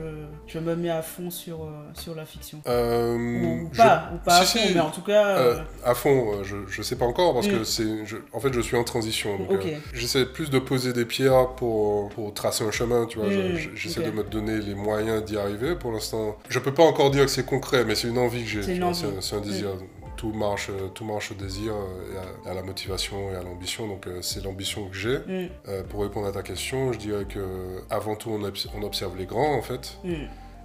je 0.47 0.59
me 0.59 0.75
mets 0.75 0.91
à 0.91 1.03
fond 1.03 1.31
sur 1.31 1.63
euh, 1.65 1.69
sur 1.95 2.15
la 2.15 2.25
fiction? 2.25 2.61
Euh, 2.67 3.15
ou, 3.15 3.67
ou 3.67 3.69
je- 3.73 3.77
pas 3.79 4.11
ou 4.15 4.19
pas 4.19 4.39
à 4.39 4.43
fond 4.43 4.59
si, 4.59 4.75
mais 4.75 4.81
en 4.81 4.91
tout 4.91 5.03
cas 5.03 5.25
euh, 5.37 5.55
euh, 5.57 5.63
à 5.85 5.95
fond, 5.95 6.43
je, 6.43 6.57
je 6.67 6.83
sais 6.83 6.97
pas 6.97 7.05
encore 7.07 7.35
parce 7.35 7.47
Mm. 7.47 7.53
que 7.53 7.65
c'est, 7.65 8.07
je- 8.07 8.17
en 8.33 8.41
fait, 8.41 8.53
je 8.53 8.61
suis 8.61 8.77
en 8.77 8.85
transition. 8.85 9.37
donc, 9.39 9.65
j'essaie 9.93 10.27
plus 10.27 10.51
de 10.51 10.59
poser 10.59 10.93
des 10.93 11.05
pierres 11.05 11.51
pour, 11.57 12.09
pour 12.11 12.35
tracer 12.35 12.65
un 12.65 12.71
chemin, 12.71 13.07
tu 13.07 13.19
vois. 13.19 13.29
Mm, 13.29 13.55
je- 13.57 13.71
j'essaie 13.77 14.03
de 14.03 14.11
me 14.11 14.25
donner 14.25 14.59
les 14.59 14.75
moyens 14.75 15.25
d'y 15.25 15.37
arriver. 15.37 15.76
Pour 15.77 15.93
l'instant, 15.93 16.37
je 16.49 16.59
peux 16.59 16.75
pas 16.75 16.83
encore 16.85 17.11
dire 17.11 17.25
que 17.25 17.31
c'est 17.31 17.47
concret, 17.47 17.85
mais 17.85 17.95
c'est 17.95 18.09
une 18.09 18.19
envie 18.19 18.43
que 18.43 18.49
j'ai. 18.49 18.63
C'est 18.95 19.21
c'est 19.21 19.37
un 19.37 19.41
désir. 19.41 19.69
Tout 20.17 20.33
marche, 20.33 20.71
euh, 20.71 20.89
tout 20.95 21.05
marche 21.05 21.31
au 21.33 21.35
désir 21.35 21.75
euh, 21.75 22.15
et 22.47 22.49
à, 22.49 22.53
à 22.53 22.55
la 22.55 22.63
motivation 22.63 23.33
et 23.33 23.37
à 23.37 23.43
l'ambition. 23.43 23.87
Donc, 23.87 24.07
euh, 24.07 24.23
c'est 24.23 24.43
l'ambition 24.43 24.89
que 24.89 24.97
j'ai. 24.97 25.19
mm, 25.19 25.49
Euh, 25.69 25.83
pour 25.83 26.01
répondre 26.01 26.27
à 26.27 26.33
ta 26.33 26.43
question, 26.43 26.91
je 26.95 26.99
dirais 26.99 27.27
que 27.27 27.83
avant 27.91 28.17
tout, 28.17 28.31
on, 28.31 28.41
obs- 28.43 28.67
on 28.75 28.83
observe 28.83 29.15
les 29.19 29.27
grands, 29.27 29.55
en 29.55 29.61
fait. 29.61 29.99
mm, 30.05 30.11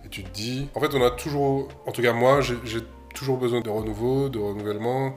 Et 0.06 0.10
tu 0.10 0.24
te 0.24 0.30
dis, 0.30 0.70
en 0.74 0.80
fait, 0.80 0.96
on 0.96 1.04
a 1.04 1.12
toujours, 1.12 1.68
en 1.86 1.92
tout 1.92 2.02
cas 2.02 2.14
moi, 2.14 2.40
j'ai 2.40 2.56
toujours 3.14 3.36
besoin 3.38 3.60
de 3.60 3.70
renouveau, 3.70 4.30
de 4.30 4.40
renouvellement, 4.40 5.16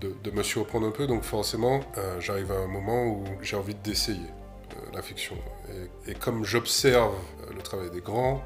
de, 0.00 0.14
de 0.24 0.30
me 0.30 0.42
surprendre 0.42 0.86
un 0.86 0.90
peu. 0.90 1.06
Donc 1.06 1.22
forcément, 1.22 1.80
euh, 1.98 2.18
j'arrive 2.20 2.52
à 2.52 2.60
un 2.60 2.66
moment 2.66 3.04
où 3.04 3.22
j'ai 3.42 3.56
envie 3.56 3.74
d'essayer 3.74 4.30
la 4.94 5.02
fiction. 5.02 5.36
Et, 6.06 6.12
et 6.12 6.14
comme 6.14 6.42
j'observe 6.44 7.12
le 7.54 7.60
travail 7.60 7.90
des 7.90 8.00
grands, 8.00 8.42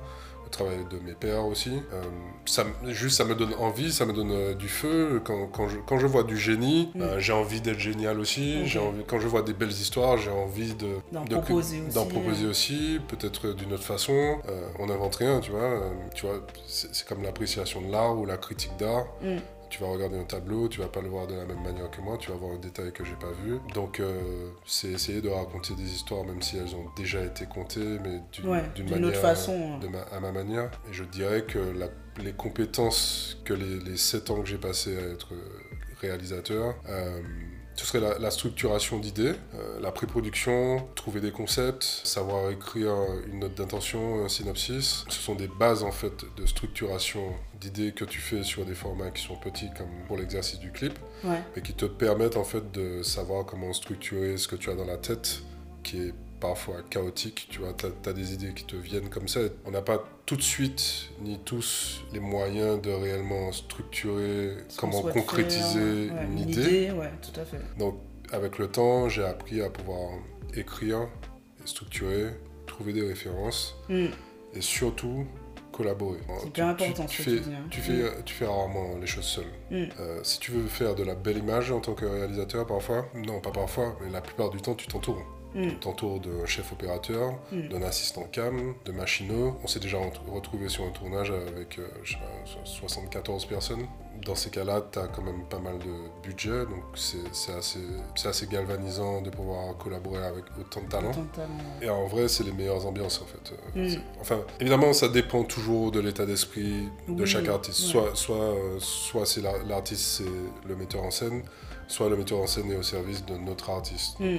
travail 0.48 0.78
de 0.90 0.98
mes 1.04 1.12
pères 1.14 1.44
aussi, 1.46 1.70
euh, 1.92 2.02
ça, 2.46 2.64
juste 2.86 3.16
ça 3.18 3.24
me 3.24 3.34
donne 3.34 3.54
envie, 3.58 3.92
ça 3.92 4.06
me 4.06 4.12
donne 4.12 4.30
euh, 4.32 4.54
du 4.54 4.68
feu. 4.68 5.20
Quand, 5.24 5.46
quand, 5.48 5.68
je, 5.68 5.76
quand 5.86 5.98
je 5.98 6.06
vois 6.06 6.22
du 6.24 6.36
génie, 6.36 6.90
Mm. 6.94 7.02
euh, 7.02 7.18
j'ai 7.20 7.32
envie 7.32 7.60
d'être 7.60 7.78
génial 7.78 8.18
aussi. 8.20 8.66
J'ai 8.66 8.78
envie, 8.78 9.02
quand 9.06 9.18
je 9.20 9.28
vois 9.28 9.42
des 9.42 9.52
belles 9.52 9.70
histoires, 9.70 10.16
j'ai 10.16 10.30
envie 10.30 10.74
de, 10.74 10.88
d'en 11.12 11.24
de- 11.24 11.36
proposer 11.36 11.80
aussi 11.80 11.94
d'en 11.94 12.06
proposer 12.06 12.46
aussi, 12.46 13.00
peut-être 13.08 13.52
d'une 13.52 13.72
autre 13.72 13.84
façon. 13.84 14.38
Euh, 14.48 14.68
on 14.78 14.86
n'invente 14.86 15.16
rien, 15.16 15.40
tu 15.40 15.50
vois. 15.50 15.82
Tu 16.14 16.26
vois, 16.26 16.40
c'est 16.66 16.94
c'est 16.94 17.06
comme 17.06 17.22
l'appréciation 17.22 17.80
de 17.80 17.90
l'art 17.92 18.16
ou 18.18 18.24
la 18.26 18.36
critique 18.36 18.76
d'art. 18.78 19.06
Mm. 19.22 19.36
Tu 19.70 19.80
vas 19.82 19.88
regarder 19.88 20.18
un 20.18 20.24
tableau, 20.24 20.68
tu 20.68 20.80
vas 20.80 20.88
pas 20.88 21.00
le 21.00 21.08
voir 21.08 21.26
de 21.26 21.34
la 21.34 21.44
même 21.44 21.62
manière 21.62 21.90
que 21.90 22.00
moi, 22.00 22.16
tu 22.18 22.30
vas 22.30 22.36
voir 22.36 22.52
un 22.52 22.58
détail 22.58 22.92
que 22.92 23.04
j'ai 23.04 23.14
pas 23.16 23.30
vu. 23.44 23.58
Donc, 23.74 24.00
euh, 24.00 24.50
c'est 24.66 24.88
essayer 24.88 25.20
de 25.20 25.28
raconter 25.28 25.74
des 25.74 25.90
histoires, 25.92 26.24
même 26.24 26.40
si 26.42 26.56
elles 26.56 26.74
ont 26.74 26.86
déjà 26.96 27.22
été 27.24 27.44
contées, 27.46 27.98
mais 28.02 28.20
d'une 28.32 28.48
Ouais, 28.48 28.62
manière, 28.90 29.08
autre 29.08 29.20
façon. 29.20 29.74
hein. 29.74 29.78
de 29.80 29.88
ma- 29.88 30.02
à 30.02 30.20
ma 30.20 30.32
manière. 30.32 30.70
Et 30.90 30.92
je 30.92 31.04
dirais 31.04 31.42
que 31.44 31.58
la 31.58 31.88
les 32.22 32.32
compétences 32.32 33.36
que 33.44 33.54
les, 33.54 33.78
les 33.78 33.96
7 33.96 34.30
ans 34.30 34.40
que 34.42 34.48
j'ai 34.48 34.58
passé 34.58 34.96
à 34.96 35.00
être 35.12 35.28
réalisateur. 36.00 36.74
Euh, 36.88 37.20
ce 37.76 37.86
serait 37.86 38.18
la, 38.18 38.30
structuration 38.32 38.98
d'idées, 38.98 39.34
euh, 39.54 39.78
la 39.80 39.92
pré-production, 39.92 40.88
trouver 40.96 41.20
des 41.20 41.30
concepts, 41.30 41.84
savoir 41.84 42.50
écrire 42.50 42.92
une 43.28 43.38
note 43.38 43.54
d'intention, 43.54 44.24
un 44.24 44.28
synopsis. 44.28 45.04
Ce 45.08 45.20
sont 45.20 45.36
des 45.36 45.46
bases 45.46 45.84
en 45.84 45.92
fait 45.92 46.24
de 46.36 46.44
structuration 46.44 47.32
d'idées 47.60 47.92
que 47.92 48.04
tu 48.04 48.20
fais 48.20 48.42
sur 48.42 48.64
des 48.64 48.74
formats 48.74 49.10
qui 49.10 49.22
sont 49.22 49.36
petits 49.36 49.70
comme 49.76 49.88
pour 50.06 50.16
l'exercice 50.16 50.58
du 50.58 50.70
clip, 50.70 50.98
mais 51.24 51.62
qui 51.62 51.74
te 51.74 51.84
permettent 51.84 52.36
en 52.36 52.44
fait 52.44 52.70
de 52.72 53.02
savoir 53.02 53.44
comment 53.44 53.72
structurer 53.72 54.36
ce 54.36 54.48
que 54.48 54.56
tu 54.56 54.70
as 54.70 54.74
dans 54.74 54.84
la 54.84 54.96
tête, 54.96 55.42
qui 55.82 55.98
est 55.98 56.14
parfois 56.40 56.76
chaotique, 56.88 57.48
tu 57.50 57.60
vois, 57.60 57.72
tu 57.72 57.86
as, 58.08 58.12
des 58.12 58.32
idées 58.32 58.52
qui 58.54 58.64
te 58.64 58.76
viennent 58.76 59.08
comme 59.08 59.28
ça. 59.28 59.40
On 59.64 59.70
n'a 59.70 59.82
pas 59.82 60.04
tout 60.26 60.36
de 60.36 60.42
suite, 60.42 61.08
ni 61.20 61.38
tous, 61.38 62.04
les 62.12 62.20
moyens 62.20 62.80
de 62.80 62.90
réellement 62.90 63.50
structurer, 63.52 64.56
comment 64.76 65.02
concrétiser 65.02 66.08
une, 66.08 66.38
idée. 66.38 66.92
tout 67.22 67.40
à 67.40 67.44
fait. 67.44 67.60
Donc, 67.78 67.98
avec 68.32 68.58
le 68.58 68.68
temps, 68.68 69.08
j'ai 69.08 69.24
appris 69.24 69.62
à 69.62 69.70
pouvoir 69.70 70.10
écrire, 70.54 71.08
structurer, 71.64 72.30
trouver 72.66 72.92
des 72.92 73.06
références 73.06 73.74
hmm. 73.88 74.06
et 74.54 74.60
surtout 74.60 75.26
collaborer. 75.78 76.18
C'est 76.42 76.52
bien 76.52 76.68
important 76.70 77.06
tu, 77.06 77.22
fais, 77.22 77.40
tu, 77.70 77.80
fais, 77.80 77.92
hmm. 77.92 78.22
tu 78.24 78.34
fais 78.34 78.46
rarement 78.46 78.98
les 79.00 79.06
choses 79.06 79.24
seul. 79.24 79.46
Hmm. 79.70 79.84
Euh, 80.00 80.20
si 80.24 80.40
tu 80.40 80.50
veux 80.50 80.66
faire 80.66 80.94
de 80.94 81.04
la 81.04 81.14
belle 81.14 81.38
image 81.38 81.70
en 81.70 81.80
tant 81.80 81.94
que 81.94 82.04
réalisateur, 82.04 82.66
parfois, 82.66 83.06
non, 83.14 83.40
pas 83.40 83.52
parfois, 83.52 83.96
mais 84.02 84.10
la 84.10 84.20
plupart 84.20 84.50
du 84.50 84.58
temps, 84.60 84.74
tu 84.74 84.88
t'entoures. 84.88 85.24
Mm. 85.54 85.78
Tantôt 85.80 86.18
d'un 86.18 86.44
chef 86.44 86.72
opérateur, 86.72 87.32
mm. 87.52 87.68
d'un 87.68 87.82
assistant 87.82 88.24
cam, 88.30 88.74
de 88.84 88.92
machineux. 88.92 89.52
On 89.64 89.66
s'est 89.66 89.80
déjà 89.80 89.96
retrouvé 90.30 90.68
sur 90.68 90.84
un 90.84 90.90
tournage 90.90 91.30
avec 91.30 91.80
74 92.64 93.44
euh, 93.44 93.48
personnes. 93.48 93.86
Dans 94.24 94.34
ces 94.34 94.50
cas-là, 94.50 94.82
tu 94.92 94.98
as 94.98 95.06
quand 95.06 95.22
même 95.22 95.44
pas 95.48 95.58
mal 95.58 95.78
de 95.78 96.26
budget, 96.26 96.64
donc 96.66 96.84
c'est 96.94 97.52
assez, 97.56 97.80
assez 98.24 98.46
galvanisant 98.46 99.22
de 99.22 99.30
pouvoir 99.30 99.76
collaborer 99.76 100.24
avec 100.24 100.44
autant 100.60 100.82
de 100.82 100.88
talent. 100.88 101.12
Et 101.80 101.88
en 101.88 102.06
vrai, 102.06 102.28
c'est 102.28 102.44
les 102.44 102.52
meilleures 102.52 102.86
ambiances 102.86 103.22
en 103.22 103.26
fait. 103.26 103.54
Euh, 103.76 103.96
mm. 103.96 104.02
Enfin, 104.20 104.40
évidemment, 104.60 104.92
ça 104.92 105.08
dépend 105.08 105.44
toujours 105.44 105.90
de 105.90 106.00
l'état 106.00 106.26
d'esprit 106.26 106.88
de 107.08 107.24
chaque 107.24 107.48
artiste. 107.48 107.78
Soit, 107.78 108.14
soit, 108.14 108.36
euh, 108.36 108.76
soit 108.78 109.26
c'est 109.26 109.42
l'artiste, 109.42 110.22
c'est 110.22 110.68
le 110.68 110.76
metteur 110.76 111.02
en 111.02 111.10
scène 111.10 111.42
soit 111.88 112.08
le 112.10 112.16
metteur 112.16 112.38
en 112.38 112.46
scène 112.46 112.70
est 112.70 112.76
au 112.76 112.82
service 112.82 113.24
de 113.24 113.34
notre 113.36 113.70
artiste 113.70 114.20
hmm. 114.20 114.36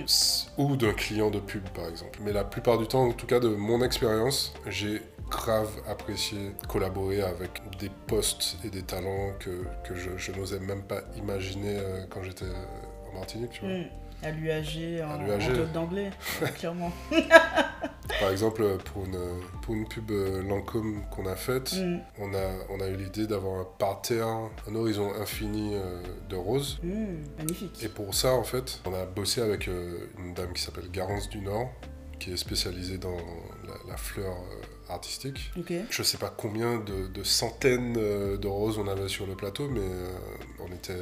ou 0.57 0.77
d'un 0.77 0.93
client 0.93 1.29
de 1.31 1.39
pub 1.39 1.67
par 1.69 1.87
exemple. 1.87 2.19
Mais 2.23 2.31
la 2.31 2.43
plupart 2.43 2.77
du 2.77 2.87
temps, 2.87 3.07
en 3.07 3.11
tout 3.11 3.25
cas 3.25 3.39
de 3.39 3.49
mon 3.49 3.81
expérience, 3.81 4.53
j'ai 4.67 5.01
grave 5.29 5.69
apprécié 5.87 6.51
collaborer 6.67 7.21
avec 7.21 7.61
des 7.79 7.89
postes 8.07 8.57
et 8.63 8.69
des 8.69 8.83
talents 8.83 9.31
que, 9.39 9.65
que 9.83 9.95
je, 9.95 10.31
n'osais 10.31 10.59
même 10.59 10.83
pas 10.83 11.01
imaginer 11.17 11.77
euh, 11.77 12.05
quand 12.09 12.23
j'étais 12.23 12.45
en 13.09 13.17
Martinique. 13.17 13.51
Tu 13.51 13.61
vois. 13.61 13.69
Hmm. 13.69 13.85
À 14.21 14.31
l'UAG, 14.31 15.01
en, 15.01 15.13
en 15.13 15.73
d'anglais, 15.73 16.09
clairement. 16.57 16.91
Par 18.19 18.31
exemple, 18.31 18.63
pour 18.85 19.05
une, 19.05 19.17
pour 19.61 19.75
une 19.75 19.87
pub 19.87 20.11
euh, 20.11 20.41
Lancôme 20.43 21.03
qu'on 21.09 21.25
a 21.25 21.35
faite, 21.35 21.73
mm. 21.73 21.99
on, 22.19 22.33
a, 22.33 22.51
on 22.69 22.81
a 22.81 22.87
eu 22.87 22.95
l'idée 22.95 23.27
d'avoir 23.27 23.61
un 23.61 23.67
parterre, 23.77 24.27
un 24.27 24.75
horizon 24.75 25.13
infini 25.13 25.75
euh, 25.75 26.01
de 26.27 26.35
roses. 26.35 26.79
Mm, 26.83 27.37
magnifique. 27.37 27.83
Et 27.83 27.87
pour 27.87 28.13
ça, 28.13 28.33
en 28.33 28.43
fait, 28.43 28.81
on 28.85 28.93
a 28.93 29.05
bossé 29.05 29.41
avec 29.41 29.67
euh, 29.67 30.09
une 30.17 30.33
dame 30.33 30.51
qui 30.53 30.61
s'appelle 30.61 30.89
Garance 30.91 31.29
du 31.29 31.39
Nord, 31.39 31.69
qui 32.19 32.33
est 32.33 32.37
spécialisée 32.37 32.97
dans 32.97 33.17
la, 33.87 33.95
fleur 33.95 34.35
artistique. 34.89 35.51
Je 35.89 36.01
ne 36.01 36.05
sais 36.05 36.17
pas 36.17 36.33
combien 36.35 36.79
de, 36.79 37.23
centaines 37.23 37.93
de 37.93 38.47
roses 38.47 38.77
on 38.77 38.87
avait 38.87 39.09
sur 39.09 39.25
le 39.25 39.35
plateau, 39.35 39.69
mais 39.69 39.87
on 40.59 40.73
était 40.73 40.93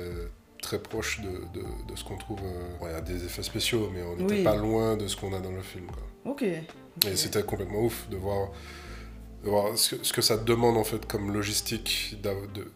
très 0.62 0.80
proche 0.80 1.22
de, 1.22 1.60
de, 1.60 1.96
ce 1.96 2.04
qu'on 2.04 2.18
trouve. 2.18 2.40
il 2.82 2.88
y 2.88 2.94
a 2.94 3.02
des 3.02 3.26
effets 3.26 3.44
spéciaux, 3.44 3.90
mais 3.94 4.02
on 4.04 4.16
n'était 4.16 4.44
pas 4.44 4.56
loin 4.56 4.98
de 4.98 5.08
ce 5.08 5.16
qu'on 5.16 5.34
a 5.34 5.40
dans 5.40 5.52
le 5.52 5.62
film. 5.62 5.88
Quoi. 5.88 6.32
Ok. 6.32 6.44
Et 6.44 7.16
c'était 7.16 7.44
complètement 7.44 7.82
ouf 7.82 8.08
de 8.10 8.18
voir, 8.18 8.50
ce, 9.76 9.96
que, 10.12 10.22
ça 10.22 10.38
demande 10.38 10.78
en 10.78 10.84
fait 10.84 11.06
comme 11.06 11.32
logistique. 11.34 12.16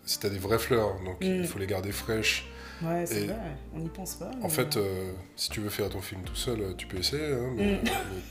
C'était 0.06 0.30
des 0.30 0.38
vraies 0.38 0.60
fleurs, 0.60 1.00
donc 1.04 1.18
il 1.22 1.42
mm. 1.42 1.46
faut 1.46 1.60
les 1.60 1.68
garder 1.68 1.92
fraîches. 1.92 2.51
Ouais, 2.84 3.06
c'est 3.06 3.26
vrai, 3.26 3.36
on 3.76 3.80
n'y 3.80 3.90
pense 3.90 4.16
pas. 4.16 4.32
En 4.42 4.50
fait, 4.50 4.78
euh, 4.78 5.12
si 5.36 5.50
tu 5.50 5.60
veux 5.60 5.70
faire 5.70 5.90
ton 5.90 6.02
film 6.02 6.22
tout 6.24 6.36
seul, 6.36 6.76
tu 6.78 6.88
peux 6.88 6.98
essayer, 6.98 7.34
hein, 7.34 7.52
mais, 7.56 7.74
mm. 7.74 7.80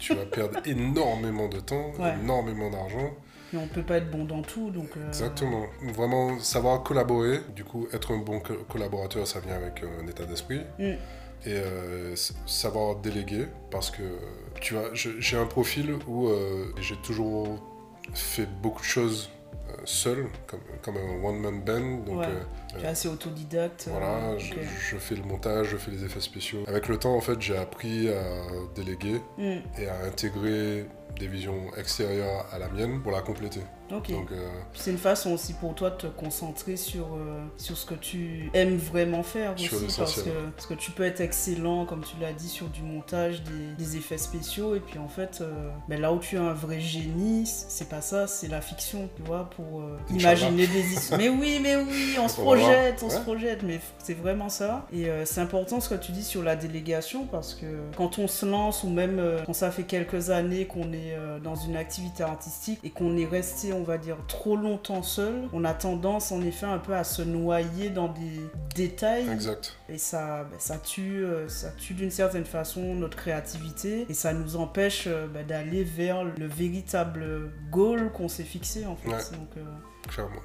tu 0.01 0.15
vas 0.15 0.27
perdre 0.27 0.61
énormément 0.67 1.49
de 1.49 1.61
temps, 1.61 1.93
énormément 2.21 2.71
d'argent. 2.71 3.15
Mais 3.53 3.59
on 3.59 3.67
peut 3.67 3.83
pas 3.83 3.97
être 3.97 4.11
bon 4.11 4.25
dans 4.25 4.43
tout, 4.43 4.71
donc... 4.71 4.97
Euh, 4.97 5.09
Exactement. 5.09 5.67
Vraiment, 5.83 6.39
savoir 6.39 6.85
collaborer, 6.85 7.41
du 7.55 7.65
coup, 7.65 7.89
être 7.93 8.13
un 8.13 8.19
bon 8.19 8.41
collaborateur, 8.69 9.27
ça 9.27 9.41
vient 9.41 9.57
avec 9.57 9.83
un 9.83 10.07
état 10.07 10.25
d'esprit. 10.25 10.61
Mm 10.79 10.95
et 11.47 11.55
euh, 11.55 12.15
savoir 12.47 12.97
déléguer 12.97 13.47
parce 13.71 13.91
que 13.91 14.03
tu 14.61 14.75
vois 14.75 14.91
j'ai 14.93 15.37
un 15.37 15.47
profil 15.47 15.97
où 16.07 16.29
euh, 16.29 16.67
j'ai 16.81 16.97
toujours 16.97 17.59
fait 18.13 18.49
beaucoup 18.63 18.83
de 18.83 18.87
choses 18.87 19.31
euh, 19.31 19.40
seul 19.85 20.27
comme, 20.47 20.61
comme 20.83 20.97
un 20.97 21.25
one 21.25 21.39
man 21.39 21.61
band 21.63 22.05
donc 22.05 22.27
tu 22.69 22.85
es 22.85 22.87
assez 22.87 23.09
autodidacte 23.09 23.89
voilà 23.91 24.37
je, 24.39 24.97
fais 24.99 25.15
le 25.15 25.23
montage 25.23 25.69
je 25.69 25.77
fais 25.77 25.91
les 25.91 26.05
effets 26.05 26.21
spéciaux. 26.21 26.65
Avec 26.67 26.89
le 26.89 26.99
temps 26.99 27.15
en 27.15 27.21
fait 27.21 27.41
j'ai 27.41 27.57
appris 27.57 28.09
à 28.09 28.23
déléguer 28.75 29.21
mm. 29.39 29.59
et 29.79 29.89
à 29.89 30.05
intégrer 30.07 30.87
des 31.19 31.27
visions 31.27 31.75
extérieures 31.77 32.47
à 32.53 32.59
la 32.59 32.69
mienne 32.69 33.01
pour 33.03 33.13
la 33.13 33.21
compléter 33.21 33.61
Ok. 33.95 34.11
Euh, 34.11 34.49
c'est 34.75 34.91
une 34.91 34.99
façon 34.99 35.33
aussi 35.33 35.55
pour 35.55 35.75
toi 35.75 35.91
de 35.91 35.97
te 35.97 36.07
concentrer 36.07 36.77
sur, 36.77 37.07
euh, 37.15 37.45
sur 37.57 37.77
ce 37.77 37.87
que 37.87 37.95
tu 37.95 38.51
aimes 38.55 38.77
vraiment 38.77 39.23
faire 39.23 39.55
aussi. 39.55 39.69
Parce 39.97 40.23
que, 40.23 40.31
parce 40.55 40.67
que 40.67 40.75
tu 40.75 40.91
peux 40.93 41.03
être 41.03 41.21
excellent, 41.21 41.87
comme 41.87 42.05
tu 42.05 42.17
l'as 42.21 42.33
dit, 42.33 42.49
sur 42.49 42.69
du 42.69 42.83
montage, 42.83 43.43
des, 43.79 43.97
effets 43.97 44.19
spéciaux. 44.19 44.77
Et 44.77 44.81
puis 44.81 44.99
en 45.01 45.09
fait, 45.09 45.41
euh, 45.41 45.69
ben 45.89 46.01
là 46.01 46.13
où 46.13 46.21
tu 46.21 46.37
as 46.37 46.43
un 46.43 46.53
vrai 46.53 46.81
génie, 46.81 47.45
c'est 47.45 47.89
pas 47.89 48.01
ça, 48.01 48.29
c'est 48.29 48.47
la 48.47 48.61
fiction, 48.61 49.09
tu 49.17 49.23
vois, 49.23 49.51
pour 49.51 49.83
imaginer 50.11 50.67
des 50.67 50.93
histoires. 50.93 51.19
mais 51.21 51.29
oui, 51.29 51.59
mais 51.61 51.77
oui, 51.77 52.17
on 52.21 52.29
se 52.29 52.41
projette, 52.41 53.03
on 53.03 53.11
se 53.11 53.19
projette. 53.19 53.63
Mais 53.65 53.81
c'est 53.99 54.15
vraiment 54.15 54.49
ça. 54.49 54.87
Et 54.93 55.09
c'est 55.25 55.41
important 55.41 55.81
ce 55.81 55.89
que 55.89 55.95
tu 55.97 56.13
dis 56.13 56.23
sur 56.23 56.43
la 56.43 56.55
délégation 56.55 57.27
parce 57.27 57.55
que 57.55 57.67
quand 57.97 58.19
on 58.19 58.29
se 58.29 58.47
lance 58.47 58.85
ou 58.85 58.91
même 58.91 59.21
quand 59.45 59.53
ça 59.53 59.71
fait 59.71 59.83
quelques 59.83 60.31
années 60.31 60.67
qu'on 60.67 60.93
est 60.93 61.17
dans 61.43 61.57
une 61.57 61.77
activité 61.77 62.23
artistique 62.23 62.79
et 62.85 62.91
qu'on 62.91 63.17
est 63.17 63.27
resté, 63.27 63.73
on 63.81 63.85
va 63.85 63.99
dire, 63.99 64.17
trop 64.29 64.57
longtemps 64.57 65.03
seul, 65.03 65.49
on 65.53 65.65
a 65.65 65.73
tendance 65.75 66.33
en 66.33 66.43
effet 66.43 66.67
un 66.67 66.79
peu 66.79 66.95
à 66.95 67.05
se 67.05 67.23
noyer 67.23 67.91
dans 67.91 68.09
des 68.09 68.41
détails. 68.75 69.29
Exact. 69.29 69.77
Et 69.89 69.99
ça, 69.99 70.45
ben, 70.45 70.59
ça 70.59 70.79
tue, 70.79 71.25
euh, 71.25 71.49
ça 71.49 71.71
tue 71.71 71.95
d'une 71.95 72.11
certaine 72.11 72.45
façon 72.45 72.95
notre 72.95 73.17
créativité 73.17 74.07
et 74.09 74.15
ça 74.15 74.33
nous 74.33 74.57
empêche 74.57 75.05
euh, 75.07 75.27
ben, 75.27 75.47
d'aller 75.47 75.85
vers 75.85 76.25
le 76.25 76.47
véritable 76.47 77.51
goal 77.71 78.13
qu'on 78.13 78.29
s'est 78.29 78.45
fixé 78.45 78.87
en 78.87 78.97
fait. 78.97 79.11
Donc, 79.11 79.57
euh, 79.57 79.63
Clairement. 80.09 80.41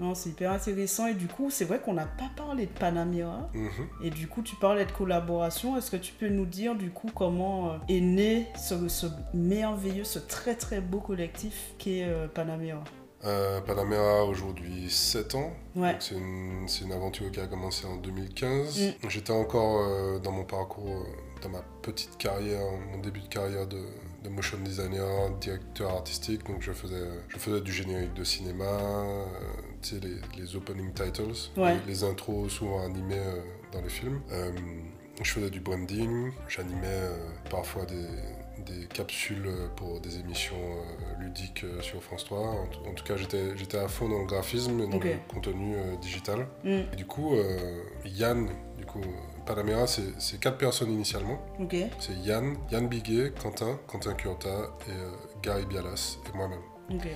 Non, 0.00 0.14
c'est 0.14 0.30
hyper 0.30 0.50
intéressant. 0.50 1.06
Et 1.06 1.14
du 1.14 1.26
coup, 1.26 1.50
c'est 1.50 1.66
vrai 1.66 1.78
qu'on 1.78 1.92
n'a 1.92 2.06
pas 2.06 2.30
parlé 2.34 2.64
de 2.66 2.72
Panamera. 2.72 3.50
Mhm. 3.52 3.70
Et 4.02 4.10
du 4.10 4.26
coup, 4.26 4.42
tu 4.42 4.56
parlais 4.56 4.86
de 4.86 4.92
collaboration. 4.92 5.76
Est-ce 5.76 5.90
que 5.90 5.96
tu 5.98 6.14
peux 6.14 6.28
nous 6.28 6.46
dire, 6.46 6.74
du 6.74 6.90
coup, 6.90 7.10
comment 7.14 7.72
euh, 7.72 7.76
est 7.88 8.00
né 8.00 8.46
ce, 8.56 9.06
merveilleux, 9.34 10.04
ce 10.04 10.18
très 10.18 10.54
très 10.54 10.80
beau 10.80 11.00
collectif 11.00 11.74
qu'est 11.78 12.04
euh, 12.04 12.28
Panamera? 12.28 12.82
Euh, 13.24 13.60
Panamera 13.60 14.24
aujourd'hui 14.24 14.88
7 14.88 15.34
ans. 15.34 15.52
C'est 15.98 16.14
une, 16.14 16.66
une, 16.82 16.92
aventure 16.92 17.30
qui 17.30 17.40
a 17.40 17.46
commencé 17.46 17.86
en 17.86 17.96
2015. 17.96 18.80
Mm. 18.80 19.08
J'étais 19.08 19.32
encore 19.32 19.80
euh, 19.80 20.18
dans 20.18 20.32
mon 20.32 20.44
parcours, 20.44 21.06
dans 21.42 21.50
ma 21.50 21.62
petite 21.82 22.16
carrière, 22.16 22.64
mon 22.90 22.98
début 22.98 23.20
de 23.20 23.28
carrière 23.28 23.66
de, 23.66 23.82
de 24.24 24.28
motion 24.30 24.58
designer, 24.58 25.30
directeur 25.38 25.90
artistique. 25.90 26.46
Donc 26.46 26.62
je 26.62 26.72
faisais, 26.72 27.08
je 27.28 27.36
faisais 27.36 27.60
du 27.60 27.72
générique 27.72 28.14
de 28.14 28.24
cinéma, 28.24 28.64
euh, 28.64 29.24
tu 29.82 29.88
sais, 29.96 30.00
les, 30.00 30.42
les, 30.42 30.56
opening 30.56 30.92
titles, 30.92 31.50
les, 31.86 32.04
intros 32.04 32.50
souvent 32.50 32.84
animés 32.84 33.16
euh, 33.18 33.40
dans 33.72 33.80
les 33.80 33.88
films. 33.88 34.20
Euh, 34.30 34.52
je 35.22 35.30
faisais 35.30 35.50
du 35.50 35.60
branding, 35.60 36.32
j'animais 36.48 37.08
parfois 37.50 37.84
des, 37.84 38.06
des, 38.64 38.86
capsules 38.86 39.50
pour 39.76 40.00
des 40.00 40.18
émissions 40.18 40.56
ludiques 41.18 41.66
sur 41.82 42.02
France 42.02 42.24
3. 42.24 42.38
En, 42.38 42.94
tout 42.94 43.04
cas, 43.04 43.16
j'étais 43.16 43.78
à 43.78 43.88
fond 43.88 44.08
dans 44.08 44.20
le 44.20 44.26
graphisme 44.26 44.80
et 44.80 44.86
dans 44.86 44.98
le 44.98 45.16
contenu 45.28 45.74
digital. 46.00 46.46
Mm. 46.64 46.70
Et 46.92 46.96
du 46.96 47.04
coup, 47.04 47.36
Yann, 48.06 48.48
du 48.78 48.86
coup, 48.86 49.02
Panamera, 49.54 49.86
c'est 49.86 50.40
quatre 50.40 50.58
personnes 50.58 50.92
initialement. 50.92 51.40
C'est 51.98 52.14
Yann, 52.14 52.56
Yann 52.70 52.88
Biguet, 52.88 53.32
Quentin, 53.42 53.78
Quentin 53.86 54.14
Curta 54.14 54.48
et 54.48 54.92
euh, 54.92 55.10
Gary 55.42 55.66
Bialas 55.66 56.18
et 56.28 56.36
moi-même. 56.36 56.60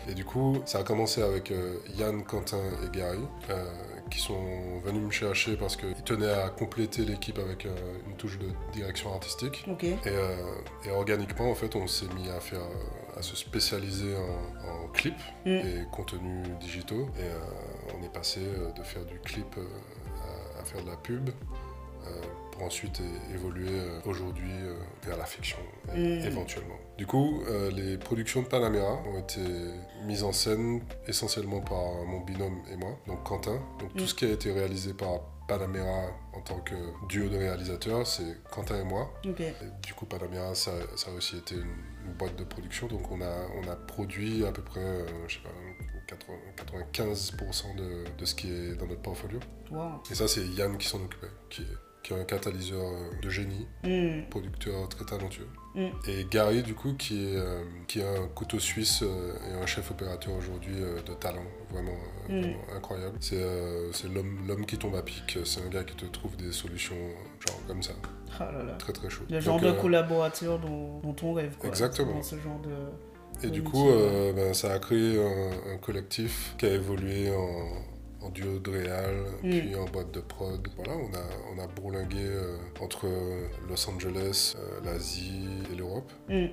Et 0.09 0.15
du 0.15 0.25
coup, 0.25 0.59
ça 0.67 0.79
a 0.79 0.83
commencé 0.85 1.23
avec 1.23 1.51
euh, 1.51 1.79
Yann, 1.97 2.23
Quentin 2.25 2.61
et 2.85 2.97
Gary, 2.97 3.19
euh, 3.51 3.65
qui 4.11 4.21
sont 4.21 4.79
venus 4.85 5.03
me 5.03 5.11
chercher 5.11 5.57
parce 5.57 5.77
qu'ils 5.77 6.03
tenaient 6.05 6.33
à 6.33 6.49
compléter 6.49 7.05
l'équipe 7.05 7.39
avec 7.39 7.67
euh, 7.67 7.75
une 8.07 8.15
touche 8.17 8.39
de 8.39 8.47
direction 8.73 9.13
artistique. 9.13 9.65
Et, 9.83 10.89
et 10.89 10.91
organiquement, 10.93 11.51
en 11.51 11.55
fait, 11.55 11.75
on 11.77 11.87
s'est 11.87 12.07
mis 12.17 12.29
à 12.29 12.41
faire, 12.41 12.61
à 13.17 13.23
se 13.23 13.35
spécialiser 13.37 14.15
en, 14.17 14.69
en 14.85 14.89
clips 14.89 15.15
Mm. 15.45 15.51
et 15.51 15.87
contenus 15.93 16.47
digitaux. 16.61 17.09
Et 17.19 17.95
on 17.99 18.03
est 18.05 18.13
passé 18.13 18.41
de 18.41 18.83
faire 18.83 19.05
du 19.05 19.19
clip 19.21 19.57
à, 19.57 20.61
à 20.61 20.65
faire 20.65 20.83
de 20.83 20.89
la 20.91 20.97
pub. 20.97 21.31
Euh, 22.55 22.59
pour 22.59 22.63
ensuite 22.67 23.01
é- 23.01 23.35
évoluer 23.35 23.69
euh, 23.71 24.01
aujourd'hui 24.07 24.51
euh, 24.53 24.75
vers 25.05 25.17
la 25.17 25.25
fiction, 25.27 25.59
Mm. 25.95 25.97
éventuellement. 26.25 26.77
Du 26.99 27.07
coup, 27.07 27.43
euh, 27.49 27.71
les 27.71 27.99
productions 27.99 28.43
de 28.43 28.47
Panamera 28.47 28.95
ont 29.09 29.19
été 29.19 29.41
mises 30.07 30.23
en 30.25 30.33
scène 30.33 30.81
essentiellement 31.07 31.61
par 31.61 32.05
mon 32.07 32.21
binôme 32.21 32.61
et 32.73 32.77
moi, 32.77 32.99
donc 33.07 33.23
Quentin. 33.25 33.61
Donc 33.81 33.95
tout 33.97 34.05
Mm. 34.05 34.07
ce 34.07 34.15
qui 34.15 34.25
a 34.25 34.31
été 34.31 34.53
réalisé 34.53 34.95
par 34.95 35.21
Panamera 35.47 36.07
en 36.33 36.41
tant 36.41 36.59
que 36.61 36.75
duo 37.09 37.29
de 37.29 37.37
réalisateurs, 37.37 38.07
c'est 38.07 38.43
Quentin 38.51 38.81
et 38.81 38.85
moi. 38.85 39.13
Et 39.25 39.53
du 39.83 39.93
coup, 39.95 40.07
Panamera, 40.07 40.55
ça, 40.55 40.73
ça 40.97 41.11
a 41.11 41.15
aussi 41.15 41.37
été 41.37 41.55
une, 41.55 41.75
une 42.07 42.13
boîte 42.19 42.37
de 42.37 42.45
production. 42.45 42.87
Donc, 42.87 43.11
on 43.11 43.21
a, 43.21 43.47
on 43.63 43.69
a 43.71 43.77
produit 43.77 44.47
à 44.47 44.53
peu 44.53 44.63
près, 44.63 44.81
euh, 44.81 45.07
je 45.29 45.35
sais 45.37 45.43
pas, 45.43 45.51
80 46.07 46.35
95% 46.93 47.77
de, 47.77 48.05
de 48.19 48.25
ce 48.25 48.35
qui 48.35 48.51
est 48.51 48.75
dans 48.75 48.87
notre 48.87 49.01
portfolio. 49.03 49.39
Wow. 49.71 50.03
Et 50.11 50.15
ça, 50.15 50.29
c'est 50.29 50.45
Yann 50.47 50.77
qui 50.79 50.87
s'en 50.89 51.03
occupait, 51.03 51.31
qui 51.51 51.63
est, 51.63 51.67
qui 52.05 52.13
est 52.13 52.21
un 52.21 52.25
catalyseur 52.25 52.81
euh, 52.81 53.21
de 53.21 53.29
génie, 53.31 53.67
Hmm. 53.83 54.23
producteur 54.31 54.89
très 54.89 55.05
talentueux. 55.05 55.49
Mm. 55.75 55.87
Et 56.07 56.25
Gary, 56.31 56.63
du 56.63 56.75
coup, 56.75 56.93
qui 56.93 57.25
est, 57.33 57.37
euh, 57.37 57.65
qui 57.89 57.99
est 57.99 58.05
un 58.07 58.29
couteau 58.29 58.61
suisse 58.61 59.01
euh, 59.03 59.33
et 59.51 59.55
un 59.61 59.67
chef 59.67 59.91
opérateur 59.91 60.35
aujourd'hui 60.35 60.77
euh, 60.79 61.03
de 61.03 61.15
talent, 61.15 61.43
vraiment, 61.73 61.97
Mm. 62.29 62.41
vraiment 62.41 62.57
incroyable. 62.77 63.17
C'est 63.21 64.09
l'homme 64.15 64.47
l'homme 64.47 64.67
qui 64.67 64.79
tombe 64.79 64.95
à 64.95 65.03
pic. 65.03 65.37
C'est 65.45 65.63
un 65.63 65.69
gars 65.69 65.83
qui 65.83 65.97
te 65.97 66.05
trouve 66.07 66.37
des 66.37 66.53
solutions, 66.53 66.95
genre 67.45 67.59
comme 67.67 67.83
ça, 67.83 67.95
Ah 68.39 68.53
là 68.53 68.63
là. 68.63 68.73
très 68.75 68.93
très 68.93 69.11
chaud. 69.11 69.25
Le 69.29 69.41
genre 69.41 69.59
Donc, 69.61 69.75
de 69.75 69.81
collaborateur 69.81 70.59
dont, 70.61 71.01
dont 71.01 71.17
on 71.23 71.33
rêve. 71.33 71.57
Quoi, 71.59 71.69
Exactement. 71.71 72.23
Ce 72.23 72.37
genre 72.37 72.61
de. 72.61 73.47
Et 73.47 73.51
du 73.51 73.65
coup, 73.65 73.89
euh, 73.91 74.33
ben, 74.33 74.55
ça 74.55 74.73
a 74.75 74.79
créé 74.79 75.21
un, 75.21 75.73
un 75.73 75.77
collectif 75.79 76.55
qui 76.57 76.67
a 76.67 76.75
évolué 76.75 77.31
en, 77.35 77.67
en 78.25 78.31
duo 78.31 78.59
de 78.59 78.71
réal, 78.71 79.15
Mm. 79.43 79.51
puis 79.51 79.77
en 79.77 79.85
boîte 79.85 80.11
de 80.13 80.21
prod. 80.21 80.67
Voilà, 80.77 80.93
on 80.97 81.15
a, 81.15 81.55
on 81.55 81.63
a 81.63 81.67
bourlingué 81.67 82.17
euh, 82.21 82.57
entre 82.81 83.07
Los 83.69 83.89
Angeles, 83.89 84.55
euh, 84.59 84.81
l'Asie 84.85 85.47
et 85.73 85.77
l'Europe 85.77 86.11
euh, 86.31 86.47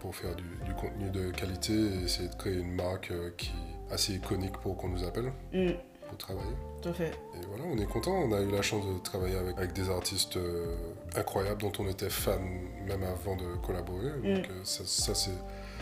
pour 0.00 0.14
faire 0.14 0.34
du, 0.34 0.44
du 0.64 0.74
contenu 0.74 1.10
de 1.10 1.30
qualité 1.30 1.72
et 1.72 2.04
essayer 2.04 2.28
de 2.28 2.34
créer 2.34 2.54
une 2.54 2.74
marque 2.74 3.10
euh, 3.10 3.30
qui 3.36 3.50
est 3.50 3.92
assez 3.92 4.14
iconique 4.14 4.56
pour 4.58 4.76
qu'on 4.76 4.88
nous 4.88 5.04
appelle 5.04 5.32
Hmm. 5.52 5.72
pour 6.08 6.18
travailler. 6.18 6.54
Tout 6.82 6.88
à 6.90 6.92
fait. 6.94 7.12
Et 7.34 7.46
voilà, 7.48 7.64
on 7.72 7.78
est 7.78 7.86
content. 7.86 8.12
On 8.12 8.32
a 8.32 8.40
eu 8.42 8.50
la 8.50 8.60
chance 8.62 8.84
de 8.86 8.98
travailler 9.02 9.36
avec, 9.36 9.56
avec 9.58 9.72
des 9.72 9.88
artistes 9.88 10.36
euh, 10.36 10.74
incroyables 11.16 11.60
dont 11.62 11.72
on 11.78 11.88
était 11.88 12.10
fan 12.10 12.40
même 12.86 13.02
avant 13.04 13.36
de 13.36 13.44
collaborer. 13.66 14.10
Mm. 14.22 14.34
Donc 14.34 14.48
euh, 14.50 14.60
ça, 14.64 14.82
ça, 14.84 15.14
c'est, 15.14 15.30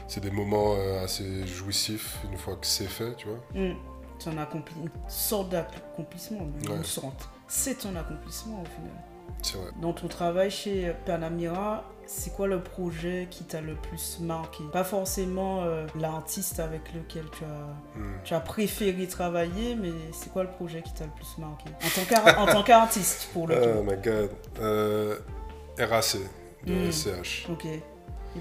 c'est 0.07 0.21
des 0.21 0.31
moments 0.31 0.75
euh, 0.77 1.03
assez 1.05 1.45
jouissifs 1.47 2.19
une 2.31 2.37
fois 2.39 2.55
que 2.57 2.67
c'est 2.67 2.87
fait, 2.87 3.15
tu 3.17 3.29
vois. 3.29 3.41
Un 4.27 4.39
accompli... 4.39 4.75
une 4.83 4.91
sorte 5.09 5.51
d'accomplissement, 5.51 6.41
Ouais. 6.69 6.77
une 6.77 6.85
sorte. 6.85 7.29
C'est 7.49 7.85
un 7.87 7.97
accomplissement 7.97 8.63
au 8.63 8.65
final. 8.65 8.91
C'est 9.43 9.57
vrai. 9.59 9.71
Dans 9.81 9.93
ton 9.93 10.09
travail 10.09 10.51
chez 10.51 10.93
Panamera, 11.07 11.85
c'est 12.07 12.35
quoi 12.35 12.47
le 12.47 12.61
projet 12.63 13.27
qui 13.31 13.45
t'a 13.45 13.61
le 13.61 13.75
plus 13.75 14.19
marqué? 14.21 14.63
Pas 14.73 14.85
forcément 14.85 15.63
euh, 15.63 15.87
l'artiste 15.99 16.61
avec 16.61 16.93
lequel 16.95 17.25
tu 17.37 17.45
as, 17.45 17.99
Mm. 17.99 18.21
tu 18.25 18.35
as 18.35 18.41
préféré 18.41 19.07
travailler, 19.07 19.75
mais 19.77 19.91
c'est 20.13 20.33
quoi 20.33 20.43
le 20.45 20.51
projet 20.51 20.83
qui 20.83 20.93
t'a 20.93 21.05
le 21.05 21.11
plus 21.11 21.39
marqué? 21.39 21.71
En 22.39 22.47
tant 22.47 22.63
qu'artiste, 22.63 23.29
pour 23.33 23.47
le 23.49 23.57
Oh 23.63 23.79
coup. 23.83 23.91
my 23.91 23.97
god. 24.03 24.31
Euh, 24.61 25.19
RAC 25.79 26.17
de 26.67 26.73
Mm. 26.75 26.93
SCH. 26.93 27.47
Ok. 27.51 27.65
Et 27.67 27.81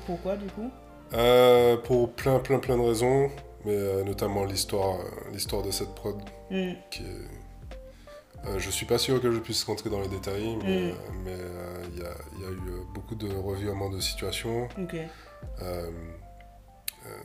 pourquoi, 0.05 0.35
du 0.35 0.45
coup? 0.47 0.69
Euh, 1.13 1.77
pour 1.77 2.11
plein, 2.13 2.39
plein, 2.39 2.59
plein 2.59 2.77
de 2.77 2.81
raisons, 2.83 3.29
mais 3.65 3.73
euh, 3.75 4.03
notamment 4.03 4.43
l'histoire, 4.45 4.99
euh, 4.99 5.03
l'histoire 5.33 5.61
de 5.63 5.71
cette 5.71 5.93
prod 5.95 6.17
Hmm. 6.49 6.73
qui 6.91 7.03
est. 7.03 8.47
Euh, 8.47 8.57
je 8.57 8.69
suis 8.71 8.85
pas 8.87 8.97
sûr 8.97 9.21
que 9.21 9.31
je 9.31 9.37
puisse 9.39 9.63
rentrer 9.63 9.89
dans 9.91 10.01
les 10.01 10.07
détails, 10.07 10.57
mais 10.63 10.91
Mm. 10.91 10.95
il 11.93 11.99
y, 11.99 12.03
a, 12.03 12.11
il 12.35 12.41
y 12.41 12.45
a 12.45 12.49
eu 12.49 12.81
beaucoup 12.93 13.13
de 13.15 13.27
revirements 13.31 13.89
de 13.89 13.99
situation, 13.99 14.67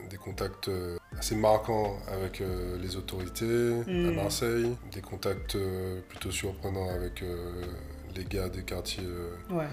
des 0.09 0.17
contacts 0.17 0.69
assez 1.17 1.35
marquants 1.35 1.97
avec 2.07 2.41
les 2.79 2.95
autorités 2.95 3.81
à 3.87 3.89
Mm. 3.91 4.15
Marseille, 4.15 4.75
des 4.91 5.01
contacts 5.01 5.57
plutôt 6.09 6.31
surprenants 6.31 6.89
avec 6.89 7.23
les 8.15 8.23
gars 8.25 8.49
des 8.49 8.63
quartiers 8.63 9.03
Ouais. 9.49 9.65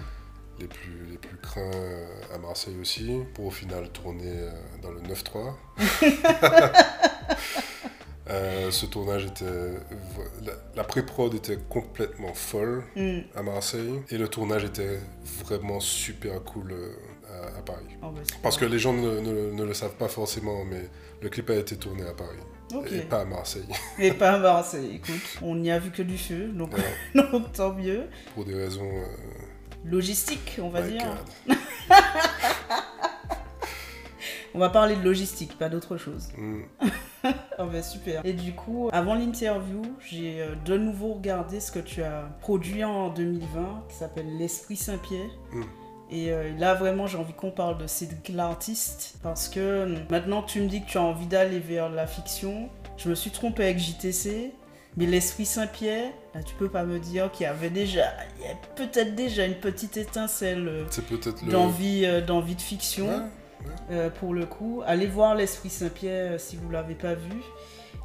Les 0.59 0.67
plus, 0.67 1.05
les 1.11 1.17
plus 1.17 1.37
craints 1.37 1.71
euh, 1.75 2.05
à 2.33 2.37
Marseille 2.37 2.77
aussi, 2.81 3.19
pour 3.33 3.45
au 3.47 3.51
final 3.51 3.89
tourner 3.89 4.23
euh, 4.27 4.51
dans 4.81 4.91
le 4.91 5.01
9-3. 5.01 5.53
Euh, 8.27 8.71
ce 8.71 8.87
tournage 8.87 9.25
était. 9.25 9.45
La, 10.43 10.53
la 10.75 10.83
pré-prod 10.83 11.31
était 11.35 11.59
complètement 11.69 12.33
folle 12.33 12.83
Hmm. 12.95 13.19
à 13.35 13.43
Marseille 13.43 14.01
et 14.09 14.17
le 14.17 14.27
tournage 14.27 14.63
était 14.63 14.99
vraiment 15.43 15.79
super 15.79 16.43
cool 16.43 16.73
à, 17.29 17.59
à 17.59 17.61
Paris. 17.61 17.85
Oh, 18.01 18.07
bah. 18.09 18.21
Parce 18.41 18.57
que 18.57 18.65
les 18.65 18.79
gens 18.79 18.93
ne, 18.93 19.19
ne- 19.19 19.51
ne 19.51 19.63
le 19.63 19.73
savent 19.75 19.93
pas 19.93 20.07
forcément, 20.07 20.65
mais 20.65 20.89
le 21.21 21.29
clip 21.29 21.51
a 21.51 21.55
été 21.55 21.77
tourné 21.77 22.01
à 22.01 22.13
Paris 22.13 22.39
et 22.91 23.01
pas 23.01 23.21
à 23.21 23.25
Marseille. 23.25 23.67
Et 23.99 24.11
pas 24.11 24.31
à 24.31 24.39
Marseille, 24.39 24.95
écoute. 24.95 25.21
On 25.43 25.53
n'y 25.55 25.69
a 25.69 25.77
vu 25.77 25.91
que 25.91 26.01
du 26.01 26.17
feu, 26.17 26.47
donc, 26.47 26.73
Ouais, 26.75 26.83
donc 27.31 27.53
tant 27.53 27.73
mieux. 27.73 28.05
pour 28.33 28.43
des 28.43 28.55
raisons. 28.55 28.89
euh, 28.91 29.05
Logistique, 29.85 30.59
on 30.61 30.69
va 30.69 30.81
my 30.81 30.91
dire. 30.91 31.05
On 34.55 34.59
va 34.59 34.69
parler 34.69 34.95
de 34.95 35.01
logistique, 35.01 35.57
pas 35.57 35.67
d'autre 35.67 35.97
chose. 35.97 36.29
Mm. 36.37 36.61
Bah 37.57 37.81
super. 37.81 38.21
Et 38.23 38.33
du 38.33 38.53
coup, 38.53 38.89
avant 38.93 39.15
l'interview, 39.15 39.81
j'ai 40.07 40.41
euh, 40.41 40.55
de 40.65 40.77
nouveau 40.77 41.13
regardé 41.13 41.59
ce 41.59 41.71
que 41.71 41.79
tu 41.79 42.03
as 42.03 42.29
produit 42.39 42.83
en 42.83 43.09
2020, 43.09 43.85
qui 43.89 43.95
s'appelle 43.95 44.37
L'Esprit 44.37 44.75
Saint-Pierre. 44.75 45.29
Mm. 45.51 45.63
Et 46.11 46.31
euh, 46.31 46.55
là, 46.57 46.75
vraiment, 46.75 47.07
j'ai 47.07 47.17
envie 47.17 47.33
qu'on 47.33 47.51
parle 47.51 47.77
de 47.79 47.87
Cédric 47.87 48.29
l'artiste. 48.29 49.17
Parce 49.23 49.49
que 49.49 49.59
euh, 49.59 49.95
maintenant 50.09 50.43
que 50.43 50.51
tu 50.51 50.61
me 50.61 50.67
dis 50.67 50.83
que 50.83 50.87
tu 50.87 50.97
as 50.97 51.01
envie 51.01 51.25
d'aller 51.25 51.59
vers 51.59 51.89
la 51.89 52.07
fiction, 52.07 52.69
je 52.97 53.09
me 53.09 53.15
suis 53.15 53.31
trompée 53.31 53.63
avec 53.63 53.79
JTC. 53.79 54.53
Mais 54.97 55.05
l'Esprit 55.05 55.45
Saint-Pierre, 55.45 56.11
là, 56.33 56.41
tu 56.41 56.55
peux 56.55 56.69
pas 56.69 56.85
me 56.85 56.99
dire 56.99 57.31
qu'il 57.31 57.43
y 57.43 57.47
avait 57.47 57.69
déjà, 57.69 58.05
il 58.39 58.45
y 58.45 58.49
a 58.49 58.55
peut-être 58.75 59.13
déjà 59.15 59.45
une 59.45 59.55
petite 59.55 59.97
étincelle 59.97 60.67
euh, 60.67 60.85
le. 61.45 61.51
d'envie 61.51 62.05
euh, 62.05 62.21
d'envie 62.21 62.55
de 62.55 62.61
fiction. 62.61 63.07
Ouais, 63.07 63.21
Euh, 63.91 64.09
pour 64.09 64.33
le 64.33 64.45
coup. 64.45 64.83
Allez 64.85 65.07
voir 65.07 65.33
l'Esprit 65.35 65.69
Saint-Pierre 65.69 66.39
si 66.39 66.55
vous 66.55 66.69
l'avez 66.69 66.93
pas 66.93 67.15
vu. 67.15 67.41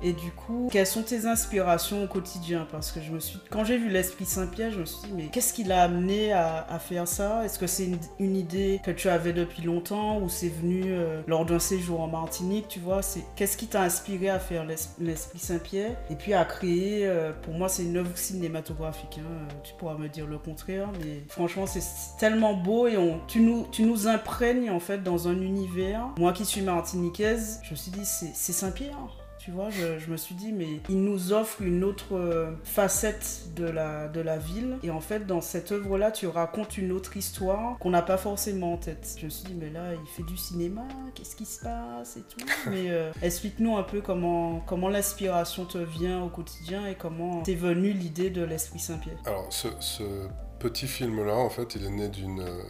Et 0.03 0.12
du 0.12 0.30
coup, 0.30 0.68
quelles 0.72 0.86
sont 0.86 1.03
tes 1.03 1.26
inspirations 1.26 2.05
au 2.05 2.07
quotidien? 2.07 2.66
Parce 2.70 2.90
que 2.90 3.01
je 3.01 3.11
me 3.12 3.20
suis, 3.20 3.38
quand 3.51 3.64
j'ai 3.64 3.76
vu 3.76 3.90
l'Esprit 3.90 4.24
Saint-Pierre, 4.24 4.70
je 4.70 4.80
me 4.80 4.84
suis 4.86 5.09
dit, 5.09 5.12
mais 5.14 5.26
qu'est-ce 5.26 5.53
qui 5.53 5.64
l'a 5.64 5.82
amené 5.82 6.32
à, 6.32 6.78
faire 6.80 7.07
ça? 7.07 7.44
Est-ce 7.44 7.59
que 7.59 7.66
c'est 7.66 7.90
une, 8.18 8.36
idée 8.36 8.80
que 8.84 8.90
tu 8.90 9.09
avais 9.09 9.32
depuis 9.32 9.62
longtemps 9.62 10.18
ou 10.20 10.28
c'est 10.28 10.48
venu 10.48 10.84
euh, 10.86 11.20
lors 11.26 11.44
d'un 11.44 11.59
séjour 11.59 12.01
en 12.01 12.07
Martinique 12.07 12.66
Tu 12.68 12.80
vois, 12.80 13.03
c'est 13.03 13.22
qu'est-ce 13.36 13.57
qui 13.57 13.66
t'a 13.66 13.82
inspiré 13.82 14.30
à 14.30 14.38
faire 14.38 14.64
l'es- 14.64 14.88
l'Esprit 14.98 15.38
Saint-Pierre? 15.38 15.96
Et 16.09 16.14
puis 16.14 16.32
à 16.32 16.44
créer 16.44 17.07
euh, 17.07 17.32
Pour 17.42 17.53
moi, 17.55 17.68
c'est 17.68 17.82
une 17.82 17.98
œuvre 17.98 18.16
cinématographique. 18.16 19.18
hein. 19.18 19.48
Tu 19.62 19.74
pourras 19.78 19.96
me 19.98 20.09
dire 20.09 20.26
le 20.26 20.38
contraire, 20.38 20.88
mais 21.05 21.24
franchement, 21.28 21.66
c'est 21.66 21.82
tellement 22.18 22.55
beau 22.55 22.86
et 22.86 22.96
tu 23.28 23.40
nous, 23.40 23.66
tu 23.70 23.82
nous 23.82 24.09
imprègnes 24.09 24.70
en 24.70 24.80
fait 24.80 25.03
dans 25.03 25.28
un 25.28 25.40
univers. 25.42 26.07
Moi 26.18 26.32
qui 26.32 26.46
suis 26.46 26.62
martiniquaise, 26.62 27.61
je 27.62 27.72
me 27.72 27.76
suis 27.76 27.90
dit, 27.90 28.05
c'est 28.07 28.53
Saint-Pierre. 28.53 28.96
Tu 29.43 29.53
vois, 29.53 29.70
je, 29.70 30.11
me 30.11 30.18
suis 30.18 30.34
dit, 30.34 30.53
mais 30.53 30.68
il 30.91 31.03
nous 31.03 31.32
offre 31.32 31.62
une 31.62 31.82
autre 31.82 32.14
euh, 32.14 32.53
facette 32.62 33.55
de 33.57 33.64
la, 33.64 34.07
de 34.07 34.20
la 34.20 34.36
ville. 34.36 34.76
Et 34.82 34.91
en 34.91 35.01
fait, 35.01 35.26
dans 35.26 35.41
cette 35.41 35.72
œuvre-là, 35.72 36.11
tu 36.11 36.26
racontes 36.26 36.76
une 36.76 36.93
autre 36.93 37.16
histoire 37.16 37.78
qu'on 37.78 37.88
n'a 37.88 38.03
pas 38.03 38.18
forcément 38.18 38.74
en 38.74 38.76
tête. 38.76 39.16
Je 39.18 39.24
me 39.24 39.30
suis 39.30 39.47
dit, 39.47 39.55
mais 39.59 39.70
là, 39.70 39.95
il 39.95 40.09
fait 40.11 40.24
du 40.24 40.36
cinéma, 40.36 40.86
qu'est-ce 41.14 41.34
qui 41.34 41.47
se 41.47 41.61
passe 41.61 42.18
et 42.18 42.22
tout. 42.22 42.45
Mais 42.70 42.91
euh, 42.91 43.12
explique-nous 43.22 43.78
un 43.78 43.82
peu 43.82 44.03
comment, 44.03 44.61
comment 44.66 44.91
l'inspiration 44.91 45.64
te 45.64 45.78
vient 45.78 46.22
au 46.22 46.28
quotidien 46.28 46.86
et 46.86 46.95
comment 46.95 47.43
t'es 47.43 47.55
venue 47.55 47.93
l'idée 47.93 48.28
de 48.28 48.43
l'Esprit 48.45 48.78
Saint-Pierre. 48.78 49.16
Alors, 49.24 49.51
ce, 49.51 49.68
ce 49.80 50.28
petit 50.59 50.86
film-là, 50.86 51.34
en 51.34 51.49
fait, 51.49 51.76
il 51.76 51.86
est 51.86 51.91
né 51.91 52.09
d'une 52.11 52.41
euh, 52.41 52.62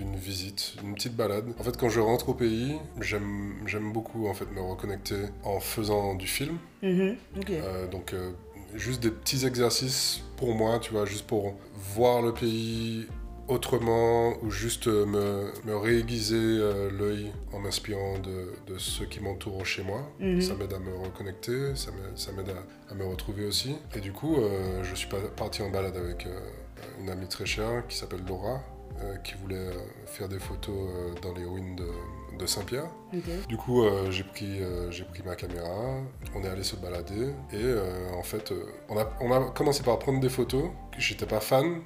d'une 0.00 0.16
visite, 0.16 0.74
une 0.82 0.94
petite 0.94 1.14
balade. 1.14 1.44
En 1.58 1.62
fait, 1.62 1.76
quand 1.76 1.88
je 1.88 2.00
rentre 2.00 2.30
au 2.30 2.34
pays, 2.34 2.76
j'aime 3.00 3.54
j'aime 3.66 3.92
beaucoup 3.92 4.28
en 4.28 4.34
fait 4.34 4.50
me 4.50 4.60
reconnecter 4.60 5.26
en 5.44 5.60
faisant 5.60 6.14
du 6.14 6.26
film. 6.26 6.56
Mhm, 6.82 7.16
ok. 7.38 7.50
Euh, 7.50 7.86
donc, 7.86 8.12
euh, 8.14 8.30
juste 8.74 9.02
des 9.02 9.10
petits 9.10 9.46
exercices 9.46 10.22
pour 10.36 10.54
moi, 10.54 10.78
tu 10.78 10.92
vois, 10.92 11.04
juste 11.04 11.26
pour 11.26 11.54
voir 11.94 12.22
le 12.22 12.32
pays 12.32 13.06
autrement 13.48 14.34
ou 14.42 14.50
juste 14.50 14.86
me, 14.86 15.50
me 15.64 15.76
réaiguiser 15.76 16.36
euh, 16.38 16.88
l'œil 16.96 17.32
en 17.52 17.58
m'inspirant 17.58 18.18
de, 18.20 18.72
de 18.72 18.78
ceux 18.78 19.06
qui 19.06 19.20
m'entourent 19.20 19.66
chez 19.66 19.82
moi. 19.82 20.08
Mhm. 20.20 20.40
Ça 20.40 20.54
m'aide 20.54 20.72
à 20.72 20.78
me 20.78 20.94
reconnecter, 21.04 21.74
ça 21.74 21.90
m'aide, 22.32 22.50
à, 22.50 22.92
à 22.92 22.94
me 22.94 23.04
retrouver 23.04 23.44
aussi. 23.46 23.74
Et 23.94 24.00
du 24.00 24.12
coup, 24.12 24.36
euh, 24.36 24.82
je 24.84 24.94
suis 24.94 25.08
parti 25.36 25.62
en 25.62 25.70
balade 25.70 25.96
avec 25.96 26.26
euh, 26.26 26.38
une 27.00 27.10
amie 27.10 27.26
très 27.26 27.44
chère 27.44 27.86
qui 27.88 27.96
s'appelle 27.96 28.22
Laura, 28.26 28.54
euh, 28.54 28.79
qui 29.24 29.34
voulait 29.34 29.56
euh, 29.56 29.72
faire 30.06 30.28
des 30.28 30.38
photos 30.38 30.74
euh, 30.76 31.14
dans 31.22 31.32
les 31.32 31.44
ruines 31.44 31.76
de, 31.76 31.86
de 32.38 32.46
Saint-Pierre. 32.46 32.88
Du 33.48 33.56
coup, 33.56 33.84
euh, 33.84 34.10
j'ai 34.10 34.24
pris, 34.24 34.62
euh, 34.62 34.90
j'ai 34.90 35.04
pris 35.04 35.22
ma 35.24 35.34
caméra, 35.36 36.00
on 36.34 36.42
est 36.44 36.48
allé 36.48 36.62
se 36.62 36.76
balader 36.76 37.28
et 37.52 37.56
euh, 37.62 38.10
en 38.14 38.22
fait, 38.22 38.52
euh, 38.52 38.64
on, 38.88 38.98
a, 38.98 39.08
on 39.20 39.32
a 39.32 39.50
commencé 39.50 39.82
par 39.82 39.98
prendre 39.98 40.20
des 40.20 40.28
photos. 40.28 40.70
J'étais 40.98 41.26
pas 41.26 41.40
fan, 41.40 41.80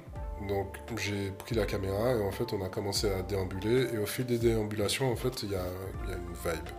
donc 0.47 0.67
j'ai 0.97 1.31
pris 1.31 1.55
la 1.55 1.65
caméra 1.65 2.11
et 2.11 2.21
en 2.21 2.31
fait, 2.31 2.51
on 2.53 2.63
a 2.63 2.69
commencé 2.69 3.09
à 3.09 3.21
déambuler. 3.21 3.87
Et 3.93 3.97
au 3.97 4.05
fil 4.05 4.25
des 4.25 4.37
déambulations, 4.37 5.11
en 5.11 5.15
fait, 5.15 5.43
il 5.43 5.51
y 5.51 5.55
a, 5.55 5.65
il 6.03 6.09
y 6.09 6.13
a 6.13 6.17
une 6.17 6.33
vibe 6.33 6.69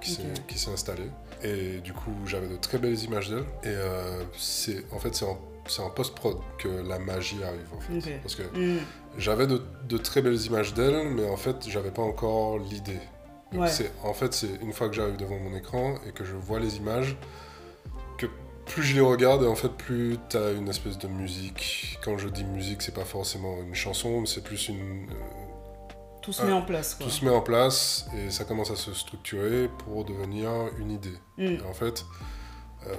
qui 0.47 0.59
s'est 0.59 0.71
installée. 0.71 1.11
Et 1.43 1.79
du 1.81 1.93
coup, 1.93 2.13
j'avais 2.27 2.49
de 2.49 2.57
très 2.57 2.79
belles 2.79 2.99
images 3.03 3.31
d'elle. 3.31 3.45
Et 3.63 3.69
euh, 3.69 4.23
c'est, 4.37 4.85
en 4.93 4.99
fait, 4.99 5.15
c'est 5.15 5.25
en, 5.25 5.91
post-prod 5.91 6.39
que 6.59 6.69
la 6.69 6.99
magie 6.99 7.43
arrive. 7.43 7.67
En 7.77 7.81
fait. 7.81 8.19
Parce 8.23 8.37
que 8.37 8.43
Hmm. 8.43 8.79
J'avais 9.19 9.47
de, 9.47 9.61
de 9.89 9.97
très 9.99 10.23
belles 10.23 10.41
images 10.47 10.75
d'elle, 10.75 11.09
mais 11.09 11.29
en 11.29 11.37
fait, 11.37 11.69
j'avais 11.69 11.91
pas 11.91 12.03
encore 12.03 12.59
l'idée. 12.59 13.01
Ouais. 13.53 13.69
en 14.05 14.13
fait, 14.13 14.35
c'est 14.35 14.51
une 14.61 14.73
fois 14.73 14.89
que 14.89 14.95
j'arrive 14.95 15.17
devant 15.17 15.39
mon 15.39 15.57
écran 15.57 15.95
et 16.07 16.11
que 16.13 16.25
je 16.25 16.35
vois 16.35 16.59
les 16.59 16.77
images, 16.79 17.17
que 18.19 18.27
plus 18.67 18.83
je 18.83 18.95
les 18.97 19.01
regarde, 19.01 19.45
et 19.45 19.47
en 19.47 19.55
fait, 19.55 19.69
plus 19.71 20.19
tu 20.29 20.37
as 20.37 20.51
une 20.51 20.69
espèce 20.69 20.99
de 20.99 21.07
musique. 21.07 21.99
Quand 22.05 22.19
je 22.19 22.29
dis 22.29 22.45
musique, 22.45 22.83
c'est 22.83 22.95
pas 22.95 23.05
forcément 23.05 23.57
une 23.63 23.75
chanson, 23.75 24.21
mais 24.21 24.27
c'est 24.27 24.43
plus 24.43 24.69
une. 24.69 25.09
euh, 25.11 25.93
Tout 26.23 26.33
se 26.33 26.43
Ah, 26.43 26.47
met 26.47 26.53
en 26.53 26.63
place. 26.63 26.95
Quoi. 26.97 27.07
tout 27.07 27.13
se 27.13 27.25
met 27.25 27.31
en 27.31 27.41
place 27.41 28.07
et 28.17 28.31
ça 28.31 28.45
commence 28.45 28.71
à 28.73 28.77
se 28.77 28.93
structurer 28.93 29.71
pour 29.85 30.05
devenir 30.05 30.51
une 30.81 30.91
idée. 30.91 31.15
Et 31.39 31.61
en 31.69 31.73
fait, 31.73 32.05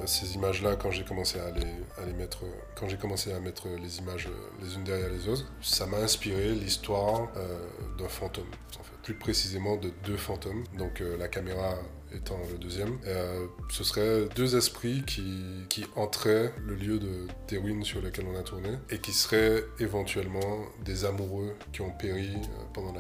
ces 0.06 0.36
images-là, 0.36 0.76
quand 0.76 0.92
j'ai 0.92 1.04
commencé 1.04 1.40
à 1.40 1.52
les, 1.52 2.14
mettre, 2.14 2.40
quand 2.76 2.88
j'ai 2.88 2.98
commencé 2.98 3.32
à 3.32 3.40
mettre 3.40 3.68
les 3.82 4.00
images 4.00 4.28
euh, 4.28 4.64
les 4.64 4.76
unes 4.76 4.84
derrière 4.84 5.10
les 5.10 5.28
autres, 5.28 5.46
ça 5.62 5.86
m'a 5.86 5.98
inspiré 5.98 6.50
l'histoire 6.52 7.30
euh, 7.38 7.60
d'un 7.98 8.08
fantôme, 8.08 8.50
en 8.80 8.84
fait. 8.84 8.98
Plus 9.04 9.16
précisément 9.16 9.78
de 9.78 9.92
deux 10.06 10.18
fantômes. 10.18 10.64
Donc 10.78 11.02
euh, 11.02 11.18
la 11.18 11.28
caméra 11.28 11.78
étant 12.14 12.40
le 12.52 12.58
deuxième. 12.58 12.98
Euh, 13.06 13.48
ce 13.70 13.84
seraient 13.84 14.28
deux 14.36 14.56
esprits 14.56 15.04
qui, 15.06 15.44
qui 15.70 15.86
entraient 15.96 16.54
le 16.66 16.76
lieu 16.76 17.00
de, 17.00 17.28
des 17.48 17.58
ruines 17.58 17.84
sur 17.84 18.02
lesquelles 18.02 18.26
on 18.32 18.38
a 18.38 18.44
tourné 18.44 18.70
et 18.90 19.00
qui 19.00 19.12
seraient 19.12 19.64
éventuellement 19.80 20.66
des 20.84 21.06
amoureux 21.06 21.56
qui 21.72 21.82
ont 21.82 21.92
péri 21.92 22.36
euh, 22.36 22.64
pendant 22.74 22.94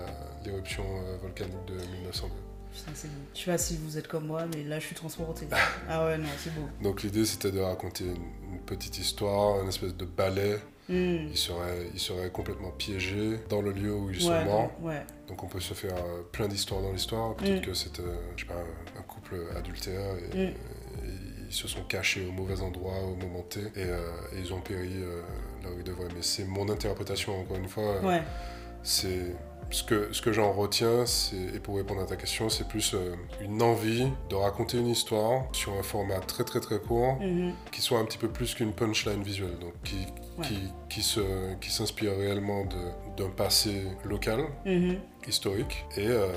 l'éruption 0.45 0.83
euh, 0.83 1.17
volcanique 1.21 1.65
de 1.67 1.73
1902. 1.73 2.46
Putain, 2.77 2.91
c'est 2.93 3.07
beau. 3.07 3.13
Je 3.33 3.39
sais 3.39 3.51
pas 3.51 3.57
si 3.57 3.77
vous 3.77 3.97
êtes 3.97 4.07
comme 4.07 4.27
moi, 4.27 4.43
mais 4.53 4.63
là, 4.63 4.79
je 4.79 4.85
suis 4.85 4.95
transporté. 4.95 5.47
ah 5.89 6.05
ouais, 6.05 6.17
non, 6.17 6.27
c'est 6.37 6.53
beau. 6.53 6.67
Donc 6.81 7.03
l'idée 7.03 7.25
c'était 7.25 7.51
de 7.51 7.59
raconter 7.59 8.05
une, 8.05 8.53
une 8.53 8.59
petite 8.65 8.97
histoire, 8.99 9.61
une 9.61 9.69
espèce 9.69 9.95
de 9.95 10.05
ballet. 10.05 10.57
Hmm. 10.89 11.27
Ils 11.29 11.37
seraient, 11.37 11.89
ils 11.93 11.99
seraient 11.99 12.29
complètement 12.29 12.71
piégés 12.71 13.39
dans 13.49 13.61
le 13.61 13.71
lieu 13.73 13.93
où 13.93 14.09
ils 14.09 14.15
Ouais, 14.25 14.39
sont 14.39 14.45
morts. 14.45 14.71
ouais. 14.81 15.03
Donc 15.27 15.43
on 15.43 15.47
peut 15.47 15.59
se 15.59 15.73
faire 15.73 15.97
euh, 15.97 16.21
plein 16.31 16.47
d'histoires 16.47 16.81
dans 16.81 16.93
l'histoire. 16.93 17.35
Peut-être 17.35 17.61
Mm. 17.61 17.65
que 17.65 17.73
c'était, 17.73 18.03
euh, 18.03 18.15
je 18.37 18.43
sais 18.43 18.47
pas, 18.47 18.63
un 18.97 19.01
couple 19.01 19.35
adultère 19.57 20.15
et, 20.33 20.37
Mm. 20.37 20.39
et 20.49 20.53
ils 21.49 21.53
se 21.53 21.67
sont 21.67 21.83
cachés 21.83 22.25
au 22.25 22.31
mauvais 22.31 22.61
endroit 22.61 22.99
au 23.03 23.15
moment 23.15 23.41
T 23.41 23.59
et, 23.59 23.65
euh, 23.77 24.11
et 24.33 24.39
ils 24.39 24.53
ont 24.53 24.61
péri 24.61 24.91
euh, 24.95 25.21
là 25.61 25.69
où 25.71 25.77
ils 25.77 25.83
devraient. 25.83 26.07
Mais 26.15 26.21
c'est 26.21 26.45
mon 26.45 26.69
interprétation 26.69 27.37
encore 27.41 27.57
une 27.57 27.67
fois. 27.67 27.83
euh, 27.95 28.01
Ouais. 28.07 28.23
c'est 28.81 29.35
ce 29.69 29.83
que, 29.83 30.13
ce 30.13 30.21
que 30.21 30.31
j'en 30.31 30.53
retiens, 30.53 31.03
et 31.55 31.59
pour 31.59 31.75
répondre 31.75 32.01
à 32.01 32.05
ta 32.05 32.15
question, 32.15 32.49
c'est 32.49 32.67
plus 32.67 32.93
euh, 32.93 33.15
une 33.41 33.61
envie 33.61 34.07
de 34.29 34.35
raconter 34.35 34.77
une 34.77 34.87
histoire 34.87 35.43
sur 35.51 35.73
un 35.73 35.83
format 35.83 36.19
très 36.19 36.43
très 36.43 36.59
très 36.59 36.79
court 36.79 37.17
Mhm. 37.19 37.53
qui 37.71 37.81
soit 37.81 37.99
un 37.99 38.05
petit 38.05 38.17
peu 38.17 38.29
plus 38.29 38.53
qu'une 38.55 38.71
punchline 38.73 39.21
visuelle, 39.23 39.57
donc 39.59 39.73
qui, 39.83 39.97
Ouais. 40.37 40.45
qui, 40.45 40.59
qui, 40.89 41.01
se, 41.01 41.55
qui 41.55 41.71
s'inspire 41.71 42.11
réellement 42.15 42.63
de, 42.65 42.77
d'un 43.17 43.29
passé 43.31 43.83
local, 44.05 44.41
Mhm. 44.65 44.97
historique, 45.27 45.85
et, 45.97 46.07
euh, 46.07 46.27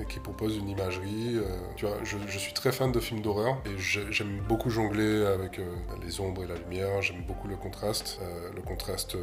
et 0.00 0.04
qui 0.06 0.18
propose 0.20 0.56
une 0.56 0.68
imagerie. 0.68 1.36
euh, 1.36 1.42
tu 1.76 1.84
vois, 1.86 1.98
je, 2.02 2.16
je 2.26 2.38
suis 2.38 2.52
très 2.54 2.72
fan 2.72 2.90
de 2.92 2.98
films 3.00 3.20
d'horreur, 3.20 3.58
et 3.66 3.78
j'ai- 3.78 4.10
j'aime 4.10 4.40
beaucoup 4.48 4.70
jongler 4.70 5.24
avec 5.26 5.60
les 6.04 6.20
ombres 6.20 6.42
et 6.44 6.46
la 6.46 6.56
lumière, 6.56 7.00
j'aime 7.02 7.22
beaucoup 7.26 7.46
le 7.46 7.56
contraste, 7.56 8.18
le 8.54 8.62
contraste 8.62 9.16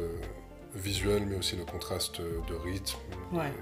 visuel, 0.74 1.24
mais 1.26 1.36
aussi 1.36 1.56
le 1.56 1.64
contraste 1.64 2.20
de 2.20 2.54
rythme, 2.54 2.98
Ouais. 3.32 3.52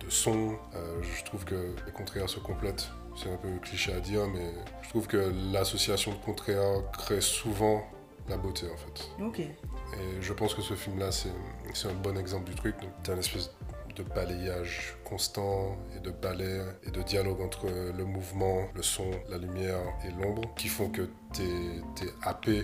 de, 0.00 0.06
de 0.06 0.10
son. 0.10 0.56
Euh, 0.74 1.02
je 1.02 1.24
trouve 1.24 1.44
que 1.44 1.74
les 1.86 1.92
contraires 1.92 2.28
se 2.28 2.38
complètent. 2.40 2.88
C'est 3.16 3.30
un 3.30 3.36
peu 3.36 3.48
cliché 3.62 3.92
à 3.92 4.00
dire, 4.00 4.26
mais 4.28 4.52
je 4.82 4.88
trouve 4.90 5.06
que 5.06 5.32
l'association 5.52 6.12
de 6.12 6.18
contraires 6.18 6.82
crée 6.92 7.20
souvent 7.20 7.82
la 8.28 8.36
beauté 8.36 8.66
en 8.72 8.76
fait. 8.76 9.24
Ok. 9.24 9.40
Et 9.40 10.20
je 10.22 10.32
pense 10.32 10.54
que 10.54 10.62
ce 10.62 10.74
film-là, 10.74 11.10
c'est 11.10 11.32
c'est 11.74 11.88
un 11.88 11.94
bon 11.94 12.16
exemple 12.16 12.48
du 12.50 12.54
truc. 12.54 12.80
Donc, 12.80 12.90
t'as 13.02 13.12
une 13.14 13.18
espèce 13.18 13.50
de 13.96 14.04
balayage 14.04 14.96
constant 15.04 15.76
et 15.96 15.98
de 16.00 16.10
balai 16.12 16.62
et 16.86 16.92
de 16.92 17.02
dialogue 17.02 17.40
entre 17.40 17.66
le 17.66 18.04
mouvement, 18.04 18.68
le 18.74 18.82
son, 18.82 19.10
la 19.28 19.36
lumière 19.36 19.80
et 20.06 20.10
l'ombre 20.22 20.42
qui 20.54 20.68
font 20.68 20.88
que 20.88 21.10
t'es 21.32 21.42
es 21.42 22.08
happé 22.22 22.62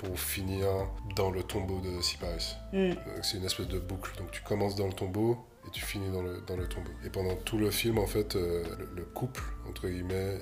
pour 0.00 0.18
finir 0.18 0.66
dans 1.14 1.30
le 1.30 1.42
tombeau 1.42 1.78
de 1.80 2.00
Cyparis. 2.00 2.56
Donc, 2.72 2.96
C'est 3.22 3.36
une 3.36 3.44
espèce 3.44 3.68
de 3.68 3.78
boucle. 3.78 4.16
Donc 4.16 4.30
tu 4.30 4.40
commences 4.42 4.74
dans 4.74 4.86
le 4.86 4.94
tombeau 4.94 5.36
et 5.66 5.70
tu 5.70 5.82
finis 5.82 6.10
dans 6.10 6.22
le, 6.22 6.40
dans 6.46 6.56
le 6.56 6.66
tombeau. 6.66 6.90
Et 7.04 7.10
pendant 7.10 7.36
tout 7.36 7.58
le 7.58 7.70
film, 7.70 7.98
en 7.98 8.06
fait, 8.06 8.34
euh, 8.36 8.64
le, 8.78 8.88
le 8.96 9.04
couple, 9.04 9.42
entre 9.68 9.88
guillemets, 9.88 10.38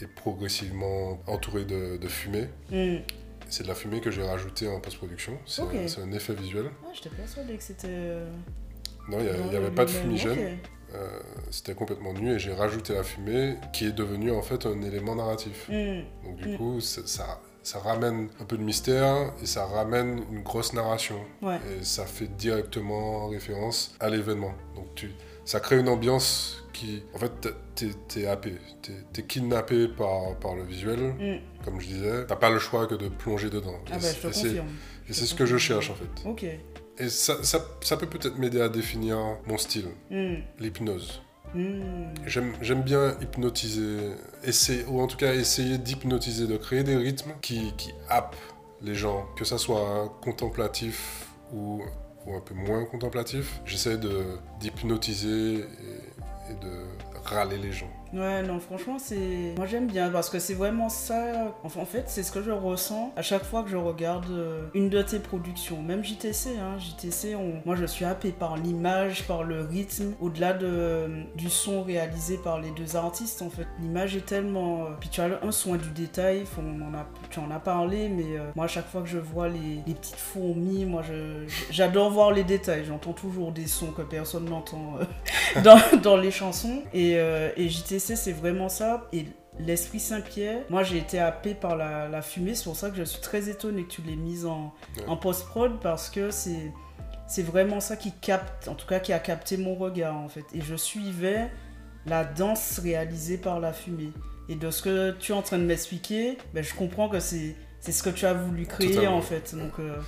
est 0.00 0.08
progressivement 0.16 1.20
entouré 1.28 1.64
de, 1.64 1.96
de 1.96 2.08
fumée. 2.08 2.48
Hmm. 2.70 2.96
C'est 3.48 3.62
de 3.62 3.68
la 3.68 3.74
fumée 3.76 4.00
que 4.00 4.10
j'ai 4.10 4.22
rajoutée 4.22 4.66
en 4.68 4.80
post-production. 4.80 5.38
C'est 5.46 5.62
un- 5.62 6.12
effet 6.12 6.34
visuel. 6.34 6.70
Ah, 6.84 6.88
j'étais 6.92 7.10
persuadée 7.10 7.56
que 7.56 7.62
c'était. 7.62 7.86
euh, 7.88 8.28
Non, 9.08 9.18
il 9.20 9.48
n'y 9.50 9.56
avait 9.56 9.70
pas 9.70 9.84
de 9.84 9.90
fumigène. 9.90 10.58
Euh, 10.94 11.20
C'était 11.50 11.74
complètement 11.74 12.14
nu 12.14 12.32
et 12.32 12.38
j'ai 12.38 12.52
rajouté 12.52 12.94
la 12.94 13.02
fumée 13.04 13.56
qui 13.74 13.84
est 13.86 13.92
devenue 13.92 14.32
en 14.32 14.40
fait 14.42 14.66
un 14.66 14.80
élément 14.82 15.14
narratif. 15.14 15.68
Hmm. 15.68 16.00
Donc 16.24 16.36
du 16.36 16.48
Mm. 16.48 16.56
coup, 16.56 16.80
ça, 16.80 17.40
ça, 17.68 17.78
ramène 17.80 18.28
un 18.40 18.44
peu 18.44 18.56
de 18.56 18.62
mystère 18.62 19.32
et 19.42 19.46
ça 19.46 19.66
ramène 19.66 20.22
une 20.32 20.42
grosse 20.42 20.72
narration. 20.72 21.20
Ouais. 21.42 21.58
Et 21.80 21.84
ça 21.84 22.04
fait 22.06 22.28
directement 22.36 23.28
référence 23.28 23.94
à 24.00 24.08
l'événement. 24.08 24.54
Donc 24.74 24.94
tu, 24.94 25.10
ça 25.44 25.60
crée 25.60 25.78
une 25.78 25.88
ambiance 25.88 26.64
qui... 26.72 27.02
En 27.14 27.18
fait, 27.18 27.32
t'es- 27.74 28.26
happé. 28.26 28.54
T'es 28.82 29.20
es 29.20 29.24
kidnappé 29.24 29.88
par, 29.88 30.36
par 30.40 30.54
le 30.54 30.62
visuel, 30.64 31.00
Hmm. 31.18 31.64
comme 31.64 31.80
je 31.80 31.86
disais. 31.88 32.26
T'as 32.26 32.36
pas 32.36 32.50
le 32.50 32.58
choix 32.58 32.86
que 32.86 32.94
de 32.94 33.08
plonger 33.08 33.50
dedans. 33.50 33.74
Ah 33.90 33.96
Et 33.96 34.00
bah, 34.00 34.08
je 34.14 34.28
te 34.28 34.32
confirme. 34.32 34.66
Et 35.08 35.12
c'est 35.12 35.26
ce 35.26 35.34
que 35.34 35.46
je 35.46 35.56
cherche 35.56 35.90
en 35.90 35.94
fait. 35.94 36.28
Ok. 36.28 36.44
Et 37.00 37.08
ça, 37.08 37.42
ça, 37.44 37.64
ça 37.80 37.96
peut 37.96 38.06
peut-être 38.06 38.38
m'aider 38.38 38.60
à 38.60 38.68
définir 38.68 39.18
mon 39.46 39.56
style, 39.58 39.88
Hmm. 40.10 40.36
l'hypnose. 40.58 41.22
Hmm. 41.54 42.12
J'aime 42.26 42.82
bien 42.82 43.16
hypnotiser, 43.20 44.10
essayer, 44.44 44.84
ou 44.86 45.00
en 45.00 45.06
tout 45.06 45.16
cas 45.16 45.34
essayer 45.34 45.78
d'hypnotiser, 45.78 46.46
de 46.46 46.56
créer 46.56 46.82
des 46.82 46.96
rythmes 46.96 47.32
qui, 47.40 47.72
qui 47.76 47.92
happent 48.08 48.36
les 48.82 48.94
gens, 48.94 49.26
que 49.36 49.44
ça 49.44 49.58
soit 49.58 50.16
contemplatif 50.22 51.26
ou, 51.52 51.82
un 52.26 52.40
peu 52.40 52.54
moins 52.54 52.84
contemplatif. 52.84 53.60
J'essaie 53.64 53.98
d'hypnotiser 54.60 55.64
et 56.50 56.54
de 56.54 56.84
râler 57.24 57.56
les 57.56 57.72
gens. 57.72 57.90
Ouais, 58.14 58.42
non, 58.42 58.58
franchement, 58.58 58.96
c'est. 58.98 59.52
Moi, 59.58 59.66
j'aime 59.66 59.86
bien 59.86 60.08
parce 60.08 60.30
que 60.30 60.38
c'est 60.38 60.54
vraiment 60.54 60.88
ça. 60.88 61.54
En 61.62 61.68
fait, 61.84 62.04
c'est 62.06 62.22
ce 62.22 62.32
que 62.32 62.42
je 62.42 62.50
ressens 62.50 63.12
à 63.16 63.22
chaque 63.22 63.44
fois 63.44 63.62
que 63.62 63.68
je 63.68 63.76
regarde 63.76 64.24
euh, 64.30 64.62
une 64.72 64.88
de 64.88 65.02
tes 65.02 65.18
productions. 65.18 65.82
Même 65.82 66.02
JTC, 66.02 66.56
hein. 66.58 66.78
JTC, 66.78 67.36
moi, 67.66 67.76
je 67.76 67.84
suis 67.84 68.06
happé 68.06 68.30
par 68.32 68.56
l'image, 68.56 69.26
par 69.26 69.44
le 69.44 69.60
rythme, 69.60 70.14
au-delà 70.22 70.54
de, 70.54 71.06
du 71.36 71.50
son 71.50 71.82
réalisé 71.82 72.38
par 72.38 72.58
les 72.60 72.70
deux 72.70 72.96
artistes, 72.96 73.42
en 73.42 73.50
fait. 73.50 73.66
L'image 73.78 74.16
est 74.16 74.24
tellement. 74.24 74.84
euh, 74.84 74.88
Puis 74.98 75.10
tu 75.10 75.20
as 75.20 75.28
un 75.42 75.52
soin 75.52 75.76
du 75.76 75.90
détail, 75.90 76.44
on 76.56 76.80
en 76.88 76.94
a, 76.94 77.06
tu 77.28 77.40
en 77.40 77.50
as 77.50 77.60
parlé, 77.60 78.08
mais 78.08 78.38
euh, 78.38 78.50
moi, 78.56 78.64
à 78.64 78.68
chaque 78.68 78.88
fois 78.88 79.02
que 79.02 79.08
je 79.08 79.18
vois 79.18 79.48
les, 79.48 79.82
les 79.86 79.94
petites 79.94 80.16
fourmis, 80.16 80.86
moi, 80.86 81.02
j'adore 81.70 82.10
voir 82.10 82.30
les 82.32 82.44
détails. 82.44 82.84
J'entends 82.86 83.12
toujours 83.12 83.52
des 83.52 83.66
sons 83.66 83.92
que 83.92 84.00
personne 84.02 84.46
n'entend 84.46 84.94
euh, 84.98 85.60
dans, 85.62 85.78
dans 86.02 86.16
les 86.16 86.30
chansons. 86.30 86.82
Et, 86.94 87.16
euh, 87.16 87.50
et 87.58 87.68
JTC, 87.68 87.97
c'est 87.98 88.32
vraiment 88.32 88.68
ça. 88.68 89.06
Et 89.12 89.26
l'Esprit 89.58 90.00
Saint-Pierre, 90.00 90.60
moi 90.70 90.82
j'ai 90.82 90.98
été 90.98 91.18
happé 91.18 91.54
par 91.54 91.76
la, 91.76 92.08
la 92.08 92.22
fumée, 92.22 92.54
c'est 92.54 92.64
pour 92.64 92.76
ça 92.76 92.90
que 92.90 92.96
je 92.96 93.02
suis 93.04 93.20
très 93.20 93.48
étonnée 93.48 93.84
que 93.84 93.90
tu 93.90 94.02
l'aies 94.02 94.16
mise 94.16 94.46
en, 94.46 94.72
Ouais. 94.96 95.04
en 95.06 95.16
post-prod 95.16 95.80
parce 95.80 96.10
que 96.10 96.30
c'est. 96.30 96.72
C'est 97.30 97.42
vraiment 97.42 97.80
ça 97.80 97.96
qui 97.96 98.12
capte, 98.12 98.68
en 98.68 98.74
tout 98.74 98.86
cas 98.86 99.00
qui 99.00 99.12
a 99.12 99.18
capté 99.18 99.58
mon 99.58 99.74
regard 99.74 100.16
en 100.16 100.30
fait. 100.30 100.44
Et 100.54 100.62
je 100.62 100.74
suivais 100.76 101.50
la 102.06 102.24
danse 102.24 102.78
réalisée 102.78 103.36
par 103.36 103.60
la 103.60 103.74
fumée. 103.74 104.12
Et 104.48 104.54
de 104.54 104.70
ce 104.70 104.80
que 104.80 105.10
tu 105.10 105.32
es 105.32 105.34
en 105.34 105.42
train 105.42 105.58
de 105.58 105.64
m'expliquer, 105.64 106.38
ben, 106.54 106.64
je 106.64 106.72
comprends 106.74 107.10
que 107.10 107.20
c'est 107.20 107.54
c'est 107.80 107.92
ce 107.92 108.02
que 108.02 108.08
tu 108.08 108.24
as 108.24 108.32
voulu 108.32 108.64
créer 108.64 108.94
Totalement. 108.94 109.18
en 109.18 109.20
fait. 109.20 109.54
Donc 109.54 109.72
euh, 109.78 109.98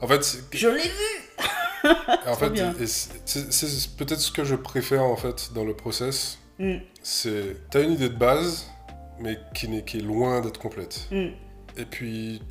En 0.00 0.08
fait, 0.08 0.36
je 0.52 0.66
l'ai 0.66 0.82
vu 0.82 1.90
en 2.26 2.34
fait, 2.34 2.86
c'est 2.86 3.96
peut-être 3.96 4.20
ce 4.20 4.32
que 4.32 4.42
je 4.42 4.56
préfère 4.56 5.04
en 5.04 5.16
fait 5.16 5.52
dans 5.54 5.64
le 5.64 5.74
process. 5.76 6.38
Mm, 6.58 6.76
C'est, 7.02 7.68
t'as 7.70 7.82
une 7.82 7.92
idée 7.92 8.08
de 8.08 8.16
base, 8.16 8.70
mais 9.18 9.38
qui, 9.54 9.68
n'est, 9.68 9.84
qui 9.84 9.98
est 9.98 10.02
loin 10.02 10.40
d'être 10.40 10.58
complète. 10.60 11.08
mm, 11.10 11.28
Et 11.76 11.84
puis, 11.84 12.42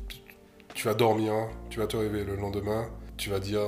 tu 0.74 0.86
vas 0.86 0.94
dormir, 0.94 1.32
tu 1.70 1.78
vas 1.80 1.86
te 1.86 1.96
réveiller 1.96 2.24
le 2.24 2.36
lendemain, 2.36 2.88
tu 3.16 3.30
vas 3.30 3.38
dire, 3.40 3.62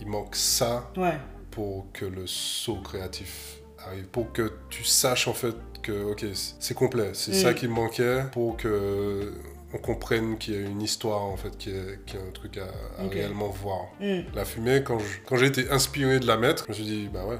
il 0.00 0.06
manque 0.06 0.34
ça 0.36 0.90
ouais, 0.96 1.18
pour 1.50 1.86
que 1.92 2.04
le 2.04 2.26
saut 2.26 2.80
créatif 2.82 3.58
arrive, 3.86 4.06
pour 4.06 4.32
que 4.32 4.52
tu 4.70 4.84
saches 4.84 5.28
en 5.28 5.34
fait 5.34 5.54
que, 5.82 6.04
ok, 6.12 6.24
c'est 6.32 6.74
complet, 6.74 7.10
c'est 7.12 7.32
Mm. 7.32 7.34
ça 7.34 7.54
qui 7.54 7.68
me 7.68 7.74
manquait, 7.74 8.22
pour 8.32 8.56
que 8.56 9.34
on 9.74 9.78
comprenne 9.78 10.36
qu'il 10.38 10.54
y 10.54 10.56
a 10.58 10.60
une 10.60 10.82
histoire 10.82 11.22
en 11.22 11.36
fait, 11.36 11.56
qu'il 11.56 11.74
y 11.74 11.78
a, 11.78 11.96
qu'il 12.06 12.20
y 12.20 12.22
a 12.22 12.26
un 12.26 12.30
truc 12.30 12.58
à, 12.58 13.06
réellement 13.08 13.48
voir. 13.48 13.86
mm. 14.00 14.20
La 14.34 14.44
fumée, 14.44 14.82
quand 14.84 14.98
je- 14.98 15.18
quand 15.26 15.36
j'ai 15.36 15.46
été 15.46 15.70
inspiré 15.70 16.20
de 16.20 16.26
la 16.26 16.36
mettre, 16.36 16.64
je 16.66 16.68
me 16.70 16.74
suis 16.74 16.84
dit, 16.84 17.08
bah 17.12 17.24
ouais, 17.26 17.38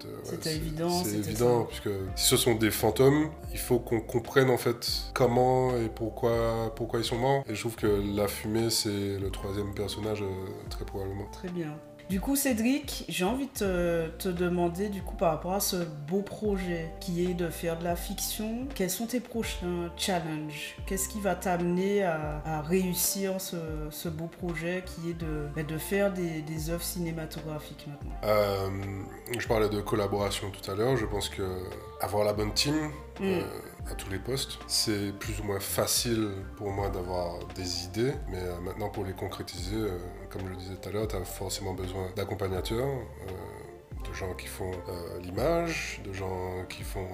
fait, 0.00 0.06
euh, 0.08 0.12
ouais, 0.16 0.20
C'était 0.24 0.50
c'est- 0.50 0.56
évident, 0.56 1.02
C'est 1.04 1.14
évident, 1.16 1.60
ça. 1.62 1.66
puisque 1.68 1.90
si 2.16 2.26
ce 2.26 2.36
sont 2.36 2.54
des 2.54 2.70
fantômes, 2.70 3.30
il 3.52 3.58
faut 3.58 3.78
qu'on 3.78 4.00
comprenne 4.00 4.50
en 4.50 4.58
fait 4.58 4.88
comment 5.14 5.76
et 5.76 5.88
pourquoi, 5.94 6.72
pourquoi 6.76 6.98
ils 7.00 7.04
sont 7.04 7.18
morts. 7.18 7.44
Et 7.48 7.54
je 7.54 7.60
trouve 7.60 7.76
que 7.76 8.02
la 8.16 8.28
fumée, 8.28 8.70
c'est 8.70 9.18
le 9.18 9.30
troisième 9.30 9.74
personnage, 9.74 10.22
euh, 10.22 10.26
très 10.70 10.84
probablement. 10.84 11.26
Très 11.32 11.48
bien. 11.48 11.76
Du 12.14 12.20
coup, 12.20 12.36
Cédric, 12.36 13.04
j'ai 13.08 13.24
envie 13.24 13.46
de 13.46 13.50
te, 13.50 14.06
te 14.22 14.28
demander, 14.28 14.88
du 14.88 15.02
coup, 15.02 15.16
par 15.16 15.32
rapport 15.32 15.54
à 15.54 15.58
ce 15.58 15.74
beau 16.08 16.22
projet 16.22 16.92
qui 17.00 17.28
est 17.28 17.34
de 17.34 17.48
faire 17.48 17.76
de 17.76 17.82
la 17.82 17.96
fiction, 17.96 18.68
quels 18.72 18.88
sont 18.88 19.06
tes 19.08 19.18
prochains 19.18 19.90
challenges? 19.96 20.76
Qu'est-ce 20.86 21.08
qui 21.08 21.20
va 21.20 21.34
t'amener 21.34 22.04
à, 22.04 22.40
à 22.44 22.62
réussir 22.62 23.40
ce, 23.40 23.56
ce 23.90 24.08
beau 24.08 24.28
projet 24.28 24.84
qui 24.86 25.10
est 25.10 25.14
de, 25.14 25.48
bah, 25.56 25.64
de 25.64 25.76
faire 25.76 26.12
des, 26.12 26.40
des 26.42 26.70
œuvres 26.70 26.84
cinématographiques 26.84 27.88
maintenant? 27.88 28.14
Euh, 28.22 28.68
je 29.36 29.48
parlais 29.48 29.68
de 29.68 29.80
collaboration 29.80 30.52
tout 30.52 30.70
à 30.70 30.76
l'heure. 30.76 30.96
Je 30.96 31.06
pense 31.06 31.28
que 31.28 31.42
avoir 32.00 32.22
la 32.24 32.32
bonne 32.32 32.54
team 32.54 32.92
Mm. 33.20 33.24
euh, 33.26 33.42
à 33.90 33.94
tous 33.94 34.10
les 34.10 34.18
postes, 34.18 34.58
c'est 34.66 35.12
plus 35.18 35.40
ou 35.40 35.44
moins 35.44 35.60
facile 35.60 36.30
pour 36.56 36.70
moi 36.70 36.88
d'avoir 36.88 37.38
des 37.54 37.84
idées. 37.84 38.12
Mais 38.30 38.38
euh, 38.38 38.60
maintenant, 38.60 38.88
pour 38.88 39.04
les 39.04 39.12
concrétiser, 39.12 39.76
euh, 39.76 39.98
comme 40.30 40.42
je 40.46 40.50
le 40.50 40.56
disais 40.56 40.74
tout 40.76 40.88
à 40.88 40.92
l'heure, 40.92 41.08
tu 41.08 41.16
as 41.16 41.24
forcément 41.24 41.74
besoin 41.74 42.10
d'accompagnateurs, 42.16 42.86
euh, 42.86 44.08
de 44.08 44.14
gens 44.14 44.34
qui 44.34 44.46
font 44.46 44.70
l'image, 45.22 46.02
de 46.04 46.12
gens 46.12 46.64
qui 46.68 46.82
font 46.82 47.08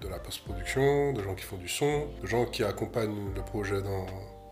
de 0.00 0.08
la 0.08 0.18
post-production, 0.18 1.12
de 1.12 1.22
gens 1.22 1.34
qui 1.34 1.44
font 1.44 1.58
du 1.58 1.68
son, 1.68 2.06
de 2.22 2.26
gens 2.26 2.46
qui 2.46 2.64
accompagnent 2.64 3.34
le 3.34 3.42
projet 3.42 3.82
dans 3.82 4.06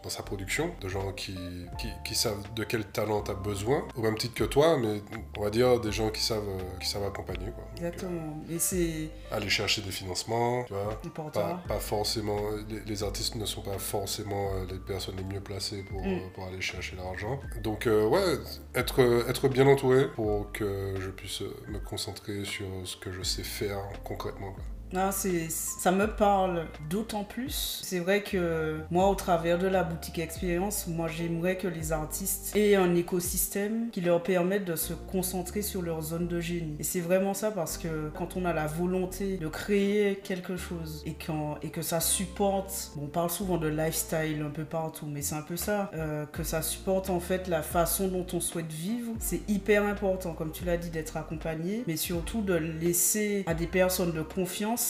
dans 0.04 0.10
sa 0.10 0.22
production, 0.22 0.70
de 0.82 0.88
gens 0.88 1.12
qui, 1.12 1.34
qui, 1.78 1.88
qui 2.04 2.14
savent 2.14 2.42
de 2.54 2.62
quel 2.62 2.84
talent 2.84 3.22
tu 3.22 3.30
as 3.30 3.34
besoin, 3.34 3.88
au 3.96 4.02
même 4.02 4.16
titre 4.18 4.34
que 4.34 4.44
toi, 4.44 4.76
mais 4.78 5.00
on 5.38 5.42
va 5.42 5.48
dire 5.50 5.80
des 5.80 5.92
gens 5.92 6.10
qui 6.10 6.20
savent, 6.22 6.46
euh, 6.46 6.78
qui 6.78 6.86
savent 6.86 7.04
accompagner. 7.04 7.46
Quoi. 7.52 7.64
Donc, 7.64 7.78
Exactement. 7.78 8.36
Et 8.50 8.58
c'est 8.58 8.76
euh, 8.76 9.36
aller 9.36 9.48
chercher 9.48 9.80
des 9.80 9.90
financements, 9.90 10.64
tu 10.64 10.74
vois. 10.74 11.00
Pas, 11.32 11.62
pas 11.66 11.78
forcément, 11.80 12.38
les, 12.68 12.80
les 12.80 13.02
artistes 13.02 13.34
ne 13.36 13.46
sont 13.46 13.62
pas 13.62 13.78
forcément 13.78 14.50
euh, 14.54 14.66
les 14.70 14.78
personnes 14.78 15.16
les 15.16 15.24
mieux 15.24 15.40
placées 15.40 15.82
pour, 15.84 16.02
Mm. 16.04 16.12
euh, 16.12 16.18
pour 16.34 16.44
aller 16.46 16.60
chercher 16.60 16.96
l'argent. 16.96 17.40
Donc, 17.62 17.86
euh, 17.86 18.06
ouais, 18.06 18.36
être, 18.74 19.00
être 19.28 19.48
bien 19.48 19.66
entouré 19.66 20.08
pour 20.08 20.52
que 20.52 20.94
je 21.00 21.08
puisse 21.10 21.40
euh, 21.40 21.56
me 21.68 21.78
concentrer 21.78 22.44
sur 22.44 22.66
ce 22.84 22.96
que 22.98 23.10
je 23.10 23.22
sais 23.22 23.42
faire 23.42 23.78
concrètement. 24.04 24.52
quoi. 24.52 24.64
Ça 24.94 25.90
me 25.90 26.06
parle 26.06 26.66
d'autant 26.88 27.24
plus. 27.24 27.80
C'est 27.82 27.98
vrai 27.98 28.22
que 28.22 28.78
moi, 28.90 29.08
au 29.08 29.16
travers 29.16 29.58
de 29.58 29.66
la 29.66 29.82
boutique 29.82 30.20
expérience, 30.20 30.86
moi, 30.86 31.08
j'aimerais 31.08 31.56
que 31.56 31.66
les 31.66 31.90
artistes 31.90 32.54
aient 32.54 32.76
un 32.76 32.94
écosystème 32.94 33.90
qui 33.90 34.00
leur 34.00 34.22
permette 34.22 34.64
de 34.64 34.76
se 34.76 34.92
concentrer 34.92 35.62
sur 35.62 35.82
leur 35.82 36.00
zone 36.00 36.28
de 36.28 36.38
génie. 36.40 36.76
Et 36.78 36.84
c'est 36.84 37.00
vraiment 37.00 37.34
ça 37.34 37.50
parce 37.50 37.76
que 37.76 38.10
quand 38.14 38.36
on 38.36 38.44
a 38.44 38.52
la 38.52 38.66
volonté 38.66 39.36
de 39.36 39.48
créer 39.48 40.20
quelque 40.22 40.56
chose 40.56 41.02
et, 41.06 41.14
quand, 41.14 41.56
et 41.62 41.70
que 41.70 41.82
ça 41.82 41.98
supporte, 41.98 42.92
on 43.00 43.06
parle 43.06 43.30
souvent 43.30 43.56
de 43.56 43.66
lifestyle 43.66 44.42
un 44.46 44.50
peu 44.50 44.64
partout, 44.64 45.06
mais 45.06 45.22
c'est 45.22 45.34
un 45.34 45.42
peu 45.42 45.56
ça, 45.56 45.90
euh, 45.94 46.24
que 46.26 46.44
ça 46.44 46.62
supporte 46.62 47.10
en 47.10 47.20
fait 47.20 47.48
la 47.48 47.62
façon 47.62 48.06
dont 48.08 48.26
on 48.32 48.40
souhaite 48.40 48.70
vivre, 48.70 49.12
c'est 49.18 49.40
hyper 49.48 49.84
important, 49.84 50.34
comme 50.34 50.52
tu 50.52 50.64
l'as 50.64 50.76
dit, 50.76 50.90
d'être 50.90 51.16
accompagné, 51.16 51.82
mais 51.88 51.96
surtout 51.96 52.42
de 52.42 52.54
laisser 52.54 53.42
à 53.46 53.54
des 53.54 53.66
personnes 53.66 54.12
de 54.12 54.22
confiance 54.22 54.83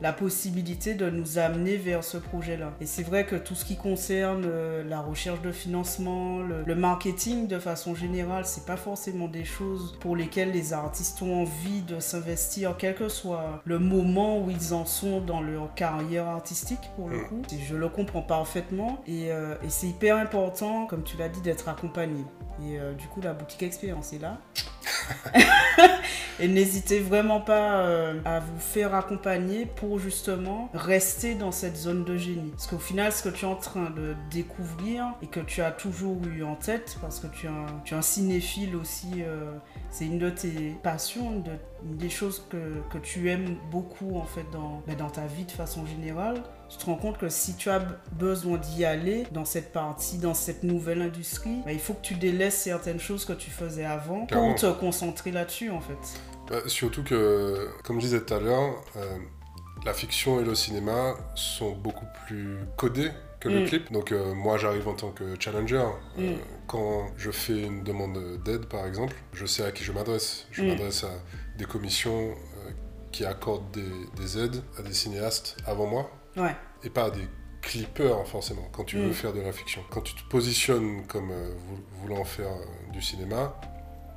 la 0.00 0.12
possibilité 0.12 0.94
de 0.94 1.10
nous 1.10 1.38
amener 1.38 1.76
vers 1.76 2.04
ce 2.04 2.18
projet-là. 2.18 2.72
Et 2.80 2.86
c'est 2.86 3.02
vrai 3.02 3.26
que 3.26 3.34
tout 3.34 3.56
ce 3.56 3.64
qui 3.64 3.76
concerne 3.76 4.44
euh, 4.46 4.84
la 4.84 5.00
recherche 5.00 5.42
de 5.42 5.50
financement, 5.50 6.38
le, 6.38 6.62
le 6.64 6.74
marketing 6.76 7.48
de 7.48 7.58
façon 7.58 7.96
générale, 7.96 8.44
c'est 8.46 8.64
pas 8.64 8.76
forcément 8.76 9.26
des 9.26 9.44
choses 9.44 9.98
pour 9.98 10.14
lesquelles 10.14 10.52
les 10.52 10.72
artistes 10.72 11.20
ont 11.20 11.42
envie 11.42 11.82
de 11.82 11.98
s'investir, 11.98 12.76
quel 12.78 12.94
que 12.94 13.08
soit 13.08 13.60
le 13.64 13.80
moment 13.80 14.38
où 14.38 14.50
ils 14.50 14.72
en 14.72 14.86
sont 14.86 15.20
dans 15.20 15.40
leur 15.40 15.74
carrière 15.74 16.28
artistique 16.28 16.78
pour 16.94 17.08
le 17.08 17.16
Mm. 17.16 17.26
coup. 17.28 17.42
Et 17.52 17.58
je 17.58 17.74
le 17.74 17.88
comprends 17.88 18.22
parfaitement 18.22 19.02
et, 19.08 19.32
euh, 19.32 19.56
et 19.64 19.68
c'est 19.68 19.88
hyper 19.88 20.16
important, 20.16 20.86
comme 20.86 21.02
tu 21.02 21.16
l'as 21.16 21.28
dit, 21.28 21.40
d'être 21.40 21.68
accompagné. 21.68 22.24
Et 22.62 22.78
euh, 22.78 22.92
du 22.94 23.08
coup, 23.08 23.20
la 23.20 23.32
boutique 23.34 23.64
expérience 23.64 24.12
est 24.12 24.18
là. 24.20 24.38
Et 26.40 26.46
n'hésitez 26.46 27.00
vraiment 27.00 27.40
pas 27.40 27.80
euh, 27.80 28.14
à 28.24 28.38
vous 28.38 28.60
faire 28.60 28.94
accompagner 28.94 29.66
pour 29.66 29.98
justement 29.98 30.68
rester 30.72 31.34
dans 31.34 31.50
cette 31.50 31.76
zone 31.76 32.04
de 32.04 32.16
génie. 32.16 32.50
Parce 32.50 32.68
qu'au 32.68 32.78
final, 32.78 33.12
ce 33.12 33.22
que 33.24 33.28
tu 33.28 33.44
es 33.44 33.48
en 33.48 33.56
train 33.56 33.90
de 33.90 34.14
découvrir 34.30 35.14
et 35.20 35.26
que 35.26 35.40
tu 35.40 35.62
as 35.62 35.72
toujours 35.72 36.16
eu 36.26 36.44
en 36.44 36.54
tête, 36.54 36.96
parce 37.00 37.18
que 37.18 37.26
tu 37.26 37.46
es 37.46 37.94
un, 37.94 38.02
cinéphile 38.02 38.76
aussi, 38.76 39.08
euh, 39.18 39.52
c'est 39.90 40.06
une 40.06 40.20
de 40.20 40.30
tes 40.30 40.76
passions, 40.82 41.40
de- 41.40 41.50
des 41.82 42.08
choses 42.10 42.42
que, 42.50 42.80
que 42.92 42.98
tu 42.98 43.30
aimes 43.30 43.56
beaucoup 43.70 44.16
en 44.18 44.24
fait 44.24 44.44
dans, 44.52 44.82
ben, 44.86 44.96
dans 44.96 45.10
ta 45.10 45.26
vie 45.26 45.44
de 45.44 45.50
façon 45.52 45.86
générale. 45.86 46.42
Tu 46.68 46.76
te 46.76 46.84
rends 46.86 46.96
compte 46.96 47.18
que 47.18 47.28
si 47.28 47.54
tu 47.56 47.70
as 47.70 47.80
besoin 48.12 48.58
d'y 48.58 48.84
aller 48.84 49.24
dans 49.32 49.44
cette 49.44 49.72
partie, 49.72 50.18
dans 50.18 50.34
cette 50.34 50.64
nouvelle 50.64 51.00
industrie, 51.02 51.62
ben, 51.64 51.72
il 51.72 51.78
faut 51.80 51.94
que 51.94 52.02
tu 52.02 52.14
délaisses 52.14 52.58
certaines 52.58 53.00
choses 53.00 53.24
que 53.24 53.32
tu 53.32 53.50
faisais 53.50 53.84
avant 53.84 54.26
Clairement. 54.26 54.50
pour 54.54 54.60
te 54.60 54.72
concentrer 54.80 55.30
là-dessus 55.30 55.70
en 55.70 55.80
fait. 55.80 56.20
Bah, 56.50 56.56
surtout 56.66 57.02
que, 57.04 57.68
comme 57.84 57.96
je 58.00 58.06
disais 58.06 58.20
tout 58.20 58.34
à 58.34 58.40
l'heure, 58.40 58.82
euh, 58.96 59.16
la 59.84 59.94
fiction 59.94 60.40
et 60.40 60.44
le 60.44 60.54
cinéma 60.54 61.14
sont 61.34 61.72
beaucoup 61.72 62.06
plus 62.26 62.58
codés 62.76 63.10
que 63.40 63.48
le 63.48 63.60
Mm. 63.60 63.64
clip. 63.66 63.92
Donc 63.92 64.10
euh, 64.10 64.34
moi 64.34 64.58
j'arrive 64.58 64.88
en 64.88 64.94
tant 64.94 65.10
que 65.10 65.36
challenger. 65.38 65.76
Euh, 66.18 66.32
Mm. 66.34 66.38
quand 66.66 67.06
je 67.16 67.30
fais 67.30 67.62
une 67.62 67.84
demande 67.84 68.18
d'aide 68.44 68.66
par 68.66 68.84
exemple, 68.86 69.14
je 69.32 69.46
sais 69.46 69.64
à 69.64 69.70
qui 69.70 69.84
je 69.84 69.92
m'adresse. 69.92 70.46
Je 70.50 70.62
Mm. 70.64 70.68
m'adresse 70.68 71.04
à 71.04 71.10
des 71.58 71.64
commissions 71.66 72.30
euh, 72.30 72.70
qui 73.12 73.24
accordent 73.26 73.70
des, 73.72 73.82
des 74.16 74.38
aides 74.38 74.62
à 74.78 74.82
des 74.82 74.94
cinéastes 74.94 75.56
avant 75.66 75.86
moi 75.86 76.10
Ouais. 76.36 76.54
et 76.84 76.90
pas 76.90 77.04
à 77.06 77.10
des 77.10 77.26
clippers 77.60 78.26
forcément 78.28 78.68
quand 78.72 78.84
tu 78.84 78.96
veux 78.96 79.08
Mm. 79.08 79.12
faire 79.12 79.32
de 79.32 79.40
la 79.40 79.52
fiction. 79.52 79.82
Quand 79.90 80.00
tu 80.02 80.14
te 80.14 80.22
positionnes 80.30 81.06
comme 81.06 81.30
euh, 81.32 81.50
vou- 81.68 81.82
voulant 82.02 82.24
faire 82.24 82.50
euh, 82.52 82.92
du 82.92 83.02
cinéma, 83.02 83.60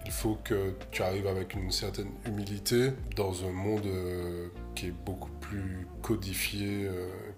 il 0.06 0.12
faut 0.12 0.38
que 0.44 0.74
tu 0.92 1.02
arrives 1.04 1.28
avec 1.28 1.54
une 1.54 1.72
certaine 1.72 2.12
humilité 2.26 2.92
dans 3.16 3.44
un 3.46 3.52
monde 3.52 3.88
qui 4.74 4.88
est 4.88 4.92
beaucoup 5.06 5.30
plus 5.40 5.88
codifié 6.02 6.90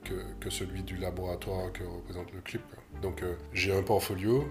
que, 0.05 0.13
que 0.39 0.49
celui 0.49 0.81
du 0.81 0.95
laboratoire 0.95 1.73
que 1.73 1.83
représente 1.83 2.31
le 2.31 2.39
clip. 2.39 2.61
Donc 3.01 3.21
j'ai 3.51 3.77
un 3.77 3.83
portfolio, 3.83 4.45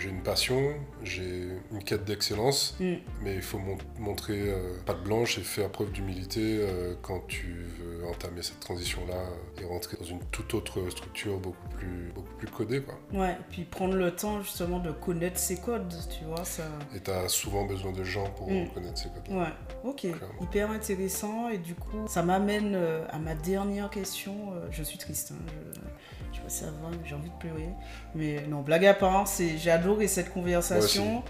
j'ai 0.00 0.08
une 0.08 0.22
passion, 0.22 0.74
j'ai 1.04 1.48
une 1.70 1.84
quête 1.84 2.04
d'excellence, 2.04 2.74
Mm. 2.80 2.94
mais 3.22 3.34
il 3.36 3.42
faut 3.42 3.58
mon- 3.58 3.78
montrer 3.98 4.50
euh, 4.50 4.76
patte 4.86 5.04
blanche 5.04 5.38
et 5.38 5.42
faire 5.42 5.68
preuve 5.70 5.92
d'humilité 5.92 6.40
euh, 6.60 6.94
quand 7.02 7.20
tu 7.28 7.66
veux 7.78 8.06
entamer 8.08 8.42
cette 8.42 8.60
transition-là 8.60 9.14
euh, 9.14 9.60
et 9.62 9.64
rentrer 9.66 9.96
dans 9.98 10.04
une 10.04 10.20
toute 10.32 10.54
autre 10.54 10.88
structure 10.90 11.38
beaucoup 11.38 11.68
plus, 11.68 12.10
beaucoup 12.14 12.34
plus 12.38 12.48
codée. 12.48 12.82
Quoi. 12.82 12.98
Ouais, 13.12 13.32
et 13.32 13.44
puis 13.50 13.62
prendre 13.64 13.94
le 13.94 14.10
temps 14.10 14.40
justement 14.42 14.78
de 14.80 14.90
connaître 14.90 15.38
ses 15.38 15.56
codes, 15.60 15.92
tu 16.18 16.24
vois, 16.24 16.44
ça... 16.44 16.64
Et 16.96 17.00
tu 17.00 17.10
as 17.10 17.28
souvent 17.28 17.64
besoin 17.66 17.92
de 17.92 18.02
gens 18.02 18.28
pour 18.30 18.50
Mm. 18.50 18.68
connaître 18.74 18.98
ces 18.98 19.08
codes. 19.10 19.28
Ouais, 19.36 19.52
ok, 19.84 20.06
hyper 20.40 20.70
intéressant, 20.70 21.48
et 21.50 21.58
du 21.58 21.74
coup, 21.74 22.06
ça 22.08 22.22
m'amène 22.22 22.74
euh, 22.74 23.04
à 23.10 23.18
ma 23.18 23.34
dernière 23.34 23.90
question. 23.90 24.54
Euh, 24.54 24.66
je 24.70 24.82
suis 24.82 24.98
triste, 24.98 25.32
hein, 25.32 25.44
je, 25.74 25.80
je 26.32 26.36
sais 26.36 26.42
pas 26.42 26.48
ça 26.48 26.66
va, 26.66 26.90
j'ai 27.04 27.14
envie 27.14 27.30
de 27.30 27.34
pleurer. 27.38 27.68
Mais 28.14 28.46
non, 28.46 28.62
blague 28.62 28.86
à 28.86 28.94
part, 28.94 29.26
c'est, 29.26 29.58
j'ai 29.58 29.70
adoré 29.70 30.08
cette 30.08 30.32
conversation. 30.32 31.22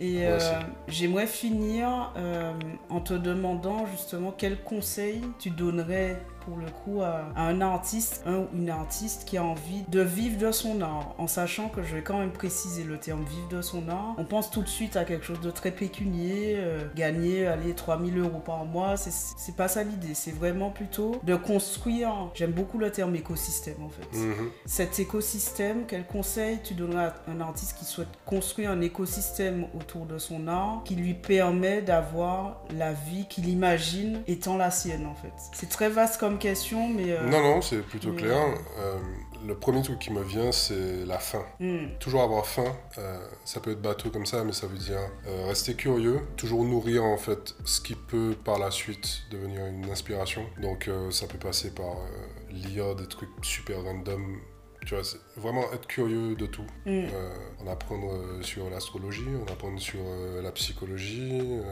Et 0.00 0.24
euh, 0.26 0.38
j'aimerais 0.86 1.26
finir 1.26 2.12
euh, 2.16 2.52
en 2.88 3.00
te 3.00 3.14
demandant 3.14 3.84
justement 3.86 4.30
quels 4.30 4.62
conseils 4.62 5.22
tu 5.40 5.50
donnerais 5.50 6.22
pour 6.48 6.56
le 6.56 6.70
coup 6.70 7.02
à, 7.02 7.26
un 7.36 7.60
artiste, 7.60 8.22
un 8.26 8.38
ou 8.38 8.48
une 8.54 8.70
artiste 8.70 9.24
qui 9.26 9.36
a 9.36 9.44
envie 9.44 9.82
de 9.88 10.00
vivre 10.00 10.38
de 10.38 10.50
son 10.50 10.80
art, 10.80 11.14
en 11.18 11.26
sachant 11.26 11.68
que 11.68 11.82
je 11.82 11.96
vais 11.96 12.02
quand 12.02 12.18
même 12.18 12.32
préciser 12.32 12.84
le 12.84 12.96
terme 12.96 13.22
vivre 13.24 13.48
de 13.48 13.60
son 13.60 13.88
art. 13.88 14.14
On 14.16 14.24
pense 14.24 14.50
tout 14.50 14.62
de 14.62 14.68
suite 14.68 14.96
à 14.96 15.04
quelque 15.04 15.24
chose 15.24 15.40
de 15.40 15.50
très 15.50 15.70
pécunier, 15.70 16.54
euh, 16.56 16.86
gagner, 16.96 17.46
allez, 17.46 17.74
3000 17.74 18.18
euros 18.18 18.40
par 18.40 18.64
mois, 18.64 18.96
c'est 18.96 19.56
pas 19.56 19.68
ça 19.68 19.82
l'idée, 19.82 20.14
c'est 20.14 20.34
vraiment 20.34 20.70
plutôt 20.70 21.20
de 21.22 21.36
construire, 21.36 22.30
j'aime 22.34 22.52
beaucoup 22.52 22.78
le 22.78 22.90
terme 22.90 23.14
écosystème 23.14 23.82
en 23.82 23.90
fait. 23.90 24.18
Mhm. 24.18 24.50
Cet 24.64 24.98
écosystème, 25.00 25.84
quel 25.86 26.06
conseil 26.06 26.60
tu 26.64 26.72
donneras 26.72 27.08
à 27.08 27.30
un 27.30 27.40
artiste 27.40 27.76
qui 27.78 27.84
souhaite 27.84 28.08
construire 28.24 28.70
un 28.70 28.80
écosystème 28.80 29.66
autour 29.78 30.06
de 30.06 30.16
son 30.16 30.48
art 30.48 30.82
qui 30.84 30.94
lui 30.94 31.12
permet 31.12 31.82
d'avoir 31.82 32.62
la 32.74 32.92
vie 32.92 33.26
qu'il 33.28 33.48
imagine 33.48 34.22
étant 34.26 34.56
la 34.56 34.70
sienne 34.70 35.04
en 35.06 35.14
fait? 35.14 35.32
C'est 35.52 35.68
très 35.68 35.90
vaste 35.90 36.18
comme 36.18 36.37
question, 36.38 36.88
mais... 36.88 37.12
Euh, 37.12 37.22
non, 37.28 37.42
non, 37.42 37.60
c'est 37.62 37.78
plutôt 37.82 38.12
clair. 38.12 38.36
Euh, 38.78 38.98
le 39.46 39.54
premier 39.54 39.82
truc 39.82 39.98
qui 39.98 40.12
me 40.12 40.22
vient, 40.22 40.50
c'est 40.50 41.04
la 41.06 41.18
faim. 41.18 41.44
hmm, 41.60 41.86
Toujours 42.00 42.22
avoir 42.22 42.44
faim, 42.46 42.74
euh, 42.98 43.18
ça 43.44 43.60
peut 43.60 43.70
être 43.72 43.80
bateau 43.82 44.10
comme 44.10 44.26
ça, 44.26 44.42
mais 44.44 44.52
ça 44.52 44.66
veut 44.66 44.78
dire 44.78 44.98
euh, 45.26 45.46
rester 45.46 45.74
curieux, 45.74 46.20
toujours 46.36 46.64
nourrir 46.64 47.04
en 47.04 47.18
fait 47.18 47.54
ce 47.64 47.80
qui 47.80 47.94
peut 47.94 48.34
par 48.44 48.58
la 48.58 48.70
suite 48.70 49.22
devenir 49.30 49.64
une 49.66 49.88
inspiration. 49.90 50.44
Donc 50.60 50.88
euh, 50.88 51.10
ça 51.10 51.26
peut 51.26 51.38
passer 51.38 51.70
par 51.72 51.86
euh, 51.86 52.50
lire 52.50 52.96
des 52.96 53.06
trucs 53.06 53.30
super 53.42 53.82
random. 53.82 54.40
Tu 54.88 54.94
vois, 54.94 55.04
c'est 55.04 55.18
vraiment 55.36 55.70
être 55.74 55.86
curieux 55.86 56.34
de 56.34 56.46
tout. 56.46 56.64
hmm. 56.86 56.88
Euh, 57.12 57.28
en 57.62 57.66
apprendre 57.66 58.10
euh, 58.10 58.40
sur 58.40 58.70
l'astrologie, 58.70 59.28
en 59.46 59.52
apprendre 59.52 59.78
sur 59.78 60.00
euh, 60.00 60.40
la 60.40 60.50
psychologie, 60.50 61.40
euh, 61.42 61.62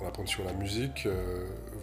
en, 0.00 0.02
en 0.02 0.08
apprendre 0.08 0.28
sur 0.28 0.42
la 0.42 0.52
musique. 0.52 1.06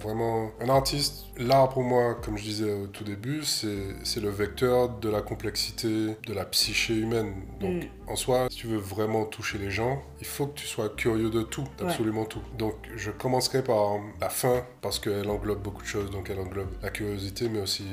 vraiment, 0.01 0.51
un 0.59 0.67
artiste, 0.67 1.27
l'art 1.37 1.69
pour 1.69 1.83
moi, 1.83 2.15
comme 2.15 2.37
je 2.37 2.43
disais 2.43 2.73
au 2.73 2.87
tout 2.87 3.05
début, 3.05 3.43
c'est 3.45 4.19
le 4.19 4.29
vecteur 4.29 4.89
de 4.89 5.07
la 5.07 5.21
complexité 5.21 6.17
de 6.27 6.33
la 6.33 6.43
psyché 6.43 6.95
humaine. 6.95 7.33
Donc 7.61 7.85
Mm. 7.85 8.11
en 8.11 8.15
soi, 8.17 8.47
si 8.51 8.57
tu 8.57 8.67
veux 8.67 8.77
vraiment 8.77 9.23
toucher 9.25 9.57
les 9.57 9.71
gens, 9.71 10.01
il 10.19 10.27
faut 10.27 10.47
que 10.47 10.59
tu 10.59 10.67
sois 10.67 10.89
curieux 10.89 11.29
de 11.29 11.43
tout, 11.43 11.63
d'absolument 11.77 12.25
tout. 12.25 12.41
Donc 12.57 12.75
je 12.97 13.11
commencerai 13.11 13.63
par 13.63 13.99
la 14.19 14.29
fin, 14.29 14.65
parce 14.81 14.99
qu'elle 14.99 15.29
englobe 15.29 15.61
beaucoup 15.61 15.81
de 15.83 15.87
choses. 15.87 16.11
Donc 16.11 16.29
elle 16.29 16.39
englobe 16.39 16.69
la 16.81 16.89
curiosité, 16.89 17.47
mais 17.47 17.61
aussi 17.61 17.85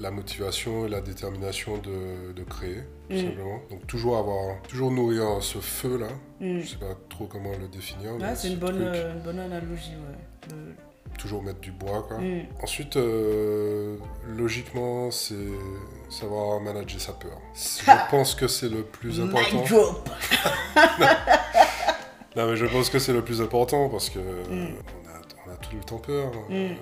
la 0.00 0.10
motivation 0.10 0.86
et 0.86 0.88
la 0.88 1.00
détermination 1.00 1.78
de, 1.78 2.32
de 2.32 2.44
créer, 2.44 2.82
tout 3.08 3.16
Mm. 3.16 3.20
simplement. 3.28 3.60
Donc 3.70 3.86
toujours 3.86 4.16
avoir, 4.18 4.60
toujours 4.62 4.90
nourrir 4.90 5.42
ce 5.42 5.58
feu-là. 5.58 6.08
hmm. 6.40 6.60
Je 6.60 6.66
sais 6.66 6.76
pas 6.76 6.94
trop 7.08 7.26
comment 7.26 7.50
le 7.60 7.68
définir. 7.68 8.12
C'est 8.34 8.34
ce 8.36 8.46
une 8.52 8.58
bonne, 8.58 8.80
euh, 8.80 9.12
une 9.14 9.20
bonne 9.20 9.38
analogie, 9.38 9.92
ouais. 9.96 10.54
Toujours 11.18 11.42
mettre 11.42 11.58
du 11.60 11.72
bois, 11.72 12.04
quoi. 12.06 12.18
hmm. 12.18 12.42
Ensuite, 12.62 12.96
euh, 12.96 13.96
logiquement, 14.36 15.10
c'est 15.10 15.34
savoir 16.10 16.60
manager 16.60 17.00
sa 17.00 17.12
peur. 17.12 17.38
Je 17.56 18.10
pense 18.10 18.34
que 18.34 18.46
c'est 18.46 18.68
le 18.68 18.82
plus 18.82 19.20
important. 19.20 19.64
Non, 22.36 22.46
mais 22.48 22.56
je 22.56 22.66
pense 22.66 22.88
que 22.88 22.98
c'est 23.00 23.12
le 23.12 23.22
plus 23.24 23.40
important 23.40 23.88
parce 23.88 24.10
que 24.10 24.18
euh, 24.20 24.44
Mm. 24.48 24.74
on, 25.46 25.50
a, 25.50 25.56
tout 25.56 25.74
le 25.74 25.82
temps 25.82 25.98
peur 25.98 26.30
Mm. 26.48 26.54
euh, 26.54 26.74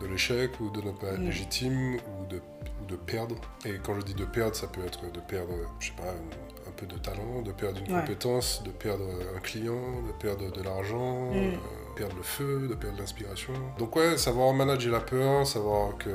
de 0.00 0.06
l'échec 0.08 0.50
ou 0.60 0.70
de 0.70 0.80
ne 0.80 0.90
pas 0.90 1.08
être 1.08 1.20
Mm. 1.20 1.26
légitime 1.26 1.94
ou 1.96 2.26
de, 2.28 2.40
de 2.86 2.96
perdre. 2.96 3.36
Et 3.64 3.74
quand 3.82 3.94
je 3.94 4.02
dis 4.04 4.14
de 4.14 4.24
perdre, 4.24 4.54
ça 4.56 4.66
peut 4.66 4.84
être 4.84 5.10
de 5.12 5.20
perdre, 5.20 5.52
je 5.80 5.86
sais 5.88 5.92
pas, 5.96 6.02
un, 6.10 6.68
un 6.68 6.72
peu 6.76 6.86
de 6.86 6.96
talent, 6.98 7.42
de 7.42 7.52
perdre 7.52 7.80
une 7.86 7.92
Ouais. 7.94 8.00
compétence, 8.00 8.62
de 8.64 8.70
perdre 8.70 9.04
un 9.36 9.40
client, 9.40 10.02
de 10.06 10.12
perdre 10.20 10.50
de 10.50 10.62
l'argent, 10.62 11.30
Mm. 11.30 11.36
euh, 11.36 11.50
perdre 11.96 12.16
le 12.16 12.22
feu, 12.22 12.66
de 12.68 12.74
perdre 12.74 12.98
l'inspiration. 12.98 13.52
Donc 13.78 13.94
ouais, 13.96 14.16
savoir 14.16 14.52
manager 14.52 14.92
la 14.92 15.00
peur, 15.00 15.46
savoir 15.46 15.96
que 15.98 16.10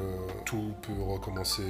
tout 0.45 0.73
peut 0.81 1.01
recommencer 1.01 1.63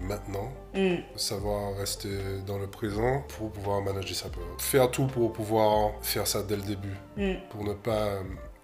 maintenant, 0.00 0.52
Hmm. 0.74 0.96
savoir 1.16 1.74
rester 1.76 2.10
dans 2.46 2.58
le 2.58 2.66
présent 2.66 3.22
pour 3.38 3.50
pouvoir 3.50 3.80
manager 3.80 4.14
sa 4.14 4.28
peur. 4.28 4.44
Faire 4.58 4.90
tout 4.90 5.06
pour 5.06 5.32
pouvoir 5.32 5.92
faire 6.02 6.26
ça 6.26 6.42
dès 6.42 6.56
le 6.56 6.62
début, 6.62 6.94
Hmm. 7.16 7.34
pour 7.50 7.64
ne 7.64 7.72
pas 7.72 8.18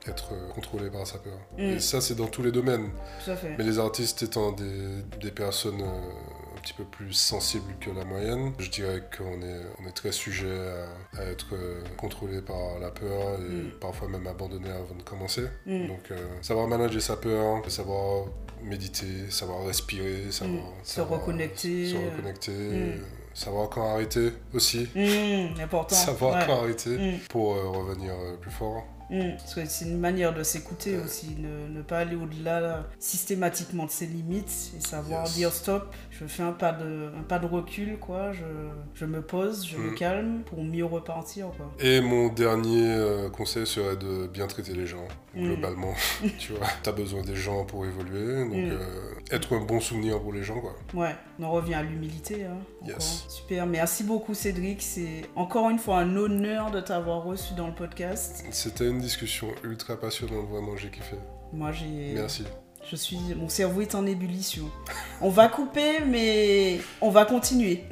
être 0.06 0.32
euh, 0.32 0.48
contrôlé 0.54 0.90
par 0.90 1.06
sa 1.06 1.18
peur. 1.18 1.38
Mm. 1.56 1.60
Et 1.62 1.80
ça, 1.80 2.00
c'est 2.00 2.14
dans 2.14 2.26
tous 2.26 2.42
les 2.42 2.52
domaines. 2.52 2.90
Tout 3.24 3.30
à 3.30 3.36
fait. 3.36 3.54
Mais 3.58 3.64
les 3.64 3.78
artistes 3.78 4.22
étant 4.22 4.52
des, 4.52 5.02
des 5.20 5.30
personnes 5.30 5.80
euh, 5.82 6.56
un 6.56 6.60
petit 6.60 6.74
peu 6.74 6.84
plus 6.84 7.12
sensibles 7.12 7.72
que 7.80 7.90
la 7.90 8.04
moyenne, 8.04 8.52
je 8.58 8.70
dirais 8.70 9.02
qu'on 9.16 9.42
est, 9.42 9.60
on 9.82 9.86
est 9.88 9.92
très 9.92 10.12
sujet 10.12 10.56
à, 11.16 11.20
à 11.20 11.24
être 11.24 11.54
euh, 11.54 11.82
contrôlé 11.96 12.40
par 12.42 12.78
la 12.80 12.90
peur 12.90 13.38
et 13.38 13.42
Mm. 13.42 13.70
parfois 13.80 14.08
même 14.08 14.26
abandonné 14.26 14.70
avant 14.70 14.94
de 14.96 15.02
commencer. 15.02 15.44
Hmm. 15.66 15.86
Donc, 15.88 16.10
euh, 16.10 16.16
savoir 16.40 16.68
manager 16.68 17.00
sa 17.02 17.16
peur, 17.16 17.62
savoir 17.70 18.26
méditer, 18.62 19.28
savoir 19.30 19.64
respirer, 19.66 20.30
savoir 20.30 20.62
Mm. 20.62 20.84
Se 20.84 21.00
reconnecter, 21.00 21.88
se 21.90 21.96
reconnecter, 21.96 22.52
mm. 22.52 23.00
savoir 23.34 23.68
quand 23.68 23.88
arrêter 23.94 24.32
aussi, 24.54 24.88
important. 25.60 25.94
savoir 26.08 26.36
Ouais. 26.36 26.44
quand 26.46 26.60
arrêter 26.62 26.96
pour 27.28 27.54
euh, 27.56 27.68
revenir 27.68 28.12
euh, 28.12 28.36
plus 28.40 28.50
fort. 28.52 28.84
Parce 29.10 29.54
que 29.54 29.64
c'est 29.66 29.84
une 29.84 29.98
manière 29.98 30.34
de 30.34 30.42
s'écouter 30.42 30.96
aussi, 30.98 31.36
ne, 31.38 31.68
ne 31.68 31.82
pas 31.82 31.98
aller 32.00 32.16
au-delà 32.16 32.60
là, 32.60 32.86
systématiquement 32.98 33.86
de 33.86 33.90
ses 33.90 34.06
limites 34.06 34.72
et 34.76 34.80
savoir 34.80 35.24
Yes. 35.26 35.34
dire 35.34 35.52
stop, 35.52 35.94
je 36.12 36.26
fais 36.26 36.42
un 36.42 36.52
pas 36.52 36.72
de, 36.72 37.10
un 37.18 37.22
pas 37.22 37.38
de 37.38 37.46
recul, 37.46 37.98
quoi. 37.98 38.32
Je, 38.32 38.44
je 38.94 39.04
me 39.06 39.22
pose, 39.22 39.66
je 39.66 39.78
me 39.78 39.90
Mm. 39.92 39.94
calme 39.94 40.42
pour 40.44 40.62
mieux 40.62 40.84
repartir, 40.84 41.46
quoi. 41.56 41.72
Et 41.80 42.00
mon 42.02 42.28
dernier 42.28 42.84
euh, 42.92 43.30
conseil 43.30 43.66
serait 43.66 43.96
de 43.96 44.26
bien 44.26 44.46
traiter 44.46 44.74
les 44.74 44.86
gens, 44.86 45.08
Mm. 45.34 45.46
globalement. 45.54 45.94
tu 46.38 46.52
vois, 46.52 46.66
t'as 46.82 46.92
besoin 46.92 47.22
des 47.22 47.34
gens 47.34 47.64
pour 47.64 47.86
évoluer, 47.86 48.44
donc 48.44 48.52
Mm. 48.52 48.70
euh, 48.72 49.14
être 49.30 49.56
un 49.56 49.64
bon 49.64 49.80
souvenir 49.80 50.20
pour 50.20 50.32
les 50.34 50.42
gens, 50.42 50.60
quoi. 50.60 50.74
Ouais, 50.94 51.16
on 51.40 51.44
en 51.44 51.50
revient 51.50 51.74
à 51.74 51.82
l'humilité. 51.82 52.44
Hein, 52.44 52.58
Yes. 52.86 53.24
Super, 53.28 53.66
merci 53.66 54.04
beaucoup 54.04 54.34
Cédric. 54.34 54.82
C'est 54.82 55.22
encore 55.34 55.70
une 55.70 55.78
fois 55.78 55.98
un 56.00 56.14
honneur 56.16 56.70
de 56.70 56.80
t'avoir 56.80 57.22
reçu 57.24 57.54
dans 57.54 57.68
le 57.68 57.74
podcast. 57.74 58.44
C'était 58.50 58.88
une 58.88 59.00
discussion 59.00 59.48
ultra 59.64 59.96
passionnante, 59.98 60.48
vraiment, 60.50 60.76
j'ai 60.76 60.90
kiffé. 60.90 61.16
Moi, 61.54 61.72
j'ai. 61.72 62.12
Merci. 62.14 62.44
Je 62.92 62.98
suis, 62.98 63.18
mon 63.38 63.48
cerveau 63.48 63.80
est 63.80 63.94
en 63.94 64.04
ébullition. 64.04 64.64
On 65.22 65.30
va 65.30 65.48
couper, 65.48 66.00
mais 66.06 66.78
on 67.00 67.08
va 67.08 67.24
continuer. 67.24 67.84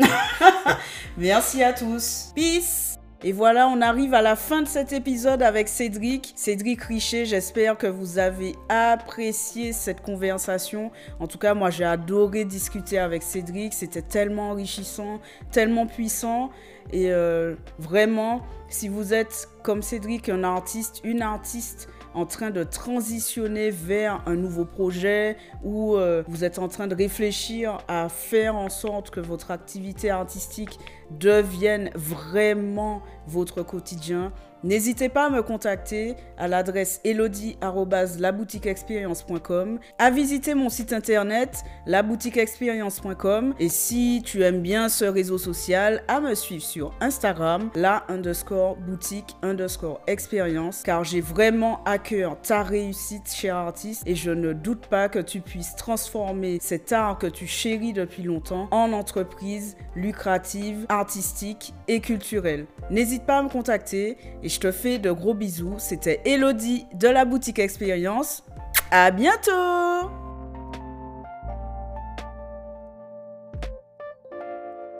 Merci 1.16 1.62
à 1.62 1.72
tous. 1.72 2.32
Peace. 2.34 2.98
Et 3.22 3.32
voilà, 3.32 3.66
on 3.68 3.80
arrive 3.80 4.12
à 4.12 4.20
la 4.20 4.36
fin 4.36 4.60
de 4.60 4.68
cet 4.68 4.92
épisode 4.92 5.40
avec 5.40 5.68
Cédric. 5.68 6.34
Cédric 6.36 6.82
Richer, 6.82 7.24
j'espère 7.24 7.78
que 7.78 7.86
vous 7.86 8.18
avez 8.18 8.54
apprécié 8.68 9.72
cette 9.72 10.02
conversation. 10.02 10.90
En 11.18 11.26
tout 11.26 11.38
cas, 11.38 11.54
moi, 11.54 11.70
j'ai 11.70 11.84
adoré 11.84 12.44
discuter 12.44 12.98
avec 12.98 13.22
Cédric. 13.22 13.72
C'était 13.72 14.02
tellement 14.02 14.50
enrichissant, 14.50 15.22
tellement 15.50 15.86
puissant. 15.86 16.50
Et 16.92 17.10
euh, 17.10 17.54
vraiment, 17.78 18.42
si 18.68 18.88
vous 18.88 19.14
êtes 19.14 19.48
comme 19.62 19.80
Cédric, 19.80 20.28
un 20.28 20.44
artiste, 20.44 21.00
une 21.04 21.22
artiste 21.22 21.88
en 22.14 22.26
train 22.26 22.50
de 22.50 22.64
transitionner 22.64 23.70
vers 23.70 24.22
un 24.26 24.36
nouveau 24.36 24.64
projet 24.64 25.36
ou 25.62 25.96
euh, 25.96 26.22
vous 26.28 26.44
êtes 26.44 26.58
en 26.58 26.68
train 26.68 26.86
de 26.86 26.94
réfléchir 26.94 27.78
à 27.88 28.08
faire 28.08 28.56
en 28.56 28.68
sorte 28.68 29.10
que 29.10 29.20
votre 29.20 29.50
activité 29.50 30.10
artistique 30.10 30.78
devienne 31.10 31.90
vraiment 31.94 33.02
votre 33.26 33.62
quotidien, 33.62 34.32
n'hésitez 34.64 35.08
pas 35.08 35.26
à 35.26 35.30
me 35.30 35.42
contacter 35.42 36.16
à 36.38 36.48
l'adresse 36.48 37.00
elodie.laboutiqueexperience.com, 37.04 39.78
à 39.98 40.10
visiter 40.10 40.54
mon 40.54 40.68
site 40.68 40.92
internet 40.92 41.62
laboutiqueexperience.com 41.86 43.54
et 43.58 43.68
si 43.68 44.22
tu 44.24 44.42
aimes 44.42 44.62
bien 44.62 44.88
ce 44.88 45.04
réseau 45.04 45.38
social, 45.38 46.02
à 46.08 46.20
me 46.20 46.34
suivre 46.34 46.62
sur 46.62 46.92
Instagram, 47.00 47.70
la 47.74 48.04
underscore 48.08 48.76
boutique 48.76 49.36
underscore 49.42 50.00
expérience, 50.06 50.82
car 50.82 51.04
j'ai 51.04 51.20
vraiment 51.20 51.82
à 51.84 51.98
cœur 51.98 52.40
ta 52.40 52.62
réussite, 52.62 53.32
cher 53.32 53.56
artiste, 53.56 54.02
et 54.06 54.14
je 54.14 54.30
ne 54.30 54.52
doute 54.52 54.86
pas 54.86 55.08
que 55.08 55.18
tu 55.18 55.40
puisses 55.40 55.74
transformer 55.76 56.58
cet 56.60 56.92
art 56.92 57.18
que 57.18 57.26
tu 57.26 57.46
chéris 57.46 57.92
depuis 57.92 58.22
longtemps 58.22 58.68
en 58.70 58.92
entreprise 58.92 59.76
lucrative, 59.96 60.86
artistique 60.88 61.74
et 61.88 62.00
culturelle. 62.00 62.66
N'hésite 62.90 63.24
pas 63.24 63.38
à 63.38 63.42
me 63.42 63.48
contacter 63.48 64.16
et 64.42 64.48
je 64.50 64.60
te 64.60 64.72
fais 64.72 64.98
de 64.98 65.10
gros 65.12 65.34
bisous. 65.34 65.76
C'était 65.78 66.20
Elodie 66.24 66.86
de 66.94 67.08
la 67.08 67.24
boutique 67.24 67.58
expérience. 67.58 68.42
À 68.90 69.10
bientôt! 69.10 70.29